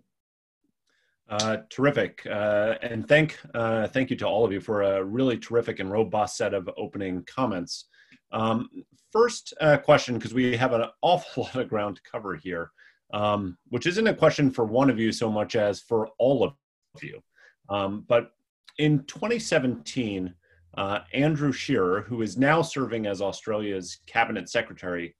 Uh, 1.27 1.57
terrific, 1.71 2.23
uh, 2.29 2.75
and 2.83 3.07
thank 3.07 3.39
uh, 3.55 3.87
thank 3.87 4.11
you 4.11 4.15
to 4.17 4.27
all 4.27 4.45
of 4.45 4.51
you 4.51 4.59
for 4.59 4.83
a 4.83 5.03
really 5.03 5.39
terrific 5.39 5.79
and 5.79 5.91
robust 5.91 6.37
set 6.37 6.53
of 6.53 6.69
opening 6.77 7.23
comments. 7.25 7.85
Um, 8.31 8.69
first 9.13 9.53
uh, 9.61 9.77
question, 9.77 10.15
because 10.15 10.33
we 10.33 10.57
have 10.57 10.73
an 10.73 10.85
awful 11.01 11.43
lot 11.43 11.55
of 11.55 11.69
ground 11.69 11.95
to 11.95 12.01
cover 12.11 12.35
here, 12.35 12.71
um, 13.13 13.57
which 13.69 13.87
isn't 13.87 14.07
a 14.07 14.13
question 14.13 14.51
for 14.51 14.65
one 14.65 14.89
of 14.89 14.99
you 14.99 15.11
so 15.11 15.31
much 15.31 15.55
as 15.55 15.79
for 15.79 16.09
all 16.19 16.43
of 16.43 16.53
you. 17.01 17.21
Um, 17.69 18.03
but 18.09 18.31
in 18.79 19.05
2017, 19.05 20.33
uh, 20.75 20.99
Andrew 21.13 21.51
Shearer, 21.51 22.01
who 22.01 22.21
is 22.23 22.37
now 22.37 22.61
serving 22.61 23.05
as 23.05 23.21
Australia's 23.21 23.99
cabinet 24.07 24.49
secretary, 24.49 25.15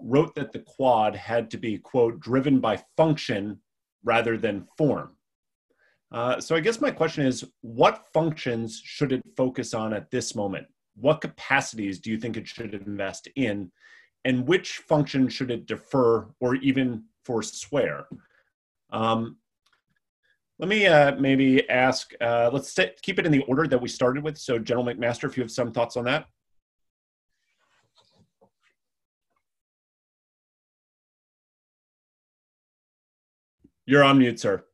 wrote 0.00 0.34
that 0.36 0.52
the 0.52 0.60
Quad 0.60 1.14
had 1.14 1.50
to 1.50 1.58
be, 1.58 1.78
quote, 1.78 2.20
driven 2.20 2.60
by 2.60 2.80
function 2.96 3.60
rather 4.04 4.36
than 4.36 4.66
form. 4.78 5.16
Uh, 6.12 6.40
so 6.40 6.54
I 6.54 6.60
guess 6.60 6.80
my 6.80 6.90
question 6.90 7.26
is, 7.26 7.44
what 7.62 8.06
functions 8.12 8.80
should 8.84 9.12
it 9.12 9.22
focus 9.36 9.74
on 9.74 9.92
at 9.92 10.10
this 10.10 10.34
moment? 10.34 10.66
What 10.94 11.20
capacities 11.20 11.98
do 12.00 12.10
you 12.10 12.18
think 12.18 12.36
it 12.36 12.46
should 12.46 12.74
invest 12.74 13.28
in? 13.36 13.70
And 14.24 14.46
which 14.46 14.78
function 14.78 15.28
should 15.28 15.50
it 15.50 15.66
defer 15.66 16.28
or 16.40 16.54
even 16.56 17.04
forswear? 17.26 18.04
Um, 18.90 19.38
let 20.58 20.68
me 20.68 20.86
uh, 20.86 21.16
maybe 21.16 21.68
ask 21.68 22.12
uh, 22.20 22.50
let's 22.52 22.78
keep 23.02 23.18
it 23.18 23.26
in 23.26 23.32
the 23.32 23.42
order 23.48 23.66
that 23.66 23.80
we 23.80 23.88
started 23.88 24.22
with. 24.22 24.38
So 24.38 24.58
general 24.58 24.86
mcmaster 24.86 25.24
if 25.24 25.36
you 25.36 25.42
have 25.42 25.50
some 25.50 25.72
thoughts 25.72 25.96
on 25.96 26.04
that. 26.04 26.26
You're 33.86 34.04
on 34.04 34.18
mute 34.18 34.38
sir. 34.38 34.64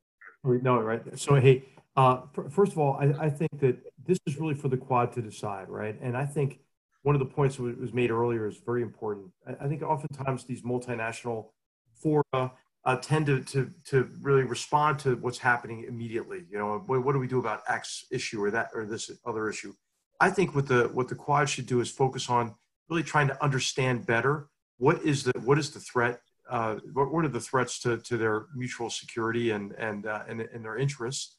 No 0.44 0.78
right 0.78 1.02
so 1.18 1.36
hey 1.36 1.64
uh, 1.96 2.22
first 2.50 2.72
of 2.72 2.78
all 2.78 2.98
I, 3.00 3.26
I 3.26 3.30
think 3.30 3.58
that 3.60 3.78
this 4.08 4.18
is 4.26 4.40
really 4.40 4.54
for 4.54 4.68
the 4.68 4.76
quad 4.76 5.12
to 5.12 5.22
decide, 5.22 5.68
right? 5.68 5.96
And 6.00 6.16
I 6.16 6.24
think 6.24 6.60
one 7.02 7.14
of 7.14 7.20
the 7.20 7.26
points 7.26 7.56
that 7.56 7.78
was 7.78 7.92
made 7.92 8.10
earlier 8.10 8.48
is 8.48 8.56
very 8.56 8.82
important. 8.82 9.30
I 9.60 9.68
think 9.68 9.82
oftentimes 9.82 10.44
these 10.44 10.62
multinational 10.62 11.50
fora 11.94 12.52
uh, 12.84 12.96
tend 12.96 13.26
to, 13.26 13.42
to, 13.42 13.70
to 13.84 14.08
really 14.22 14.44
respond 14.44 14.98
to 15.00 15.16
what's 15.16 15.38
happening 15.38 15.84
immediately. 15.86 16.44
You 16.50 16.58
know, 16.58 16.82
what, 16.86 17.04
what 17.04 17.12
do 17.12 17.18
we 17.18 17.28
do 17.28 17.38
about 17.38 17.62
X 17.68 18.06
issue 18.10 18.42
or 18.42 18.50
that 18.50 18.70
or 18.74 18.86
this 18.86 19.10
other 19.26 19.48
issue? 19.48 19.74
I 20.20 20.30
think 20.30 20.54
what 20.54 20.66
the 20.66 20.90
what 20.94 21.08
the 21.08 21.14
quad 21.14 21.48
should 21.48 21.66
do 21.66 21.80
is 21.80 21.90
focus 21.90 22.28
on 22.28 22.54
really 22.88 23.02
trying 23.02 23.28
to 23.28 23.44
understand 23.44 24.06
better 24.06 24.48
what 24.78 25.02
is 25.02 25.22
the 25.22 25.32
what 25.44 25.58
is 25.58 25.70
the 25.70 25.80
threat 25.80 26.20
uh, 26.50 26.76
what, 26.94 27.12
what 27.12 27.24
are 27.24 27.28
the 27.28 27.40
threats 27.40 27.78
to, 27.80 27.98
to 27.98 28.16
their 28.16 28.46
mutual 28.56 28.90
security 28.90 29.50
and 29.50 29.72
and, 29.72 30.06
uh, 30.06 30.22
and 30.28 30.40
and 30.40 30.64
their 30.64 30.76
interests 30.78 31.37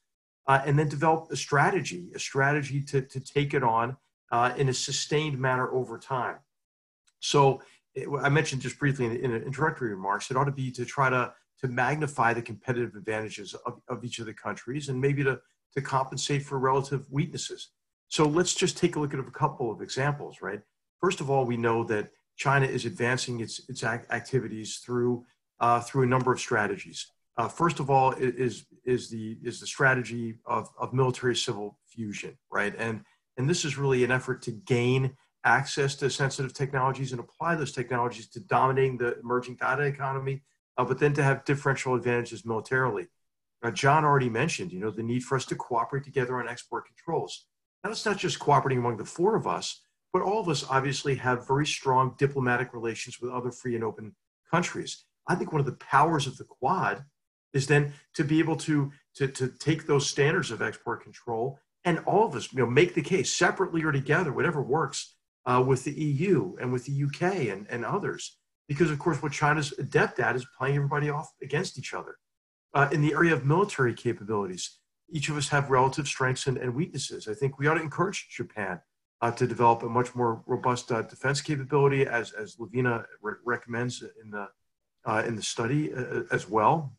uh, 0.50 0.62
and 0.66 0.78
then 0.80 0.90
develop 0.90 1.32
a 1.32 1.36
strategy, 1.36 2.10
a 2.16 2.20
strategy 2.20 2.82
to, 2.82 3.04
to 3.04 3.20
take 3.20 3.54
it 3.54 3.64
on 3.64 3.96
uh, 4.32 4.52
in 4.58 4.68
a 4.68 4.74
sustained 4.74 5.38
manner 5.38 5.72
over 5.72 6.00
time. 6.00 6.38
So 7.20 7.62
it, 7.94 8.08
I 8.20 8.30
mentioned 8.30 8.64
just 8.64 8.80
briefly 8.80 9.06
in, 9.06 9.12
in 9.18 9.32
introductory 9.44 9.92
remarks, 9.92 10.32
it 10.32 10.38
ought 10.38 10.46
to 10.46 10.52
be 10.52 10.72
to 10.72 10.86
try 10.86 11.08
to, 11.12 11.32
to 11.62 11.68
magnify 11.68 12.34
the 12.34 12.42
competitive 12.42 12.96
advantages 12.96 13.54
of, 13.68 13.80
of 13.88 14.04
each 14.04 14.18
of 14.18 14.26
the 14.26 14.34
countries 14.34 14.90
and 14.90 15.00
maybe 15.00 15.24
to, 15.24 15.40
to 15.76 15.82
compensate 15.82 16.42
for 16.42 16.58
relative 16.58 17.06
weaknesses. 17.12 17.70
So 18.08 18.26
let's 18.26 18.56
just 18.56 18.76
take 18.76 18.96
a 18.96 19.00
look 19.00 19.14
at 19.14 19.20
a 19.20 19.24
couple 19.24 19.72
of 19.72 19.84
examples, 19.84 20.42
right? 20.42 20.62
First 21.00 21.22
of 21.22 21.30
all, 21.30 21.46
we 21.46 21.58
know 21.58 21.84
that 21.84 22.10
China 22.38 22.66
is 22.66 22.86
advancing 22.86 23.40
its, 23.42 23.62
its 23.70 23.84
activities 23.84 24.78
through, 24.78 25.26
uh, 25.60 25.82
through 25.82 26.04
a 26.04 26.08
number 26.08 26.34
of 26.34 26.40
strategies. 26.40 27.12
Uh, 27.38 27.48
first 27.48 27.80
of 27.80 27.90
all, 27.90 28.12
is 28.14 28.66
is 28.86 29.10
the 29.10 29.38
is 29.44 29.60
the 29.60 29.68
strategy 29.68 30.40
of, 30.46 30.70
of 30.78 30.94
military 30.94 31.36
civil 31.36 31.78
fusion, 31.88 32.38
right? 32.52 32.76
And 32.78 33.02
and 33.38 33.50
this 33.50 33.64
is 33.64 33.78
really 33.78 34.04
an 34.04 34.12
effort 34.12 34.42
to 34.44 34.52
gain 34.52 35.16
access 35.46 35.96
to 35.96 36.10
sensitive 36.10 36.54
technologies 36.54 37.12
and 37.12 37.20
apply 37.22 37.56
those 37.56 37.72
technologies 37.72 38.28
to 38.28 38.40
dominating 38.42 38.98
the 38.98 39.18
emerging 39.20 39.56
data 39.56 39.84
economy, 39.84 40.42
uh, 40.78 40.84
but 40.84 41.00
then 41.00 41.14
to 41.14 41.24
have 41.24 41.46
differential 41.46 41.96
advantages 41.96 42.46
militarily. 42.46 43.08
Now, 43.64 43.72
John 43.72 44.06
already 44.06 44.30
mentioned, 44.30 44.72
you 44.72 44.80
know, 44.80 44.92
the 44.92 45.04
need 45.04 45.24
for 45.24 45.36
us 45.36 45.46
to 45.46 45.56
cooperate 45.56 46.04
together 46.04 46.40
on 46.40 46.48
export 46.48 46.86
controls. 46.86 47.46
Now, 47.84 47.92
it's 47.92 48.06
not 48.06 48.18
just 48.18 48.40
cooperating 48.40 48.80
among 48.80 48.98
the 48.98 49.06
four 49.06 49.36
of 49.36 49.48
us, 49.48 49.82
but 50.12 50.22
all 50.22 50.40
of 50.40 50.50
us 50.50 50.66
obviously 50.70 51.16
have 51.16 51.48
very 51.48 51.66
strong 51.66 52.16
diplomatic 52.18 52.74
relations 52.74 53.20
with 53.22 53.32
other 53.32 53.52
free 53.52 53.76
and 53.76 53.84
open 53.84 54.16
countries. 54.50 55.06
I 55.28 55.36
think 55.36 55.52
one 55.52 55.60
of 55.60 55.66
the 55.66 55.74
powers 55.74 56.26
of 56.26 56.38
the 56.38 56.46
Quad 56.46 57.06
is 57.54 57.68
then 57.68 57.94
to 58.14 58.24
be 58.24 58.40
able 58.40 58.56
to, 58.56 58.92
to, 59.16 59.28
to 59.28 59.48
take 59.48 59.88
those 59.88 60.08
standards 60.08 60.52
of 60.52 60.62
export 60.62 61.04
control 61.04 61.60
and 61.86 62.00
all 62.06 62.26
of 62.26 62.36
us 62.36 62.52
you 62.52 62.60
know, 62.60 62.66
make 62.66 62.94
the 62.94 63.02
case 63.02 63.34
separately 63.34 63.84
or 63.84 63.92
together, 63.92 64.32
whatever 64.32 64.62
works 64.62 65.16
uh, 65.46 65.64
with 65.66 65.84
the 65.84 65.92
EU 65.92 66.56
and 66.60 66.72
with 66.72 66.86
the 66.86 67.04
UK 67.04 67.48
and, 67.48 67.68
and 67.70 67.86
others. 67.86 68.38
Because, 68.68 68.92
of 68.92 69.00
course, 69.00 69.22
what 69.24 69.32
China's 69.32 69.74
adept 69.80 70.20
at 70.20 70.36
is 70.36 70.46
playing 70.58 70.76
everybody 70.76 71.10
off 71.10 71.32
against 71.42 71.80
each 71.80 71.94
other. 71.94 72.18
Uh, 72.74 72.88
in 72.92 73.02
the 73.02 73.14
area 73.14 73.34
of 73.34 73.46
military 73.46 73.94
capabilities, 73.94 74.78
each 75.10 75.30
of 75.30 75.38
us 75.38 75.48
have 75.50 75.72
relative 75.72 76.08
strengths 76.08 76.46
and, 76.46 76.58
and 76.58 76.76
weaknesses. 76.76 77.28
I 77.28 77.34
think 77.34 77.58
we 77.58 77.68
ought 77.68 77.76
to 77.76 77.82
encourage 77.82 78.28
Japan 78.30 78.80
uh, 79.22 79.32
to 79.32 79.48
develop 79.48 79.82
a 79.84 79.90
much 79.90 80.14
more 80.14 80.44
robust 80.46 80.92
uh, 80.92 81.02
defense 81.02 81.42
capability, 81.42 82.06
as, 82.06 82.32
as 82.32 82.58
Lavina 82.60 83.06
re- 83.22 83.34
recommends 83.44 84.04
in 84.24 84.30
the, 84.30 84.48
uh, 85.06 85.24
in 85.26 85.36
the 85.36 85.42
study 85.42 85.92
uh, 85.92 86.22
as 86.32 86.48
well. 86.48 86.94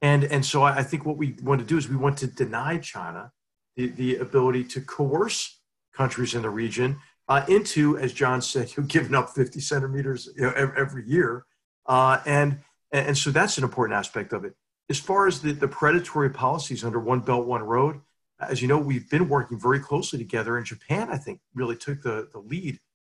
And, 0.00 0.24
and 0.24 0.44
so 0.44 0.62
I 0.62 0.82
think 0.82 1.04
what 1.04 1.16
we 1.16 1.34
want 1.42 1.60
to 1.60 1.66
do 1.66 1.76
is 1.76 1.88
we 1.88 1.96
want 1.96 2.18
to 2.18 2.28
deny 2.28 2.78
China 2.78 3.32
the, 3.76 3.88
the 3.88 4.16
ability 4.16 4.64
to 4.64 4.80
coerce 4.80 5.60
countries 5.92 6.34
in 6.34 6.42
the 6.42 6.50
region 6.50 6.98
uh, 7.28 7.44
into, 7.48 7.98
as 7.98 8.12
John 8.12 8.40
said, 8.40 8.68
you 8.76 8.82
know, 8.82 8.86
giving 8.86 9.14
up 9.14 9.30
50 9.30 9.60
centimeters 9.60 10.28
you 10.36 10.42
know, 10.42 10.72
every 10.76 11.06
year. 11.06 11.44
Uh, 11.86 12.20
and, 12.26 12.60
and 12.92 13.16
so 13.18 13.30
that's 13.30 13.58
an 13.58 13.64
important 13.64 13.96
aspect 13.98 14.32
of 14.32 14.44
it. 14.44 14.54
As 14.88 14.98
far 14.98 15.26
as 15.26 15.42
the, 15.42 15.52
the 15.52 15.68
predatory 15.68 16.30
policies 16.30 16.84
under 16.84 16.98
One 16.98 17.20
Belt, 17.20 17.46
One 17.46 17.62
Road, 17.62 18.00
as 18.40 18.62
you 18.62 18.68
know, 18.68 18.78
we've 18.78 19.10
been 19.10 19.28
working 19.28 19.58
very 19.58 19.80
closely 19.80 20.18
together. 20.18 20.56
And 20.56 20.64
Japan, 20.64 21.08
I 21.10 21.16
think, 21.16 21.40
really 21.54 21.76
took 21.76 22.02
the, 22.02 22.28
the 22.32 22.38
lead 22.38 22.78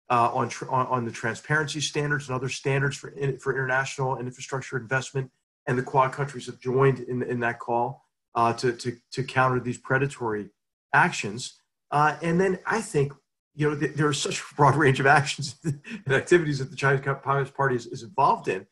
uh, 0.10 0.32
on, 0.34 0.50
on, 0.70 0.88
on 0.88 1.06
the 1.06 1.12
transparency 1.12 1.82
standards 1.82 2.28
and 2.28 2.36
other 2.36 2.50
standards 2.50 2.96
for, 2.98 3.10
in, 3.10 3.38
for 3.38 3.54
international 3.54 4.16
and 4.16 4.28
infrastructure 4.28 4.78
investment 4.78 5.30
and 5.70 5.78
the 5.78 5.84
Quad 5.84 6.12
countries 6.12 6.48
have 6.48 6.60
joined 6.60 7.02
in, 7.02 7.22
in 7.22 7.40
that 7.42 7.60
call 7.60 8.04
uh, 8.34 8.52
to, 8.54 8.74
to, 8.74 8.98
to 9.12 9.24
counter 9.24 9.60
these 9.60 9.78
predatory 9.78 10.50
actions. 10.96 11.62
Uh, 11.92 12.18
and 12.24 12.42
then 12.42 12.58
I 12.66 12.82
think, 12.82 13.14
you 13.54 13.70
know, 13.70 13.80
th- 13.80 13.94
there 13.94 14.08
are 14.08 14.14
such 14.14 14.40
a 14.40 14.56
broad 14.56 14.76
range 14.84 15.00
of 15.00 15.06
actions 15.06 15.58
and 15.64 16.12
activities 16.12 16.58
that 16.58 16.72
the 16.72 16.76
Chinese 16.76 17.06
Communist 17.22 17.54
Party 17.54 17.76
is, 17.76 17.86
is 17.86 18.02
involved 18.02 18.48
in, 18.48 18.66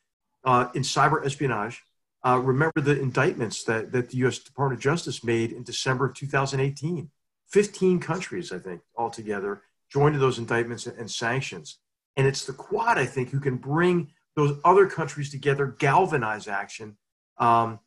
uh, 0.44 0.70
in 0.74 0.82
cyber 0.82 1.24
espionage. 1.24 1.84
Uh, 2.26 2.40
remember 2.40 2.82
the 2.82 3.00
indictments 3.00 3.64
that, 3.66 3.92
that 3.92 4.10
the 4.10 4.18
U.S. 4.18 4.40
Department 4.40 4.80
of 4.80 4.84
Justice 4.84 5.24
made 5.24 5.52
in 5.52 5.62
December 5.62 6.08
of 6.08 6.16
2018. 6.16 7.12
15 7.52 8.00
countries, 8.00 8.52
I 8.52 8.58
think, 8.58 8.82
altogether 8.98 9.62
joined 9.92 10.16
in 10.16 10.22
those 10.22 10.40
indictments 10.40 10.88
and, 10.88 10.98
and 10.98 11.12
sanctions. 11.12 11.78
And 12.16 12.26
it's 12.26 12.44
the 12.44 12.54
Quad, 12.54 12.98
I 12.98 13.06
think, 13.06 13.30
who 13.30 13.40
can 13.40 13.58
bring 13.58 14.10
those 14.38 14.56
other 14.64 14.86
countries 14.86 15.32
together 15.32 15.76
galvanize 15.80 16.48
action 16.48 16.96
um, 17.40 17.80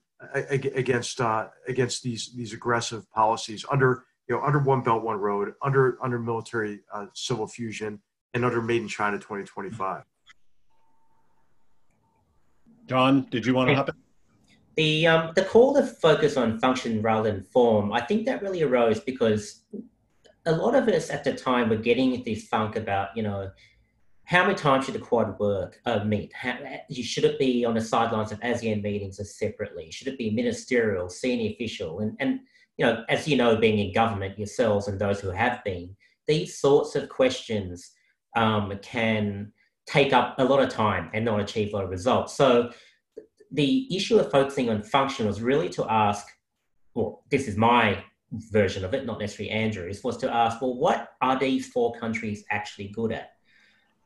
against 0.51 1.21
uh, 1.21 1.47
against 1.67 2.03
these 2.03 2.33
these 2.37 2.53
aggressive 2.53 3.11
policies 3.13 3.65
under 3.71 4.05
you 4.29 4.35
know 4.35 4.43
under 4.43 4.59
one 4.59 4.83
belt 4.83 5.03
one 5.03 5.17
road 5.17 5.55
under 5.63 5.97
under 6.03 6.19
military 6.19 6.81
uh, 6.93 7.07
civil 7.15 7.47
fusion 7.47 8.03
and 8.35 8.45
under 8.45 8.61
made 8.61 8.83
in 8.83 8.89
china 8.89 9.17
2025 9.17 10.03
john 12.87 13.27
did 13.31 13.47
you 13.47 13.55
want 13.55 13.71
to 13.71 13.77
hop 13.77 13.89
in? 13.89 13.95
The 14.77 15.07
um, 15.07 15.33
the 15.35 15.45
call 15.45 15.75
to 15.75 15.85
focus 15.85 16.37
on 16.37 16.59
function 16.59 17.01
rather 17.01 17.31
than 17.31 17.43
form 17.43 17.93
i 17.93 18.01
think 18.01 18.27
that 18.27 18.43
really 18.43 18.63
arose 18.63 19.01
because 19.01 19.63
a 20.47 20.53
lot 20.53 20.75
of 20.75 20.89
us 20.89 21.11
at 21.11 21.23
the 21.25 21.33
time 21.33 21.69
were 21.69 21.77
getting 21.77 22.23
this 22.25 22.47
funk 22.49 22.77
about 22.77 23.17
you 23.17 23.23
know 23.23 23.51
how 24.31 24.45
many 24.45 24.55
times 24.55 24.85
should 24.85 24.95
the 24.95 25.01
quad 25.01 25.37
work 25.41 25.81
uh, 25.87 26.05
meet? 26.05 26.33
How, 26.33 26.57
should 26.89 27.25
it 27.25 27.37
be 27.37 27.65
on 27.65 27.75
the 27.75 27.81
sidelines 27.81 28.31
of 28.31 28.39
ASEAN 28.41 28.81
meetings 28.81 29.19
or 29.19 29.25
separately? 29.25 29.91
Should 29.91 30.07
it 30.07 30.19
be 30.19 30.31
ministerial, 30.31 31.09
senior 31.09 31.51
official? 31.51 31.99
And 31.99 32.17
and 32.21 32.39
you 32.79 32.87
know, 32.87 33.05
as 33.09 33.27
you 33.27 33.37
know, 33.37 33.57
being 33.57 33.81
in 33.81 33.93
government 33.93 34.39
yourselves 34.39 34.87
and 34.87 35.01
those 35.01 35.19
who 35.19 35.31
have 35.31 35.65
been, 35.65 35.97
these 36.29 36.59
sorts 36.59 36.95
of 36.95 37.09
questions 37.09 37.91
um, 38.37 38.73
can 38.83 39.53
take 39.87 40.13
up 40.13 40.37
a 40.39 40.45
lot 40.45 40.63
of 40.63 40.69
time 40.69 41.11
and 41.13 41.25
not 41.25 41.41
achieve 41.41 41.73
a 41.73 41.77
lot 41.77 41.85
of 41.85 41.91
results. 41.91 42.37
So 42.37 42.71
the 43.51 43.95
issue 43.95 44.21
of 44.21 44.31
focusing 44.31 44.71
on 44.71 44.85
function 44.85 45.27
was 45.27 45.43
really 45.43 45.69
to 45.71 45.85
ask, 45.91 46.25
well, 46.95 47.25
this 47.33 47.49
is 47.49 47.57
my 47.57 48.05
version 48.31 48.85
of 48.85 48.95
it, 48.95 49.05
not 49.05 49.19
necessarily 49.19 49.51
Andrew's, 49.51 50.05
was 50.05 50.17
to 50.19 50.33
ask, 50.33 50.63
well, 50.63 50.77
what 50.77 51.15
are 51.21 51.37
these 51.37 51.67
four 51.67 51.93
countries 51.99 52.45
actually 52.51 52.89
good 52.95 53.11
at? 53.11 53.33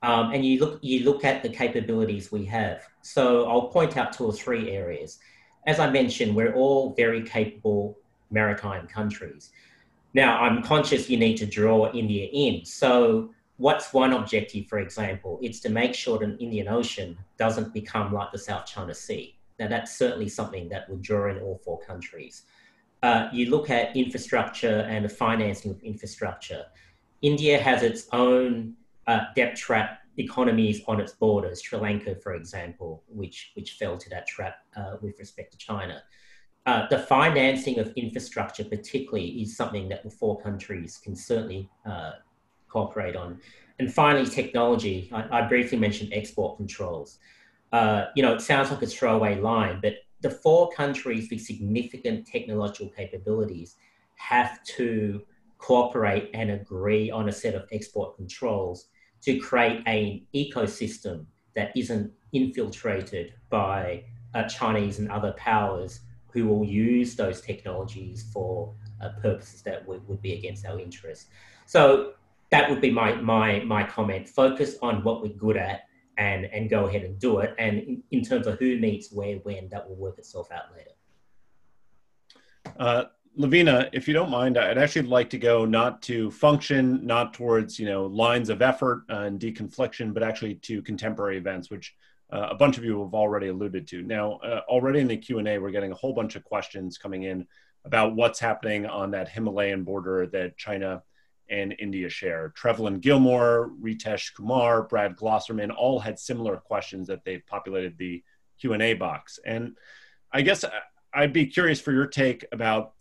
Um, 0.04 0.32
and 0.34 0.44
you 0.44 0.60
look, 0.60 0.78
you 0.82 1.02
look 1.02 1.24
at 1.24 1.42
the 1.42 1.48
capabilities 1.48 2.30
we 2.30 2.44
have. 2.44 2.86
So 3.00 3.46
I'll 3.48 3.68
point 3.68 3.96
out 3.96 4.12
two 4.12 4.26
or 4.26 4.34
three 4.34 4.70
areas. 4.70 5.18
As 5.66 5.80
I 5.80 5.88
mentioned, 5.88 6.36
we're 6.36 6.54
all 6.54 6.92
very 6.92 7.22
capable 7.22 7.96
maritime 8.30 8.86
countries. 8.86 9.50
Now, 10.12 10.40
I'm 10.42 10.62
conscious 10.62 11.08
you 11.08 11.16
need 11.16 11.38
to 11.38 11.46
draw 11.46 11.90
India 11.92 12.28
in. 12.30 12.66
So 12.66 13.30
what's 13.56 13.94
one 13.94 14.12
objective, 14.12 14.66
for 14.66 14.78
example? 14.78 15.38
It's 15.42 15.60
to 15.60 15.70
make 15.70 15.94
sure 15.94 16.18
that 16.18 16.36
the 16.36 16.44
Indian 16.44 16.68
Ocean 16.68 17.16
doesn't 17.38 17.72
become 17.72 18.12
like 18.12 18.30
the 18.30 18.38
South 18.38 18.66
China 18.66 18.94
Sea. 18.94 19.38
Now, 19.58 19.68
that's 19.68 19.96
certainly 19.96 20.28
something 20.28 20.68
that 20.68 20.86
would 20.90 21.00
draw 21.00 21.30
in 21.30 21.38
all 21.38 21.62
four 21.64 21.80
countries. 21.80 22.42
Uh, 23.02 23.28
you 23.32 23.48
look 23.48 23.70
at 23.70 23.96
infrastructure 23.96 24.80
and 24.80 25.02
the 25.02 25.08
financing 25.08 25.70
of 25.70 25.82
infrastructure. 25.82 26.66
India 27.22 27.56
has 27.58 27.82
its 27.82 28.06
own 28.12 28.74
uh, 29.06 29.20
debt 29.34 29.56
trap 29.56 30.00
economies 30.16 30.80
on 30.86 31.00
its 31.00 31.12
borders, 31.12 31.62
Sri 31.62 31.78
Lanka, 31.78 32.14
for 32.16 32.34
example, 32.34 33.02
which, 33.08 33.52
which 33.54 33.72
fell 33.72 33.98
to 33.98 34.08
that 34.10 34.26
trap 34.26 34.58
uh, 34.76 34.96
with 35.00 35.18
respect 35.18 35.52
to 35.52 35.58
China. 35.58 36.02
Uh, 36.66 36.86
the 36.88 36.98
financing 36.98 37.78
of 37.78 37.92
infrastructure, 37.94 38.64
particularly, 38.64 39.42
is 39.42 39.56
something 39.56 39.88
that 39.88 40.02
the 40.02 40.10
four 40.10 40.40
countries 40.40 40.98
can 41.02 41.14
certainly 41.14 41.68
uh, 41.84 42.12
cooperate 42.68 43.16
on. 43.16 43.38
And 43.78 43.92
finally, 43.92 44.26
technology. 44.26 45.10
I, 45.12 45.40
I 45.40 45.42
briefly 45.42 45.78
mentioned 45.78 46.12
export 46.14 46.56
controls. 46.56 47.18
Uh, 47.72 48.06
you 48.14 48.22
know, 48.22 48.32
it 48.32 48.40
sounds 48.40 48.70
like 48.70 48.82
a 48.82 48.86
throwaway 48.86 49.40
line, 49.40 49.80
but 49.82 49.94
the 50.20 50.30
four 50.30 50.70
countries 50.70 51.28
with 51.30 51.40
significant 51.40 52.26
technological 52.26 52.88
capabilities 52.88 53.76
have 54.14 54.62
to 54.64 55.22
cooperate 55.58 56.30
and 56.32 56.50
agree 56.50 57.10
on 57.10 57.28
a 57.28 57.32
set 57.32 57.54
of 57.54 57.64
export 57.72 58.16
controls 58.16 58.86
to 59.24 59.38
create 59.38 59.82
an 59.86 60.20
ecosystem 60.34 61.24
that 61.54 61.72
isn't 61.76 62.12
infiltrated 62.32 63.34
by 63.48 64.04
uh, 64.34 64.44
Chinese 64.44 64.98
and 64.98 65.10
other 65.10 65.32
powers 65.32 66.00
who 66.32 66.46
will 66.48 66.64
use 66.64 67.14
those 67.14 67.40
technologies 67.40 68.28
for 68.32 68.74
uh, 69.00 69.10
purposes 69.22 69.62
that 69.62 69.86
would, 69.86 70.06
would 70.08 70.20
be 70.20 70.34
against 70.34 70.66
our 70.66 70.78
interests. 70.80 71.26
So 71.66 72.14
that 72.50 72.68
would 72.68 72.80
be 72.80 72.90
my 72.90 73.14
my 73.14 73.60
my 73.60 73.84
comment. 73.84 74.28
Focus 74.28 74.76
on 74.82 75.02
what 75.02 75.22
we're 75.22 75.38
good 75.46 75.56
at 75.56 75.82
and 76.18 76.46
and 76.46 76.68
go 76.68 76.86
ahead 76.86 77.02
and 77.02 77.18
do 77.18 77.38
it. 77.38 77.54
And 77.58 77.78
in, 77.78 78.02
in 78.10 78.22
terms 78.22 78.46
of 78.46 78.58
who 78.58 78.78
meets 78.78 79.12
where, 79.12 79.36
when, 79.38 79.68
that 79.70 79.88
will 79.88 79.96
work 79.96 80.18
itself 80.18 80.50
out 80.52 80.64
later. 80.76 80.90
Uh, 82.78 83.04
Lavina, 83.36 83.88
if 83.92 84.06
you 84.06 84.14
don't 84.14 84.30
mind, 84.30 84.56
I'd 84.56 84.78
actually 84.78 85.08
like 85.08 85.30
to 85.30 85.38
go 85.38 85.64
not 85.64 86.02
to 86.02 86.30
function, 86.30 87.04
not 87.04 87.34
towards 87.34 87.78
you 87.78 87.86
know 87.86 88.06
lines 88.06 88.48
of 88.48 88.62
effort 88.62 89.02
and 89.08 89.40
deconfliction, 89.40 90.14
but 90.14 90.22
actually 90.22 90.54
to 90.56 90.82
contemporary 90.82 91.36
events, 91.36 91.70
which 91.70 91.94
uh, 92.32 92.48
a 92.50 92.54
bunch 92.54 92.78
of 92.78 92.84
you 92.84 93.02
have 93.02 93.14
already 93.14 93.48
alluded 93.48 93.88
to. 93.88 94.02
Now, 94.02 94.34
uh, 94.34 94.60
already 94.68 95.00
in 95.00 95.08
the 95.08 95.16
Q 95.16 95.38
and 95.38 95.48
A, 95.48 95.58
we're 95.58 95.70
getting 95.70 95.92
a 95.92 95.96
whole 95.96 96.14
bunch 96.14 96.36
of 96.36 96.44
questions 96.44 96.96
coming 96.96 97.24
in 97.24 97.46
about 97.84 98.14
what's 98.14 98.38
happening 98.38 98.86
on 98.86 99.10
that 99.10 99.28
Himalayan 99.28 99.82
border 99.82 100.26
that 100.28 100.56
China 100.56 101.02
and 101.50 101.74
India 101.78 102.08
share. 102.08 102.54
Trevlin 102.56 103.00
Gilmore, 103.00 103.70
Ritesh 103.82 104.34
Kumar, 104.34 104.84
Brad 104.84 105.16
Glosserman 105.16 105.74
all 105.76 105.98
had 105.98 106.18
similar 106.18 106.56
questions 106.56 107.08
that 107.08 107.24
they've 107.24 107.44
populated 107.46 107.98
the 107.98 108.22
Q&A 108.60 108.94
box. 108.94 109.38
And 109.44 109.76
I 110.32 110.42
guess 110.42 110.64
I'd 111.12 111.32
be 111.32 111.46
curious 111.46 111.80
for 111.80 111.92
your 111.92 112.06
take 112.06 112.46
about 112.50 112.94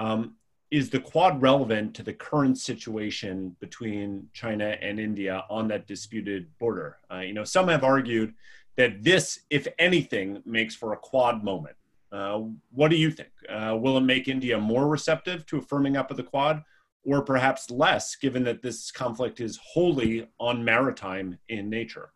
um, 0.00 0.34
is 0.70 0.88
the 0.88 1.00
Quad 1.00 1.42
relevant 1.42 1.94
to 1.94 2.02
the 2.02 2.12
current 2.12 2.56
situation 2.56 3.54
between 3.60 4.28
China 4.32 4.76
and 4.80 4.98
India 4.98 5.44
on 5.50 5.68
that 5.68 5.86
disputed 5.86 6.46
border? 6.58 6.96
Uh, 7.12 7.18
you 7.18 7.34
know, 7.34 7.44
some 7.44 7.68
have 7.68 7.84
argued 7.84 8.34
that 8.76 9.02
this, 9.02 9.40
if 9.50 9.68
anything, 9.78 10.42
makes 10.46 10.74
for 10.74 10.92
a 10.94 10.96
Quad 10.96 11.44
moment. 11.44 11.76
Uh, 12.10 12.44
what 12.72 12.88
do 12.88 12.96
you 12.96 13.10
think? 13.10 13.30
Uh, 13.48 13.76
will 13.78 13.98
it 13.98 14.02
make 14.02 14.26
India 14.26 14.58
more 14.58 14.88
receptive 14.88 15.44
to 15.46 15.58
a 15.58 15.60
firming 15.60 15.96
up 15.98 16.10
of 16.10 16.16
the 16.16 16.22
Quad, 16.22 16.62
or 17.04 17.20
perhaps 17.22 17.70
less, 17.70 18.16
given 18.16 18.42
that 18.44 18.62
this 18.62 18.90
conflict 18.90 19.40
is 19.40 19.58
wholly 19.62 20.28
on 20.38 20.64
maritime 20.64 21.38
in 21.48 21.68
nature? 21.68 22.10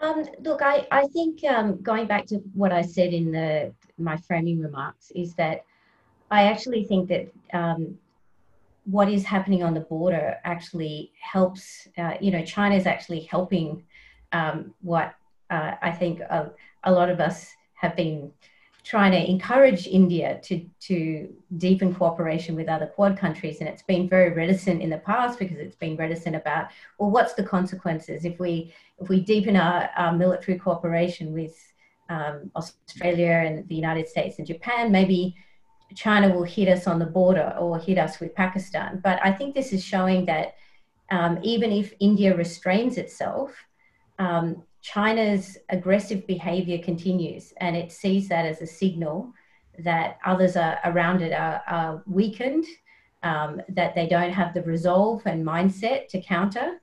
Um, 0.00 0.24
look, 0.42 0.62
I, 0.62 0.86
I 0.90 1.06
think 1.08 1.44
um, 1.44 1.82
going 1.82 2.06
back 2.06 2.24
to 2.26 2.36
what 2.54 2.72
I 2.72 2.82
said 2.82 3.12
in 3.12 3.32
the 3.32 3.74
my 3.98 4.16
framing 4.16 4.60
remarks 4.60 5.10
is 5.14 5.34
that 5.34 5.64
I 6.30 6.44
actually 6.44 6.84
think 6.84 7.08
that 7.08 7.32
um, 7.52 7.98
what 8.84 9.08
is 9.08 9.24
happening 9.24 9.62
on 9.62 9.74
the 9.74 9.80
border 9.80 10.36
actually 10.44 11.12
helps. 11.20 11.88
Uh, 11.98 12.14
you 12.20 12.30
know, 12.30 12.44
China 12.44 12.74
is 12.74 12.86
actually 12.86 13.20
helping 13.20 13.84
um, 14.32 14.74
what 14.82 15.14
uh, 15.50 15.72
I 15.82 15.90
think 15.90 16.20
a, 16.20 16.52
a 16.84 16.92
lot 16.92 17.10
of 17.10 17.20
us 17.20 17.50
have 17.74 17.96
been 17.96 18.30
trying 18.82 19.12
to 19.12 19.30
encourage 19.30 19.86
India 19.86 20.40
to, 20.42 20.64
to 20.80 21.28
deepen 21.58 21.94
cooperation 21.94 22.54
with 22.54 22.68
other 22.68 22.86
Quad 22.86 23.16
countries. 23.18 23.60
And 23.60 23.68
it's 23.68 23.82
been 23.82 24.08
very 24.08 24.30
reticent 24.30 24.80
in 24.80 24.88
the 24.88 24.98
past 24.98 25.38
because 25.38 25.58
it's 25.58 25.76
been 25.76 25.96
reticent 25.96 26.34
about, 26.34 26.68
well, 26.98 27.10
what's 27.10 27.34
the 27.34 27.42
consequences 27.42 28.24
if 28.24 28.38
we, 28.38 28.72
if 28.98 29.08
we 29.08 29.20
deepen 29.20 29.56
our, 29.56 29.90
our 29.96 30.16
military 30.16 30.58
cooperation 30.58 31.32
with 31.32 31.56
um, 32.08 32.50
Australia 32.56 33.42
and 33.46 33.68
the 33.68 33.74
United 33.74 34.08
States 34.08 34.38
and 34.38 34.46
Japan, 34.46 34.90
maybe 34.90 35.36
China 35.94 36.28
will 36.30 36.44
hit 36.44 36.68
us 36.68 36.86
on 36.86 36.98
the 36.98 37.06
border 37.06 37.54
or 37.58 37.78
hit 37.78 37.98
us 37.98 38.20
with 38.20 38.34
Pakistan. 38.34 39.00
But 39.02 39.18
I 39.24 39.32
think 39.32 39.54
this 39.54 39.72
is 39.72 39.84
showing 39.84 40.26
that 40.26 40.54
um, 41.10 41.38
even 41.42 41.72
if 41.72 41.92
India 42.00 42.36
restrains 42.36 42.96
itself, 42.96 43.52
um, 44.18 44.62
China's 44.82 45.58
aggressive 45.68 46.26
behavior 46.26 46.78
continues 46.78 47.52
and 47.60 47.76
it 47.76 47.92
sees 47.92 48.28
that 48.28 48.46
as 48.46 48.62
a 48.62 48.66
signal 48.66 49.32
that 49.78 50.18
others 50.24 50.56
are, 50.56 50.78
around 50.84 51.22
it 51.22 51.32
are, 51.32 51.62
are 51.66 52.02
weakened, 52.06 52.64
um, 53.22 53.60
that 53.68 53.94
they 53.94 54.06
don't 54.06 54.32
have 54.32 54.54
the 54.54 54.62
resolve 54.62 55.22
and 55.26 55.44
mindset 55.44 56.08
to 56.08 56.20
counter. 56.20 56.80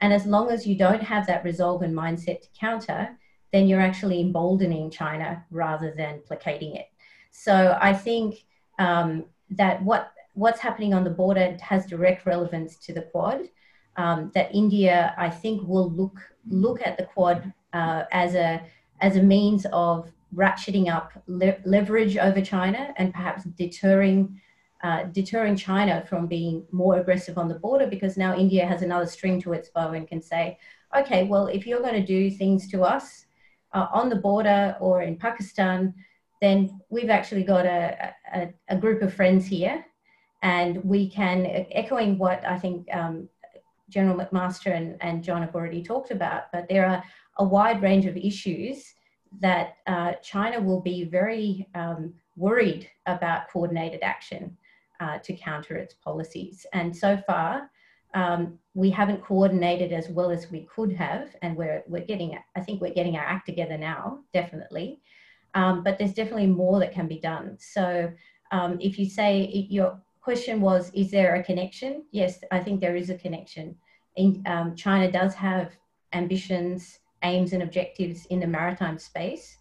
And 0.00 0.12
as 0.12 0.26
long 0.26 0.50
as 0.50 0.66
you 0.66 0.76
don't 0.76 1.02
have 1.02 1.26
that 1.26 1.44
resolve 1.44 1.82
and 1.82 1.94
mindset 1.94 2.42
to 2.42 2.48
counter, 2.58 3.18
then 3.52 3.66
you're 3.66 3.80
actually 3.80 4.20
emboldening 4.20 4.90
China 4.90 5.44
rather 5.50 5.92
than 5.96 6.22
placating 6.26 6.76
it. 6.76 6.86
So 7.30 7.76
I 7.80 7.92
think 7.92 8.44
um, 8.80 9.26
that 9.50 9.80
what 9.82 10.12
what's 10.34 10.60
happening 10.60 10.92
on 10.94 11.04
the 11.04 11.10
border 11.10 11.56
has 11.60 11.86
direct 11.86 12.26
relevance 12.26 12.76
to 12.76 12.92
the 12.92 13.02
Quad 13.02 13.48
um, 13.96 14.30
that 14.34 14.52
India, 14.54 15.14
I 15.16 15.28
think, 15.30 15.68
will 15.68 15.90
look 15.90 16.18
look 16.48 16.80
at 16.84 16.96
the 16.96 17.04
Quad 17.04 17.52
uh, 17.72 18.04
as 18.10 18.34
a 18.34 18.62
as 19.00 19.16
a 19.16 19.22
means 19.22 19.66
of 19.72 20.10
ratcheting 20.34 20.88
up 20.88 21.12
le- 21.26 21.56
leverage 21.64 22.16
over 22.16 22.40
China 22.40 22.94
and 22.96 23.12
perhaps 23.12 23.44
deterring 23.44 24.40
uh, 24.82 25.04
deterring 25.04 25.56
China 25.56 26.04
from 26.08 26.26
being 26.26 26.64
more 26.72 26.98
aggressive 26.98 27.36
on 27.36 27.48
the 27.48 27.58
border 27.58 27.86
because 27.86 28.16
now 28.16 28.34
India 28.34 28.66
has 28.66 28.80
another 28.80 29.06
string 29.06 29.40
to 29.42 29.52
its 29.52 29.68
bow 29.68 29.92
and 29.92 30.08
can 30.08 30.22
say, 30.22 30.58
okay, 30.96 31.24
well, 31.24 31.48
if 31.48 31.66
you're 31.66 31.82
going 31.82 32.00
to 32.00 32.06
do 32.06 32.30
things 32.30 32.66
to 32.70 32.82
us 32.82 33.26
uh, 33.74 33.88
on 33.92 34.08
the 34.08 34.16
border 34.16 34.74
or 34.80 35.02
in 35.02 35.16
Pakistan, 35.16 35.94
then 36.40 36.80
we've 36.88 37.10
actually 37.10 37.44
got 37.44 37.66
a, 37.66 38.14
a, 38.34 38.48
a 38.68 38.76
group 38.76 39.02
of 39.02 39.12
friends 39.12 39.46
here 39.46 39.84
and 40.42 40.82
we 40.84 41.08
can, 41.08 41.46
echoing 41.72 42.16
what 42.16 42.44
I 42.46 42.58
think 42.58 42.88
um, 42.94 43.28
General 43.90 44.16
McMaster 44.16 44.74
and, 44.74 44.96
and 45.00 45.22
John 45.22 45.42
have 45.42 45.54
already 45.54 45.82
talked 45.82 46.10
about, 46.10 46.44
but 46.52 46.68
there 46.68 46.86
are 46.86 47.02
a 47.38 47.44
wide 47.44 47.82
range 47.82 48.06
of 48.06 48.16
issues 48.16 48.94
that 49.40 49.76
uh, 49.86 50.12
China 50.22 50.60
will 50.60 50.80
be 50.80 51.04
very 51.04 51.68
um, 51.74 52.14
worried 52.36 52.88
about 53.06 53.48
coordinated 53.50 54.00
action 54.02 54.56
uh, 55.00 55.18
to 55.18 55.34
counter 55.34 55.76
its 55.76 55.94
policies. 55.94 56.66
And 56.72 56.96
so 56.96 57.22
far, 57.26 57.70
um, 58.14 58.58
we 58.74 58.90
haven't 58.90 59.22
coordinated 59.22 59.92
as 59.92 60.08
well 60.08 60.30
as 60.30 60.50
we 60.50 60.66
could 60.74 60.92
have, 60.92 61.36
and 61.42 61.56
we're, 61.56 61.82
we're 61.86 62.04
getting, 62.04 62.38
I 62.56 62.60
think 62.60 62.80
we're 62.80 62.94
getting 62.94 63.16
our 63.16 63.24
act 63.24 63.46
together 63.46 63.78
now, 63.78 64.20
definitely. 64.32 65.00
Um, 65.54 65.82
but 65.82 65.98
there's 65.98 66.14
definitely 66.14 66.46
more 66.46 66.78
that 66.80 66.92
can 66.92 67.08
be 67.08 67.18
done. 67.18 67.56
So 67.58 68.12
um, 68.52 68.78
if 68.80 68.98
you 68.98 69.08
say 69.08 69.66
your 69.68 70.00
question 70.20 70.60
was, 70.60 70.90
is 70.94 71.10
there 71.10 71.34
a 71.36 71.42
connection? 71.42 72.04
Yes, 72.12 72.40
I 72.50 72.60
think 72.60 72.80
there 72.80 72.96
is 72.96 73.10
a 73.10 73.16
connection. 73.16 73.76
In, 74.16 74.42
um, 74.46 74.76
China 74.76 75.10
does 75.10 75.34
have 75.34 75.72
ambitions, 76.12 76.98
aims, 77.22 77.52
and 77.52 77.62
objectives 77.62 78.26
in 78.26 78.40
the 78.40 78.46
maritime 78.46 78.98
space, 78.98 79.56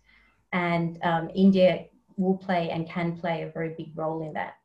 and 0.52 1.00
um, 1.04 1.30
India 1.36 1.86
will 2.18 2.38
play 2.38 2.70
and 2.70 2.88
can 2.88 3.16
play 3.16 3.44
a 3.44 3.50
very 3.50 3.74
big 3.78 3.92
role 3.96 4.26
in 4.28 4.34
that. 4.34 4.56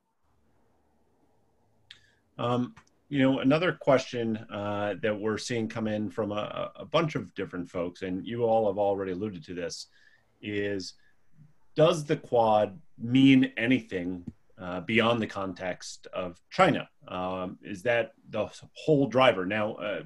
Um, 2.36 2.74
you 3.08 3.20
know, 3.20 3.38
another 3.38 3.72
question 3.72 4.36
uh, 4.36 4.94
that 5.02 5.18
we're 5.18 5.38
seeing 5.38 5.68
come 5.68 5.86
in 5.86 6.10
from 6.10 6.32
a, 6.32 6.72
a, 6.74 6.84
bunch 6.84 7.14
of 7.14 7.32
different 7.34 7.70
folks, 7.70 8.02
and 8.02 8.26
you 8.26 8.42
all 8.42 8.66
have 8.66 8.78
already 8.78 9.12
alluded 9.12 9.44
to 9.44 9.54
this, 9.54 9.86
is 10.42 10.94
does 11.76 12.04
the 12.04 12.16
Quad 12.16 12.78
mean 12.98 13.52
anything 13.56 14.24
uh, 14.58 14.80
beyond 14.80 15.20
the 15.20 15.26
context 15.26 16.06
of 16.12 16.40
China? 16.50 16.88
Um, 17.08 17.58
is 17.62 17.82
that 17.82 18.12
the 18.30 18.48
whole 18.72 19.06
driver? 19.06 19.44
Now, 19.44 19.74
uh, 19.74 20.02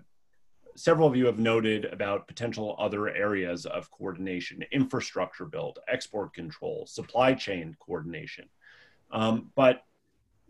several 0.77 1.09
of 1.09 1.17
you 1.17 1.27
have 1.27 1.39
noted 1.39 1.85
about 1.87 2.29
potential 2.29 2.77
other 2.79 3.09
areas 3.09 3.67
of 3.67 3.91
coordination, 3.91 4.65
infrastructure 4.73 5.45
build, 5.45 5.79
export 5.89 6.33
control, 6.33 6.87
supply 6.87 7.35
chain 7.35 7.77
coordination. 7.81 8.49
Um, 9.11 9.51
but 9.57 9.83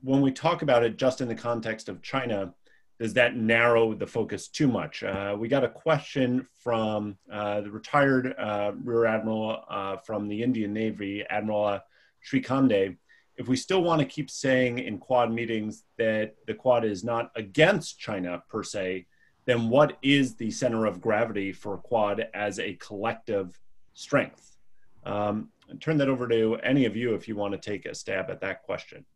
when 0.03 0.21
we 0.21 0.31
talk 0.31 0.63
about 0.63 0.85
it 0.85 0.97
just 0.97 1.21
in 1.21 1.29
the 1.29 1.35
context 1.35 1.89
of 1.89 2.03
China, 2.03 2.55
does 2.99 3.15
that 3.15 3.37
narrow 3.37 3.95
the 3.95 4.07
focus 4.07 4.49
too 4.49 4.67
much? 4.67 5.03
Uh, 5.03 5.37
we 5.39 5.47
got 5.49 5.65
a 5.65 5.69
question 5.69 6.47
from 6.63 7.17
uh, 7.33 7.61
the 7.61 7.71
retired 7.71 8.35
uh, 8.37 8.73
Rear 8.83 9.07
Admiral 9.07 9.63
uh, 9.69 9.97
from 9.99 10.29
the 10.29 10.43
Indian 10.43 10.73
Navy, 10.73 11.25
Admiral 11.29 11.81
Shrikhande. 12.27 12.97
If 13.37 13.47
we 13.47 13.57
still 13.57 13.83
want 13.83 14.01
to 14.01 14.05
keep 14.05 14.31
saying 14.31 14.81
in 14.81 14.99
Quad 14.99 15.33
meetings 15.33 15.85
that 15.97 16.35
the 16.47 16.55
Quad 16.55 16.85
is 16.85 17.05
not 17.05 17.31
against 17.37 18.01
China 18.01 18.43
per 18.49 18.65
se, 18.65 19.07
then 19.47 19.71
what 19.71 19.97
is 20.03 20.35
the 20.35 20.51
center 20.51 20.85
of 20.85 21.01
gravity 21.01 21.53
for 21.53 21.79
Quad 21.79 22.27
as 22.35 22.59
a 22.59 22.75
collective 22.75 23.59
strength? 23.95 24.57
Um, 25.05 25.51
turn 25.81 25.99
that 25.99 26.09
over 26.09 26.27
to 26.27 26.57
any 26.65 26.85
of 26.85 26.97
you 26.97 27.15
if 27.15 27.29
you 27.29 27.37
want 27.37 27.53
to 27.55 27.59
take 27.59 27.87
a 27.87 27.95
stab 27.95 28.29
at 28.29 28.41
that 28.41 28.65
question. 28.65 29.07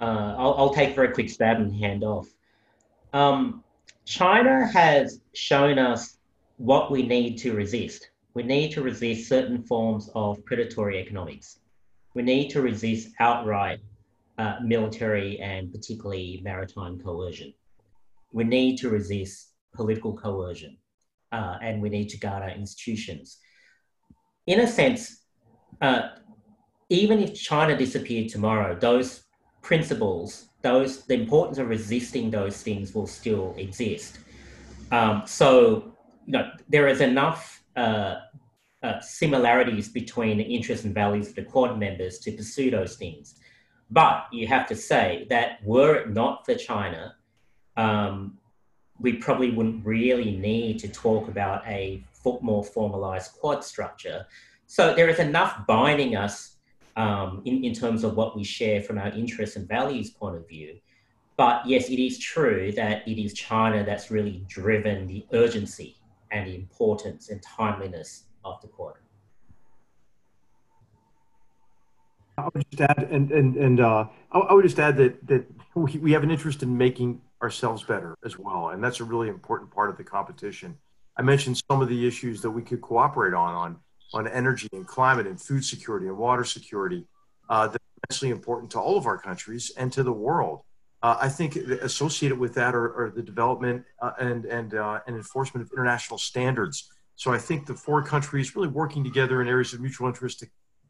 Uh, 0.00 0.34
I'll, 0.38 0.54
I'll, 0.56 0.74
take 0.74 0.90
a 0.90 0.94
very 0.94 1.12
quick 1.12 1.28
stab 1.28 1.58
and 1.58 1.74
hand 1.74 2.04
off. 2.04 2.26
Um, 3.12 3.62
China 4.06 4.66
has 4.66 5.20
shown 5.34 5.78
us 5.78 6.16
what 6.56 6.90
we 6.90 7.02
need 7.02 7.36
to 7.38 7.54
resist. 7.54 8.10
We 8.34 8.42
need 8.42 8.72
to 8.72 8.82
resist 8.82 9.28
certain 9.28 9.62
forms 9.62 10.10
of 10.14 10.44
predatory 10.44 10.98
economics. 10.98 11.58
We 12.14 12.22
need 12.22 12.48
to 12.50 12.62
resist 12.62 13.10
outright 13.20 13.80
uh, 14.38 14.56
military 14.62 15.38
and 15.40 15.72
particularly 15.72 16.40
maritime 16.42 16.98
coercion. 16.98 17.52
We 18.32 18.44
need 18.44 18.78
to 18.78 18.88
resist 18.88 19.50
political 19.74 20.16
coercion 20.16 20.76
uh, 21.32 21.58
and 21.62 21.82
we 21.82 21.88
need 21.88 22.08
to 22.10 22.18
guard 22.18 22.42
our 22.42 22.50
institutions. 22.50 23.38
In 24.46 24.60
a 24.60 24.66
sense, 24.66 25.24
uh, 25.80 26.08
even 26.88 27.20
if 27.20 27.34
China 27.34 27.76
disappeared 27.76 28.28
tomorrow, 28.28 28.76
those 28.78 29.24
principles, 29.62 30.48
those 30.62 31.04
the 31.04 31.14
importance 31.14 31.58
of 31.58 31.68
resisting 31.68 32.30
those 32.30 32.62
things 32.62 32.94
will 32.94 33.06
still 33.06 33.54
exist. 33.56 34.18
Um, 34.92 35.22
so, 35.26 35.92
you 36.26 36.32
know, 36.32 36.50
there 36.68 36.88
is 36.88 37.00
enough 37.00 37.62
uh, 37.76 38.16
uh, 38.82 39.00
similarities 39.00 39.88
between 39.88 40.38
the 40.38 40.44
interests 40.44 40.84
and 40.84 40.94
values 40.94 41.28
of 41.28 41.34
the 41.34 41.42
Quad 41.42 41.78
members 41.78 42.18
to 42.20 42.32
pursue 42.32 42.70
those 42.70 42.96
things. 42.96 43.36
But 43.90 44.26
you 44.32 44.46
have 44.46 44.66
to 44.68 44.76
say 44.76 45.26
that 45.30 45.62
were 45.64 45.96
it 45.96 46.10
not 46.10 46.46
for 46.46 46.54
China, 46.54 47.16
um, 47.76 48.38
we 49.00 49.14
probably 49.14 49.50
wouldn't 49.50 49.84
really 49.84 50.36
need 50.36 50.78
to 50.80 50.88
talk 50.88 51.28
about 51.28 51.66
a 51.66 52.04
more 52.42 52.62
formalized 52.62 53.32
Quad 53.32 53.64
structure. 53.64 54.26
So 54.66 54.94
there 54.94 55.08
is 55.08 55.18
enough 55.18 55.66
binding 55.66 56.16
us 56.16 56.56
um, 57.00 57.42
in, 57.46 57.64
in 57.64 57.72
terms 57.72 58.04
of 58.04 58.14
what 58.14 58.36
we 58.36 58.44
share 58.44 58.82
from 58.82 58.98
our 58.98 59.08
interests 59.08 59.56
and 59.56 59.66
values 59.66 60.10
point 60.10 60.36
of 60.36 60.46
view. 60.46 60.78
But 61.36 61.66
yes, 61.66 61.88
it 61.88 61.98
is 61.98 62.18
true 62.18 62.72
that 62.72 63.08
it 63.08 63.18
is 63.18 63.32
China 63.32 63.82
that's 63.82 64.10
really 64.10 64.44
driven 64.46 65.06
the 65.06 65.24
urgency 65.32 65.96
and 66.30 66.46
the 66.46 66.54
importance 66.54 67.30
and 67.30 67.42
timeliness 67.42 68.24
of 68.44 68.60
the 68.60 68.68
Quad. 68.68 68.96
I 72.36 72.48
would 72.54 72.64
just 72.70 72.82
add, 72.82 73.08
and 73.10 73.30
and 73.32 73.56
and 73.56 73.80
uh, 73.80 74.04
I 74.32 74.52
would 74.52 74.64
just 74.64 74.78
add 74.78 74.96
that 74.98 75.26
that 75.26 75.44
we 75.74 76.12
have 76.12 76.22
an 76.22 76.30
interest 76.30 76.62
in 76.62 76.76
making 76.76 77.20
ourselves 77.42 77.82
better 77.82 78.14
as 78.24 78.38
well, 78.38 78.70
and 78.70 78.82
that's 78.84 79.00
a 79.00 79.04
really 79.04 79.28
important 79.28 79.70
part 79.70 79.90
of 79.90 79.96
the 79.96 80.04
competition. 80.04 80.76
I 81.16 81.22
mentioned 81.22 81.62
some 81.70 81.82
of 81.82 81.88
the 81.88 82.06
issues 82.06 82.40
that 82.42 82.50
we 82.50 82.62
could 82.62 82.80
cooperate 82.80 83.34
on 83.34 83.54
on 83.54 83.76
on 84.12 84.26
energy 84.26 84.68
and 84.72 84.86
climate 84.86 85.26
and 85.26 85.40
food 85.40 85.64
security 85.64 86.06
and 86.06 86.16
water 86.16 86.44
security 86.44 87.04
uh, 87.48 87.66
that 87.66 87.76
are 87.76 88.08
immensely 88.08 88.30
important 88.30 88.70
to 88.72 88.80
all 88.80 88.96
of 88.96 89.06
our 89.06 89.18
countries 89.18 89.72
and 89.76 89.92
to 89.92 90.02
the 90.02 90.12
world. 90.12 90.62
Uh, 91.02 91.16
I 91.20 91.28
think 91.28 91.56
associated 91.56 92.38
with 92.38 92.54
that 92.54 92.74
are, 92.74 93.04
are 93.04 93.10
the 93.10 93.22
development 93.22 93.84
uh, 94.02 94.12
and 94.20 94.44
and 94.44 94.74
uh, 94.74 95.00
and 95.06 95.16
enforcement 95.16 95.66
of 95.66 95.72
international 95.72 96.18
standards. 96.18 96.90
So 97.16 97.32
I 97.32 97.38
think 97.38 97.66
the 97.66 97.74
four 97.74 98.02
countries 98.02 98.54
really 98.54 98.68
working 98.68 99.04
together 99.04 99.40
in 99.42 99.48
areas 99.48 99.72
of 99.72 99.80
mutual 99.80 100.08
interest 100.08 100.40
to 100.40 100.46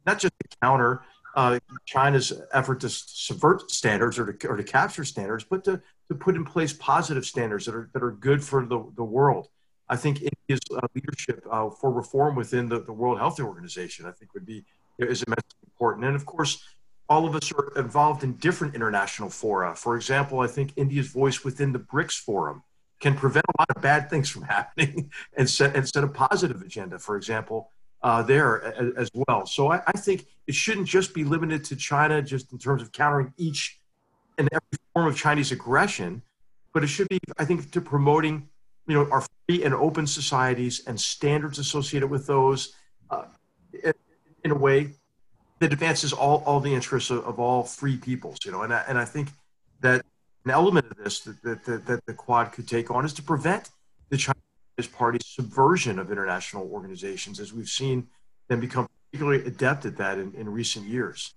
not 0.07 0.19
just 0.19 0.33
to 0.41 0.57
counter 0.63 1.03
uh, 1.37 1.59
China's 1.87 2.33
effort 2.53 2.81
to 2.81 2.89
subvert 2.89 3.71
standards 3.71 4.19
or 4.19 4.33
to, 4.33 4.49
or 4.49 4.57
to 4.57 4.65
capture 4.65 5.05
standards, 5.05 5.45
but 5.45 5.65
to, 5.65 5.81
to 6.09 6.15
put 6.15 6.35
in 6.35 6.45
place 6.45 6.73
positive 6.73 7.25
standards 7.25 7.67
that 7.67 7.75
are, 7.75 7.91
that 7.93 8.03
are 8.03 8.13
good 8.13 8.43
for 8.43 8.67
the, 8.67 8.85
the 8.97 9.05
world. 9.05 9.49
I 9.91 9.97
think 9.97 10.23
India's 10.23 10.61
uh, 10.75 10.87
leadership 10.95 11.45
uh, 11.51 11.69
for 11.69 11.91
reform 11.91 12.37
within 12.37 12.69
the, 12.69 12.81
the 12.81 12.93
World 12.93 13.19
Health 13.19 13.41
Organization, 13.41 14.07
I 14.07 14.13
think, 14.13 14.33
would 14.35 14.47
be 14.47 14.65
is 14.99 15.25
immensely 15.25 15.59
important. 15.65 16.05
And 16.07 16.15
of 16.15 16.25
course, 16.25 16.63
all 17.09 17.27
of 17.27 17.35
us 17.35 17.53
are 17.53 17.73
involved 17.77 18.23
in 18.23 18.35
different 18.35 18.77
international 18.77 19.31
fora. 19.31 19.75
For 19.75 19.97
example, 19.97 20.41
I 20.41 20.47
think 20.47 20.75
India's 20.77 21.09
voice 21.09 21.43
within 21.43 21.73
the 21.73 21.81
BRICS 21.81 22.21
forum 22.21 22.63
can 23.01 23.17
prevent 23.17 23.45
a 23.47 23.61
lot 23.61 23.69
of 23.75 23.83
bad 23.83 24.09
things 24.09 24.31
from 24.31 24.43
happening 24.57 25.11
and 25.37 25.51
set 25.51 25.75
and 25.75 25.89
set 25.89 26.05
a 26.05 26.09
positive 26.09 26.63
agenda. 26.63 26.99
For 27.01 27.17
example, 27.17 27.73
uh, 28.03 28.23
there 28.23 28.63
as, 28.63 28.93
as, 28.97 29.11
well. 29.27 29.45
So 29.45 29.73
I, 29.73 29.83
I, 29.87 29.93
think 29.93 30.27
it 30.47 30.55
shouldn't 30.55 30.87
just 30.87 31.13
be 31.13 31.25
limited 31.25 31.65
to 31.65 31.77
China, 31.77 32.23
just 32.23 32.51
in 32.53 32.59
terms 32.59 32.81
of 32.81 32.93
countering 32.93 33.35
each 33.37 33.79
and 34.39 34.49
every 34.53 34.79
form 34.95 35.07
of 35.07 35.17
Chinese 35.17 35.53
aggression, 35.53 36.23
but 36.73 36.83
it 36.83 36.87
should 36.87 37.09
be, 37.09 37.19
I 37.39 37.45
think, 37.45 37.71
to 37.73 37.81
promoting 37.81 38.49
you 38.87 38.95
know, 38.95 39.11
our 39.11 39.25
free 39.51 39.65
and 39.65 39.75
open 39.75 40.07
societies 40.07 40.83
and 40.87 41.01
standards 41.01 41.59
associated 41.59 42.09
with 42.09 42.27
those 42.27 42.75
uh, 43.11 43.25
in, 44.45 44.51
a 44.51 44.55
way 44.55 44.91
that 45.59 45.73
advances 45.73 46.13
all, 46.13 46.43
all 46.47 46.61
the 46.61 46.73
interests 46.73 47.11
of, 47.11 47.25
of, 47.25 47.39
all 47.39 47.65
free 47.65 47.97
peoples, 47.97 48.39
you 48.45 48.53
know, 48.53 48.63
and 48.63 48.73
I, 48.73 48.85
and 48.89 48.97
I 48.99 49.05
think 49.05 49.29
that 49.81 50.05
an 50.45 50.51
element 50.51 50.87
of 50.91 50.97
this 50.97 51.21
that, 51.21 51.43
that, 51.43 51.65
that, 51.65 51.87
that 51.87 52.07
the 52.07 52.15
Quad 52.15 52.53
could 52.53 52.69
take 52.69 52.91
on 52.91 53.05
is 53.05 53.13
to 53.15 53.23
prevent 53.23 53.71
the 54.09 54.17
Chinese 54.17 54.93
Party's 54.93 55.27
subversion 55.27 55.99
of 55.99 56.11
international 56.11 56.71
organizations, 56.73 57.41
as 57.41 57.53
we've 57.53 57.69
seen 57.69 58.07
them 58.49 58.61
become 58.61 58.89
particularly 59.11 59.45
adept 59.47 59.85
at 59.85 59.97
that 59.97 60.19
in, 60.19 60.33
in 60.35 60.49
recent 60.49 60.87
years. 60.87 61.35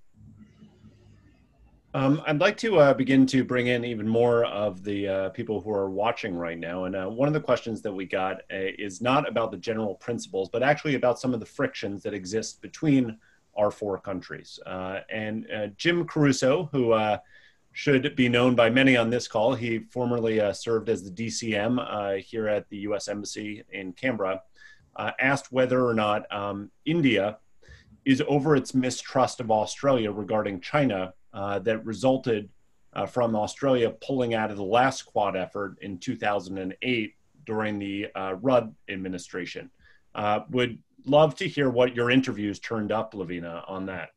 Um, 1.95 2.23
I'd 2.25 2.41
like 2.41 2.57
to 2.57 2.79
uh, 2.79 2.93
begin 2.95 3.27
to 3.27 3.43
bring 3.43 3.67
in 3.67 3.85
even 3.85 4.07
more 4.07 4.45
of 4.45 4.83
the 4.83 5.07
uh, 5.07 5.29
people 5.29 5.61
who 5.61 5.69
are 5.69 5.91
watching 5.91 6.35
right 6.35 6.57
now. 6.57 6.85
And 6.85 6.95
uh, 6.95 7.05
one 7.05 7.27
of 7.27 7.35
the 7.35 7.39
questions 7.39 7.83
that 7.83 7.93
we 7.93 8.05
got 8.05 8.37
uh, 8.51 8.73
is 8.79 8.99
not 8.99 9.29
about 9.29 9.51
the 9.51 9.57
general 9.57 9.93
principles, 9.95 10.49
but 10.49 10.63
actually 10.63 10.95
about 10.95 11.19
some 11.19 11.35
of 11.35 11.39
the 11.39 11.45
frictions 11.45 12.01
that 12.01 12.15
exist 12.15 12.63
between 12.63 13.19
our 13.55 13.69
four 13.69 13.99
countries. 13.99 14.59
Uh, 14.65 15.01
and 15.11 15.45
uh, 15.51 15.67
Jim 15.77 16.07
Carouso, 16.07 16.67
who 16.71 16.95
should 17.73 18.15
be 18.15 18.27
known 18.27 18.55
by 18.55 18.71
many 18.71 18.97
on 18.97 19.11
this 19.11 19.27
call, 19.27 19.53
he 19.53 19.79
formerly 19.91 20.41
served 20.53 20.89
as 20.89 21.03
the 21.03 21.11
DCM 21.11 22.19
here 22.21 22.47
at 22.47 22.67
the 22.69 22.77
US 22.77 23.07
Embassy 23.07 23.63
in 23.71 23.93
Canberra, 23.93 24.41
asked 24.97 25.51
whether 25.51 25.85
or 25.85 25.93
not 25.93 26.31
um, 26.33 26.71
India 26.85 27.37
is 28.03 28.23
over 28.27 28.55
its 28.55 28.73
mistrust 28.73 29.39
of 29.39 29.51
Australia 29.51 30.11
regarding 30.11 30.59
China 30.59 31.13
uh, 31.33 31.59
that 31.59 31.83
resulted 31.85 32.49
uh, 32.93 33.05
from 33.05 33.35
Australia 33.35 33.89
pulling 34.01 34.33
out 34.33 34.51
of 34.51 34.57
the 34.57 34.63
last 34.63 35.03
Quad 35.03 35.35
effort 35.35 35.77
in 35.81 35.97
2008 35.97 37.15
during 37.45 37.79
the 37.79 38.07
uh, 38.15 38.35
Rudd 38.41 38.73
administration. 38.89 39.69
Uh, 40.15 40.41
would 40.51 40.77
love 41.05 41.35
to 41.35 41.47
hear 41.47 41.69
what 41.69 41.95
your 41.95 42.11
interviews 42.11 42.59
turned 42.59 42.91
up, 42.91 43.13
Lavina, 43.13 43.63
on 43.67 43.85
that. 43.87 44.09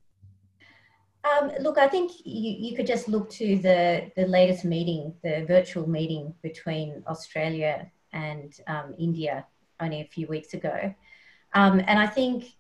Um, 1.25 1.51
look, 1.61 1.79
I 1.79 1.89
think 1.89 2.13
you, 2.25 2.69
you, 2.69 2.77
could 2.77 2.87
just 2.87 3.09
look 3.09 3.29
to 3.31 3.57
the, 3.59 4.13
the 4.15 4.27
latest 4.27 4.65
meeting, 4.65 5.13
the 5.25 5.45
virtual 5.49 5.89
meeting 5.89 6.33
between 6.43 7.03
Australia 7.09 7.91
and 8.13 8.55
um, 8.69 8.95
India 8.97 9.45
only 9.81 10.03
a 10.03 10.05
few 10.05 10.29
weeks 10.29 10.55
ago. 10.55 10.95
Um, 11.55 11.81
and 11.87 11.99
I 11.99 12.07
think 12.07 12.55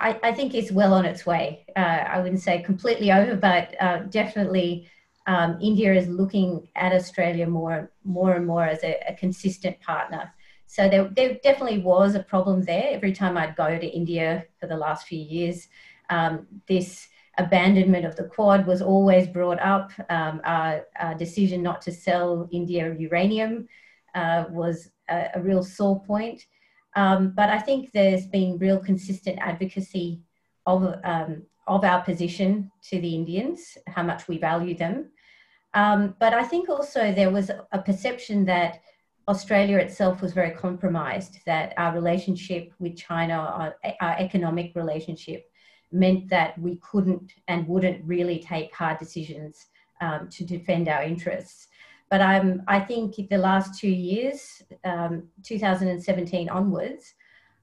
I, 0.00 0.18
I, 0.22 0.32
think 0.32 0.54
it's 0.54 0.72
well 0.72 0.94
on 0.94 1.04
its 1.04 1.26
way. 1.26 1.66
Uh, 1.76 1.80
I 1.80 2.20
wouldn't 2.20 2.40
say 2.40 2.62
completely 2.62 3.12
over, 3.12 3.36
but 3.36 3.74
uh, 3.80 3.98
definitely 4.04 4.88
um, 5.26 5.58
India 5.60 5.94
is 5.94 6.08
looking 6.08 6.68
at 6.74 6.92
Australia 6.92 7.46
more, 7.46 7.92
more 8.04 8.34
and 8.34 8.46
more 8.46 8.64
as 8.64 8.82
a, 8.82 8.96
a 9.08 9.14
consistent 9.14 9.80
partner. 9.80 10.32
So 10.66 10.88
there, 10.88 11.10
there, 11.14 11.34
definitely 11.42 11.80
was 11.80 12.14
a 12.14 12.22
problem 12.22 12.62
there. 12.62 12.88
Every 12.90 13.12
time 13.12 13.36
I'd 13.36 13.56
go 13.56 13.78
to 13.78 13.86
India 13.86 14.44
for 14.58 14.66
the 14.66 14.76
last 14.76 15.06
few 15.06 15.18
years, 15.18 15.68
um, 16.08 16.46
this 16.66 17.08
abandonment 17.38 18.04
of 18.04 18.16
the 18.16 18.24
Quad 18.24 18.66
was 18.66 18.82
always 18.82 19.26
brought 19.26 19.60
up. 19.60 19.90
Um, 20.08 20.40
our, 20.44 20.86
our, 20.98 21.14
decision 21.14 21.62
not 21.62 21.80
to 21.82 21.92
sell 21.92 22.48
India 22.52 22.94
uranium 22.98 23.68
uh, 24.14 24.44
was 24.50 24.90
a, 25.08 25.28
a, 25.34 25.40
real 25.40 25.62
sore 25.62 26.02
point. 26.04 26.44
Um, 26.96 27.32
but 27.36 27.48
I 27.48 27.58
think 27.58 27.92
there's 27.92 28.26
been 28.26 28.58
real 28.58 28.78
consistent 28.78 29.38
advocacy 29.40 30.20
of, 30.66 30.94
um, 31.04 31.42
of 31.66 31.84
our 31.84 32.02
position 32.02 32.70
to 32.88 33.00
the 33.00 33.14
Indians, 33.14 33.78
how 33.86 34.02
much 34.02 34.28
we 34.28 34.38
value 34.38 34.76
them. 34.76 35.10
Um, 35.74 36.16
but 36.18 36.34
I 36.34 36.42
think 36.42 36.68
also 36.68 37.12
there 37.12 37.30
was 37.30 37.50
a 37.72 37.78
perception 37.78 38.44
that 38.46 38.80
Australia 39.28 39.78
itself 39.78 40.20
was 40.22 40.32
very 40.32 40.50
compromised, 40.50 41.38
that 41.46 41.72
our 41.76 41.94
relationship 41.94 42.72
with 42.80 42.96
China, 42.96 43.34
our, 43.34 43.76
our 44.00 44.16
economic 44.18 44.74
relationship, 44.74 45.46
meant 45.92 46.28
that 46.28 46.58
we 46.58 46.76
couldn't 46.76 47.32
and 47.46 47.68
wouldn't 47.68 48.04
really 48.04 48.40
take 48.40 48.74
hard 48.74 48.98
decisions 48.98 49.66
um, 50.00 50.28
to 50.30 50.44
defend 50.44 50.88
our 50.88 51.02
interests. 51.02 51.68
But 52.10 52.20
um, 52.20 52.62
I 52.66 52.80
think 52.80 53.14
the 53.30 53.38
last 53.38 53.78
two 53.78 53.88
years, 53.88 54.62
um, 54.84 55.28
2017 55.44 56.48
onwards, 56.48 57.14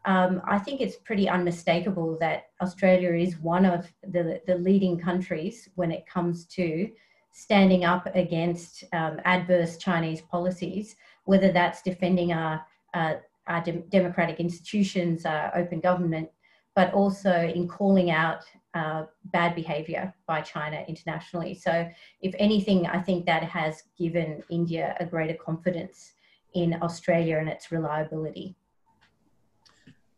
um, 0.05 0.41
I 0.47 0.57
think 0.57 0.79
it's 0.79 0.95
pretty 0.95 1.27
unmistakable 1.27 2.17
that 2.21 2.45
Australia 2.61 3.11
is 3.11 3.37
one 3.39 3.65
of 3.65 3.91
the, 4.01 4.41
the 4.47 4.55
leading 4.55 4.97
countries 4.97 5.67
when 5.75 5.91
it 5.91 6.07
comes 6.07 6.45
to 6.45 6.89
standing 7.33 7.83
up 7.83 8.07
against 8.15 8.85
um, 8.93 9.19
adverse 9.25 9.77
Chinese 9.77 10.21
policies, 10.21 10.95
whether 11.25 11.51
that's 11.51 11.81
defending 11.81 12.31
our, 12.31 12.65
uh, 12.93 13.15
our 13.47 13.61
de- 13.61 13.83
democratic 13.89 14.39
institutions, 14.39 15.25
our 15.25 15.55
open 15.57 15.81
government, 15.81 16.29
but 16.73 16.93
also 16.93 17.33
in 17.33 17.67
calling 17.67 18.11
out 18.11 18.45
uh, 18.77 19.05
bad 19.25 19.55
behavior 19.55 20.13
by 20.27 20.41
China 20.41 20.83
internationally. 20.87 21.53
So, 21.55 21.89
if 22.21 22.33
anything, 22.37 22.85
I 22.87 22.99
think 22.99 23.25
that 23.25 23.43
has 23.43 23.83
given 23.97 24.43
India 24.49 24.95
a 24.99 25.05
greater 25.05 25.33
confidence 25.33 26.13
in 26.53 26.77
Australia 26.81 27.37
and 27.37 27.49
its 27.49 27.71
reliability. 27.71 28.55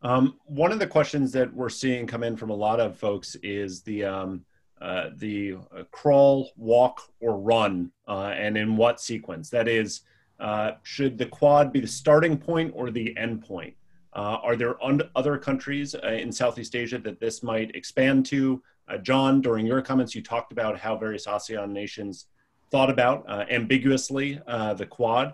Um, 0.01 0.35
one 0.45 0.71
of 0.71 0.79
the 0.79 0.87
questions 0.87 1.31
that 1.33 1.53
we're 1.53 1.69
seeing 1.69 2.07
come 2.07 2.23
in 2.23 2.37
from 2.37 2.49
a 2.49 2.55
lot 2.55 2.79
of 2.79 2.97
folks 2.97 3.35
is 3.43 3.81
the 3.81 4.05
um, 4.05 4.45
uh, 4.81 5.09
the 5.17 5.55
uh, 5.75 5.83
crawl, 5.91 6.51
walk, 6.55 7.01
or 7.19 7.37
run, 7.37 7.91
uh, 8.07 8.33
and 8.45 8.57
in 8.57 8.77
what 8.77 9.01
sequence. 9.01 9.49
That 9.49 9.67
is, 9.67 10.01
uh, 10.39 10.71
should 10.83 11.17
the 11.17 11.25
quad 11.25 11.73
be 11.73 11.81
the 11.81 11.87
starting 11.87 12.37
point 12.37 12.71
or 12.73 12.89
the 12.89 13.15
end 13.17 13.45
point? 13.45 13.75
Uh, 14.13 14.37
are 14.41 14.55
there 14.55 14.75
other 15.15 15.37
countries 15.37 15.95
uh, 15.95 16.07
in 16.07 16.31
Southeast 16.31 16.75
Asia 16.75 16.97
that 16.99 17.19
this 17.19 17.43
might 17.43 17.75
expand 17.75 18.25
to? 18.27 18.61
Uh, 18.87 18.97
John, 18.97 19.41
during 19.41 19.65
your 19.65 19.81
comments, 19.81 20.15
you 20.15 20.23
talked 20.23 20.51
about 20.51 20.79
how 20.79 20.97
various 20.97 21.27
ASEAN 21.27 21.69
nations 21.69 22.25
thought 22.71 22.89
about 22.89 23.23
uh, 23.29 23.45
ambiguously 23.49 24.41
uh, 24.47 24.73
the 24.73 24.85
Quad. 24.85 25.33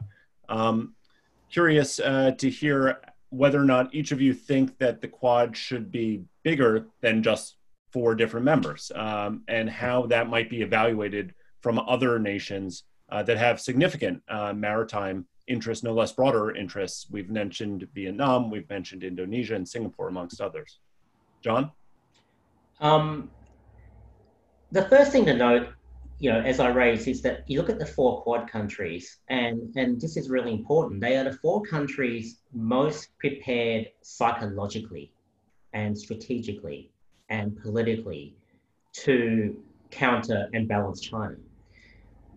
Um, 0.49 0.93
curious 1.49 1.97
to 1.97 2.49
hear 2.49 2.99
whether 3.29 3.59
or 3.59 3.65
not 3.65 3.93
each 3.93 4.11
of 4.11 4.21
you 4.21 4.33
think 4.33 4.77
that 4.77 5.01
the 5.01 5.07
Quad 5.07 5.55
should 5.55 5.91
be 5.91 6.23
bigger 6.43 6.87
than 7.01 7.23
just 7.23 7.55
four 7.91 8.13
different 8.13 8.45
members 8.45 8.91
um, 8.95 9.41
and 9.47 9.69
how 9.69 10.05
that 10.07 10.29
might 10.29 10.49
be 10.49 10.61
evaluated 10.61 11.33
from 11.61 11.79
other 11.79 12.19
nations 12.19 12.83
that 13.09 13.37
have 13.37 13.61
significant 13.61 14.21
maritime 14.53 15.25
interests, 15.47 15.83
no 15.83 15.93
less 15.93 16.11
broader 16.11 16.55
interests. 16.55 17.07
We've 17.09 17.29
mentioned 17.29 17.87
Vietnam, 17.93 18.49
we've 18.49 18.69
mentioned 18.69 19.03
Indonesia 19.03 19.55
and 19.55 19.67
Singapore, 19.67 20.07
amongst 20.07 20.41
others. 20.41 20.79
John? 21.41 21.71
Um, 22.79 23.29
the 24.71 24.83
first 24.89 25.11
thing 25.11 25.25
to 25.25 25.35
note, 25.35 25.69
you 26.19 26.31
know, 26.31 26.39
as 26.39 26.59
I 26.59 26.69
raised, 26.69 27.07
is 27.07 27.21
that 27.21 27.43
you 27.47 27.59
look 27.59 27.69
at 27.69 27.79
the 27.79 27.85
four 27.85 28.21
Quad 28.21 28.49
countries, 28.49 29.17
and, 29.29 29.73
and 29.75 29.99
this 29.99 30.17
is 30.17 30.29
really 30.29 30.53
important. 30.53 31.01
They 31.01 31.17
are 31.17 31.23
the 31.23 31.37
four 31.37 31.61
countries 31.61 32.39
most 32.53 33.09
prepared 33.19 33.87
psychologically 34.01 35.11
and 35.73 35.97
strategically 35.97 36.91
and 37.29 37.55
politically 37.61 38.35
to 38.93 39.61
counter 39.91 40.49
and 40.53 40.67
balance 40.67 41.01
China 41.01 41.35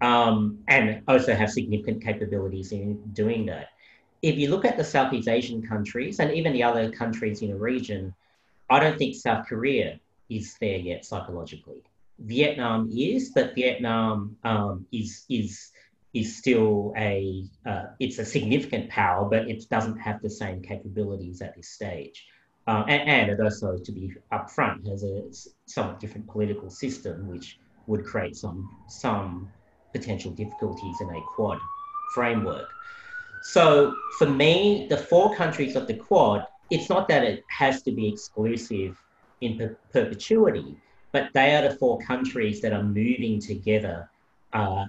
um, 0.00 0.58
and 0.68 1.02
also 1.08 1.34
have 1.34 1.50
significant 1.50 2.02
capabilities 2.02 2.72
in 2.72 3.00
doing 3.12 3.46
that. 3.46 3.68
If 4.22 4.36
you 4.36 4.50
look 4.50 4.64
at 4.64 4.76
the 4.76 4.84
Southeast 4.84 5.28
Asian 5.28 5.66
countries 5.66 6.18
and 6.18 6.32
even 6.32 6.52
the 6.52 6.62
other 6.62 6.90
countries 6.90 7.42
in 7.42 7.50
the 7.50 7.56
region, 7.56 8.14
I 8.68 8.80
don't 8.80 8.98
think 8.98 9.14
South 9.14 9.46
Korea 9.46 10.00
is 10.28 10.56
there 10.60 10.76
yet 10.78 11.04
psychologically. 11.04 11.82
Vietnam 12.18 12.90
is, 12.92 13.30
but 13.30 13.54
Vietnam 13.54 14.36
um, 14.42 14.86
is 14.92 15.24
is 15.30 15.70
is 16.14 16.36
still 16.36 16.92
a 16.96 17.44
uh, 17.64 17.86
it's 18.00 18.18
a 18.18 18.24
significant 18.24 18.90
power, 18.90 19.28
but 19.28 19.48
it 19.48 19.68
doesn't 19.70 19.98
have 19.98 20.20
the 20.20 20.30
same 20.30 20.62
capabilities 20.62 21.40
at 21.42 21.54
this 21.54 21.68
stage. 21.68 22.26
Uh, 22.66 22.84
and, 22.86 23.08
and, 23.08 23.30
it 23.30 23.40
also, 23.40 23.78
to 23.78 23.92
be 23.92 24.12
upfront, 24.30 24.86
has 24.86 25.02
a 25.02 25.22
somewhat 25.64 25.98
different 26.00 26.26
political 26.26 26.68
system, 26.68 27.26
which 27.26 27.58
would 27.86 28.04
create 28.04 28.36
some 28.36 28.68
some 28.88 29.50
potential 29.92 30.30
difficulties 30.32 31.00
in 31.00 31.08
a 31.10 31.20
Quad 31.34 31.58
framework. 32.14 32.68
So 33.42 33.94
for 34.18 34.28
me, 34.28 34.86
the 34.90 34.96
four 34.96 35.34
countries 35.34 35.76
of 35.76 35.86
the 35.86 35.94
Quad, 35.94 36.46
it's 36.70 36.88
not 36.88 37.08
that 37.08 37.24
it 37.24 37.44
has 37.48 37.82
to 37.82 37.92
be 37.92 38.08
exclusive 38.08 39.00
in 39.40 39.58
per- 39.58 39.78
perpetuity, 39.92 40.76
but 41.12 41.30
they 41.34 41.54
are 41.54 41.68
the 41.68 41.76
four 41.76 41.98
countries 42.00 42.60
that 42.60 42.72
are 42.72 42.82
moving 42.82 43.40
together 43.40 44.10
uh, 44.52 44.86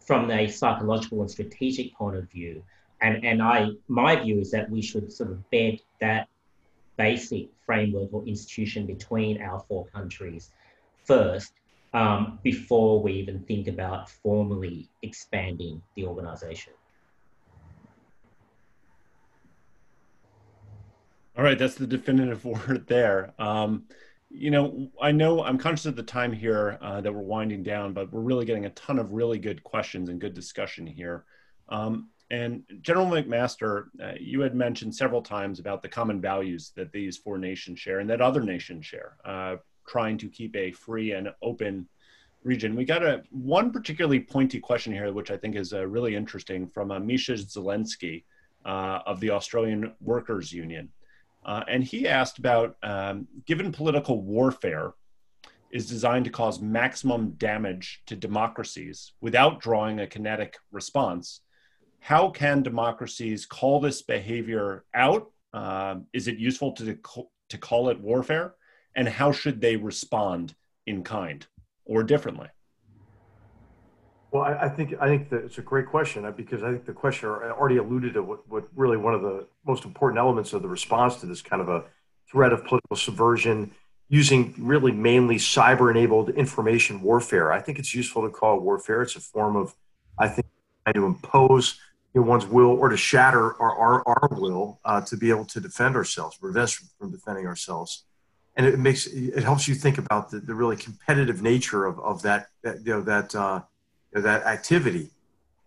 from 0.00 0.30
a 0.30 0.48
psychological 0.48 1.20
and 1.20 1.30
strategic 1.30 1.94
point 1.94 2.16
of 2.16 2.30
view. 2.30 2.62
And, 3.00 3.24
and 3.24 3.42
I, 3.42 3.70
my 3.88 4.16
view 4.16 4.40
is 4.40 4.50
that 4.50 4.70
we 4.70 4.82
should 4.82 5.12
sort 5.12 5.30
of 5.30 5.50
bed 5.50 5.80
that 6.00 6.28
basic 6.96 7.48
framework 7.66 8.12
or 8.12 8.24
institution 8.26 8.86
between 8.86 9.42
our 9.42 9.60
four 9.68 9.86
countries 9.86 10.50
first 11.04 11.52
um, 11.94 12.40
before 12.42 13.00
we 13.00 13.12
even 13.12 13.40
think 13.44 13.68
about 13.68 14.10
formally 14.10 14.90
expanding 15.02 15.80
the 15.94 16.04
organization. 16.04 16.72
All 21.36 21.44
right, 21.44 21.58
that's 21.58 21.76
the 21.76 21.86
definitive 21.86 22.44
word 22.44 22.86
there. 22.88 23.32
Um, 23.38 23.84
you 24.28 24.50
know, 24.50 24.88
I 25.00 25.12
know 25.12 25.44
I'm 25.44 25.58
conscious 25.58 25.86
of 25.86 25.94
the 25.94 26.02
time 26.02 26.32
here 26.32 26.78
uh, 26.82 27.00
that 27.00 27.12
we're 27.12 27.20
winding 27.20 27.62
down, 27.62 27.92
but 27.92 28.12
we're 28.12 28.20
really 28.20 28.44
getting 28.44 28.66
a 28.66 28.70
ton 28.70 28.98
of 28.98 29.12
really 29.12 29.38
good 29.38 29.62
questions 29.62 30.08
and 30.08 30.20
good 30.20 30.34
discussion 30.34 30.86
here. 30.86 31.24
Um, 31.68 32.10
and 32.30 32.64
General 32.80 33.06
McMaster, 33.06 33.84
uh, 34.02 34.12
you 34.18 34.40
had 34.40 34.56
mentioned 34.56 34.94
several 34.94 35.22
times 35.22 35.60
about 35.60 35.82
the 35.82 35.88
common 35.88 36.20
values 36.20 36.72
that 36.74 36.90
these 36.90 37.16
four 37.16 37.38
nations 37.38 37.78
share 37.78 38.00
and 38.00 38.10
that 38.10 38.20
other 38.20 38.42
nations 38.42 38.84
share. 38.84 39.16
Uh, 39.24 39.56
trying 39.86 40.18
to 40.18 40.28
keep 40.28 40.54
a 40.56 40.72
free 40.72 41.12
and 41.12 41.28
open 41.42 41.88
region. 42.42 42.76
We 42.76 42.84
got 42.84 43.02
a 43.02 43.22
one 43.30 43.72
particularly 43.72 44.20
pointy 44.20 44.60
question 44.60 44.92
here, 44.92 45.12
which 45.12 45.30
I 45.30 45.36
think 45.36 45.56
is 45.56 45.72
uh, 45.72 45.86
really 45.86 46.14
interesting 46.14 46.68
from 46.68 46.90
uh, 46.90 46.98
Misha 46.98 47.34
Zelinsky 47.34 48.24
uh, 48.64 49.00
of 49.06 49.20
the 49.20 49.30
Australian 49.30 49.92
Workers 50.00 50.52
Union. 50.52 50.90
Uh, 51.44 51.62
and 51.68 51.84
he 51.84 52.08
asked 52.08 52.38
about 52.38 52.76
um, 52.82 53.26
given 53.46 53.72
political 53.72 54.22
warfare 54.22 54.94
is 55.70 55.88
designed 55.88 56.24
to 56.24 56.30
cause 56.30 56.60
maximum 56.60 57.30
damage 57.32 58.00
to 58.06 58.14
democracies 58.14 59.12
without 59.20 59.60
drawing 59.60 60.00
a 60.00 60.06
kinetic 60.06 60.56
response, 60.70 61.40
how 61.98 62.28
can 62.28 62.62
democracies 62.62 63.44
call 63.44 63.80
this 63.80 64.00
behavior 64.00 64.84
out? 64.94 65.30
Um, 65.52 66.06
is 66.12 66.28
it 66.28 66.38
useful 66.38 66.72
to, 66.72 66.98
to 67.48 67.58
call 67.58 67.88
it 67.88 68.00
warfare? 68.00 68.54
And 68.96 69.08
how 69.08 69.32
should 69.32 69.60
they 69.60 69.76
respond 69.76 70.54
in 70.86 71.02
kind 71.02 71.46
or 71.84 72.02
differently? 72.02 72.48
Well, 74.30 74.42
I, 74.42 74.64
I 74.64 74.68
think 74.68 74.94
I 75.00 75.06
think 75.06 75.30
that 75.30 75.44
it's 75.44 75.58
a 75.58 75.62
great 75.62 75.86
question 75.86 76.24
uh, 76.24 76.32
because 76.32 76.62
I 76.62 76.70
think 76.72 76.84
the 76.84 76.92
questioner 76.92 77.52
already 77.52 77.76
alluded 77.76 78.14
to 78.14 78.22
what, 78.22 78.48
what 78.48 78.64
really 78.74 78.96
one 78.96 79.14
of 79.14 79.22
the 79.22 79.46
most 79.64 79.84
important 79.84 80.18
elements 80.18 80.52
of 80.52 80.62
the 80.62 80.68
response 80.68 81.16
to 81.20 81.26
this 81.26 81.40
kind 81.40 81.62
of 81.62 81.68
a 81.68 81.84
threat 82.28 82.52
of 82.52 82.64
political 82.64 82.96
subversion 82.96 83.70
using 84.08 84.54
really 84.58 84.92
mainly 84.92 85.36
cyber-enabled 85.36 86.30
information 86.30 87.00
warfare. 87.00 87.52
I 87.52 87.60
think 87.60 87.78
it's 87.78 87.94
useful 87.94 88.22
to 88.22 88.28
call 88.28 88.56
it 88.56 88.62
warfare. 88.62 89.02
It's 89.02 89.16
a 89.16 89.20
form 89.20 89.56
of, 89.56 89.74
I 90.18 90.28
think, 90.28 90.46
to 90.92 91.04
impose 91.04 91.80
you 92.12 92.20
know, 92.20 92.26
one's 92.26 92.46
will 92.46 92.70
or 92.70 92.88
to 92.88 92.96
shatter 92.96 93.60
our, 93.60 93.74
our, 93.76 94.02
our 94.06 94.28
will 94.32 94.80
uh, 94.84 95.00
to 95.02 95.16
be 95.16 95.30
able 95.30 95.44
to 95.46 95.60
defend 95.60 95.96
ourselves, 95.96 96.36
prevent 96.36 96.64
us 96.64 96.72
from 96.98 97.10
defending 97.10 97.46
ourselves 97.46 98.04
and 98.56 98.66
it 98.66 98.78
makes 98.78 99.06
it 99.06 99.42
helps 99.42 99.66
you 99.68 99.74
think 99.74 99.98
about 99.98 100.30
the, 100.30 100.38
the 100.40 100.54
really 100.54 100.76
competitive 100.76 101.42
nature 101.42 101.86
of, 101.86 101.98
of 102.00 102.22
that, 102.22 102.48
that 102.62 102.76
you 102.84 102.92
know 102.92 103.02
that 103.02 103.34
uh, 103.34 103.60
that 104.12 104.44
activity 104.44 105.10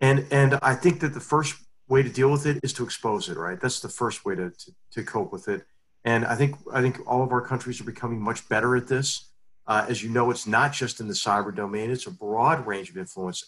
and 0.02 0.26
and 0.32 0.58
i 0.62 0.74
think 0.74 1.00
that 1.00 1.14
the 1.14 1.20
first 1.20 1.56
way 1.90 2.02
to 2.04 2.10
deal 2.10 2.32
with 2.32 2.46
it 2.46 2.60
is 2.64 2.74
to 2.74 2.84
expose 2.84 3.30
it 3.30 3.38
right 3.38 3.60
that's 3.62 3.80
the 3.80 3.90
first 3.90 4.26
way 4.26 4.36
to, 4.36 4.50
to, 4.52 4.72
to 4.92 5.04
cope 5.04 5.32
with 5.32 5.48
it 5.48 5.66
and 6.06 6.26
i 6.26 6.36
think 6.36 6.56
i 6.74 6.82
think 6.82 7.00
all 7.06 7.24
of 7.24 7.32
our 7.32 7.42
countries 7.42 7.80
are 7.82 7.86
becoming 7.86 8.22
much 8.22 8.48
better 8.50 8.76
at 8.76 8.88
this 8.88 9.32
Uh, 9.68 9.86
as 9.90 10.02
you 10.02 10.10
know, 10.10 10.32
it's 10.32 10.48
not 10.48 10.72
just 10.72 11.02
in 11.02 11.08
the 11.08 11.14
cyber 11.14 11.54
domain, 11.54 11.92
it's 11.92 12.08
a 12.08 12.12
broad 12.12 12.66
range 12.66 12.90
of 12.90 12.98
influence 12.98 13.44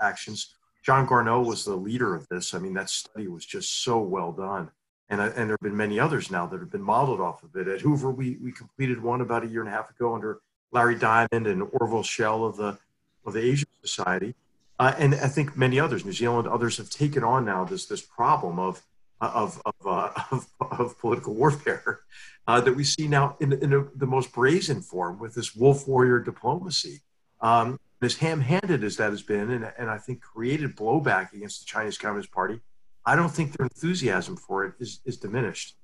actions. 0.00 0.56
John 0.82 1.06
Garnaut 1.06 1.46
was 1.46 1.64
the 1.64 1.76
leader 1.76 2.14
of 2.14 2.26
this. 2.28 2.54
I 2.54 2.58
mean, 2.58 2.74
that 2.74 2.88
study 2.88 3.28
was 3.28 3.44
just 3.44 3.84
so 3.84 4.00
well 4.00 4.32
done. 4.32 4.70
And, 5.10 5.20
and 5.20 5.34
there 5.34 5.48
have 5.48 5.60
been 5.60 5.76
many 5.76 6.00
others 6.00 6.30
now 6.30 6.46
that 6.46 6.60
have 6.60 6.70
been 6.70 6.82
modeled 6.82 7.20
off 7.20 7.42
of 7.42 7.54
it. 7.56 7.68
At 7.68 7.82
Hoover, 7.82 8.10
we, 8.10 8.38
we 8.42 8.52
completed 8.52 9.02
one 9.02 9.20
about 9.20 9.44
a 9.44 9.46
year 9.46 9.60
and 9.60 9.68
a 9.68 9.72
half 9.72 9.90
ago 9.90 10.14
under 10.14 10.40
Larry 10.72 10.96
Diamond 10.96 11.46
and 11.46 11.62
Orville 11.72 12.02
Schell 12.02 12.44
of 12.44 12.56
the, 12.56 12.78
of 13.24 13.34
the 13.34 13.40
Asia 13.40 13.66
Society. 13.82 14.34
Uh, 14.78 14.94
and 14.98 15.14
I 15.14 15.28
think 15.28 15.56
many 15.56 15.78
others, 15.78 16.04
New 16.04 16.12
Zealand, 16.12 16.48
others 16.48 16.78
have 16.78 16.90
taken 16.90 17.22
on 17.22 17.44
now 17.44 17.64
this, 17.64 17.86
this 17.86 18.00
problem 18.00 18.58
of, 18.58 18.82
of, 19.20 19.60
of, 19.64 19.74
uh, 19.86 20.10
of, 20.30 20.46
of, 20.60 20.98
political 20.98 21.34
warfare 21.34 22.00
uh, 22.46 22.60
that 22.60 22.74
we 22.74 22.82
see 22.82 23.06
now 23.06 23.36
in, 23.40 23.52
in 23.52 23.72
a, 23.72 23.84
the 23.94 24.06
most 24.06 24.32
brazen 24.32 24.82
form 24.82 25.18
with 25.18 25.34
this 25.34 25.54
wolf 25.54 25.86
warrior 25.86 26.18
diplomacy. 26.18 27.00
Um, 27.40 27.78
as 28.02 28.16
ham-handed 28.16 28.84
as 28.84 28.96
that 28.98 29.10
has 29.10 29.22
been, 29.22 29.50
and, 29.50 29.72
and 29.78 29.88
I 29.88 29.98
think 29.98 30.20
created 30.20 30.76
blowback 30.76 31.32
against 31.32 31.60
the 31.60 31.66
Chinese 31.66 31.96
Communist 31.96 32.30
Party, 32.32 32.60
I 33.06 33.16
don't 33.16 33.28
think 33.28 33.56
their 33.56 33.64
enthusiasm 33.64 34.36
for 34.36 34.64
it 34.64 34.74
is, 34.78 35.00
is 35.04 35.16
diminished. 35.16 35.76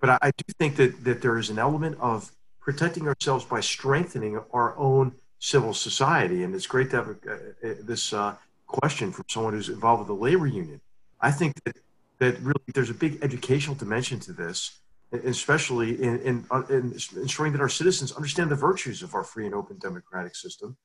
But 0.00 0.10
I, 0.10 0.18
I 0.22 0.30
do 0.30 0.44
think 0.58 0.76
that, 0.76 1.04
that 1.04 1.22
there 1.22 1.38
is 1.38 1.50
an 1.50 1.58
element 1.58 1.96
of 2.00 2.30
protecting 2.60 3.08
ourselves 3.08 3.44
by 3.44 3.60
strengthening 3.60 4.40
our 4.52 4.76
own 4.78 5.14
civil 5.38 5.74
society. 5.74 6.44
And 6.44 6.54
it's 6.54 6.66
great 6.66 6.90
to 6.90 6.96
have 6.96 7.08
a, 7.08 7.68
a, 7.68 7.74
this 7.82 8.12
uh, 8.12 8.36
question 8.66 9.10
from 9.12 9.24
someone 9.28 9.54
who's 9.54 9.68
involved 9.68 10.00
with 10.00 10.08
the 10.08 10.22
labor 10.22 10.46
union. 10.46 10.80
I 11.20 11.30
think 11.30 11.54
that, 11.64 11.76
that 12.18 12.38
really 12.40 12.62
there's 12.74 12.90
a 12.90 12.94
big 12.94 13.18
educational 13.22 13.74
dimension 13.74 14.20
to 14.20 14.32
this, 14.32 14.78
especially 15.12 16.00
in, 16.02 16.20
in, 16.20 16.44
uh, 16.50 16.62
in 16.68 16.96
ensuring 17.16 17.52
that 17.52 17.60
our 17.60 17.68
citizens 17.68 18.12
understand 18.12 18.50
the 18.50 18.56
virtues 18.56 19.02
of 19.02 19.14
our 19.14 19.24
free 19.24 19.46
and 19.46 19.54
open 19.54 19.78
democratic 19.78 20.36
system 20.36 20.76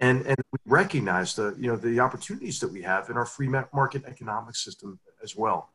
and 0.00 0.26
and 0.26 0.36
we 0.52 0.58
recognize 0.66 1.34
the 1.34 1.54
you 1.58 1.68
know 1.68 1.76
the 1.76 2.00
opportunities 2.00 2.58
that 2.60 2.70
we 2.70 2.82
have 2.82 3.10
in 3.10 3.16
our 3.16 3.26
free 3.26 3.48
market 3.48 4.04
economic 4.06 4.56
system 4.56 4.98
as 5.24 5.34
well. 5.34 5.70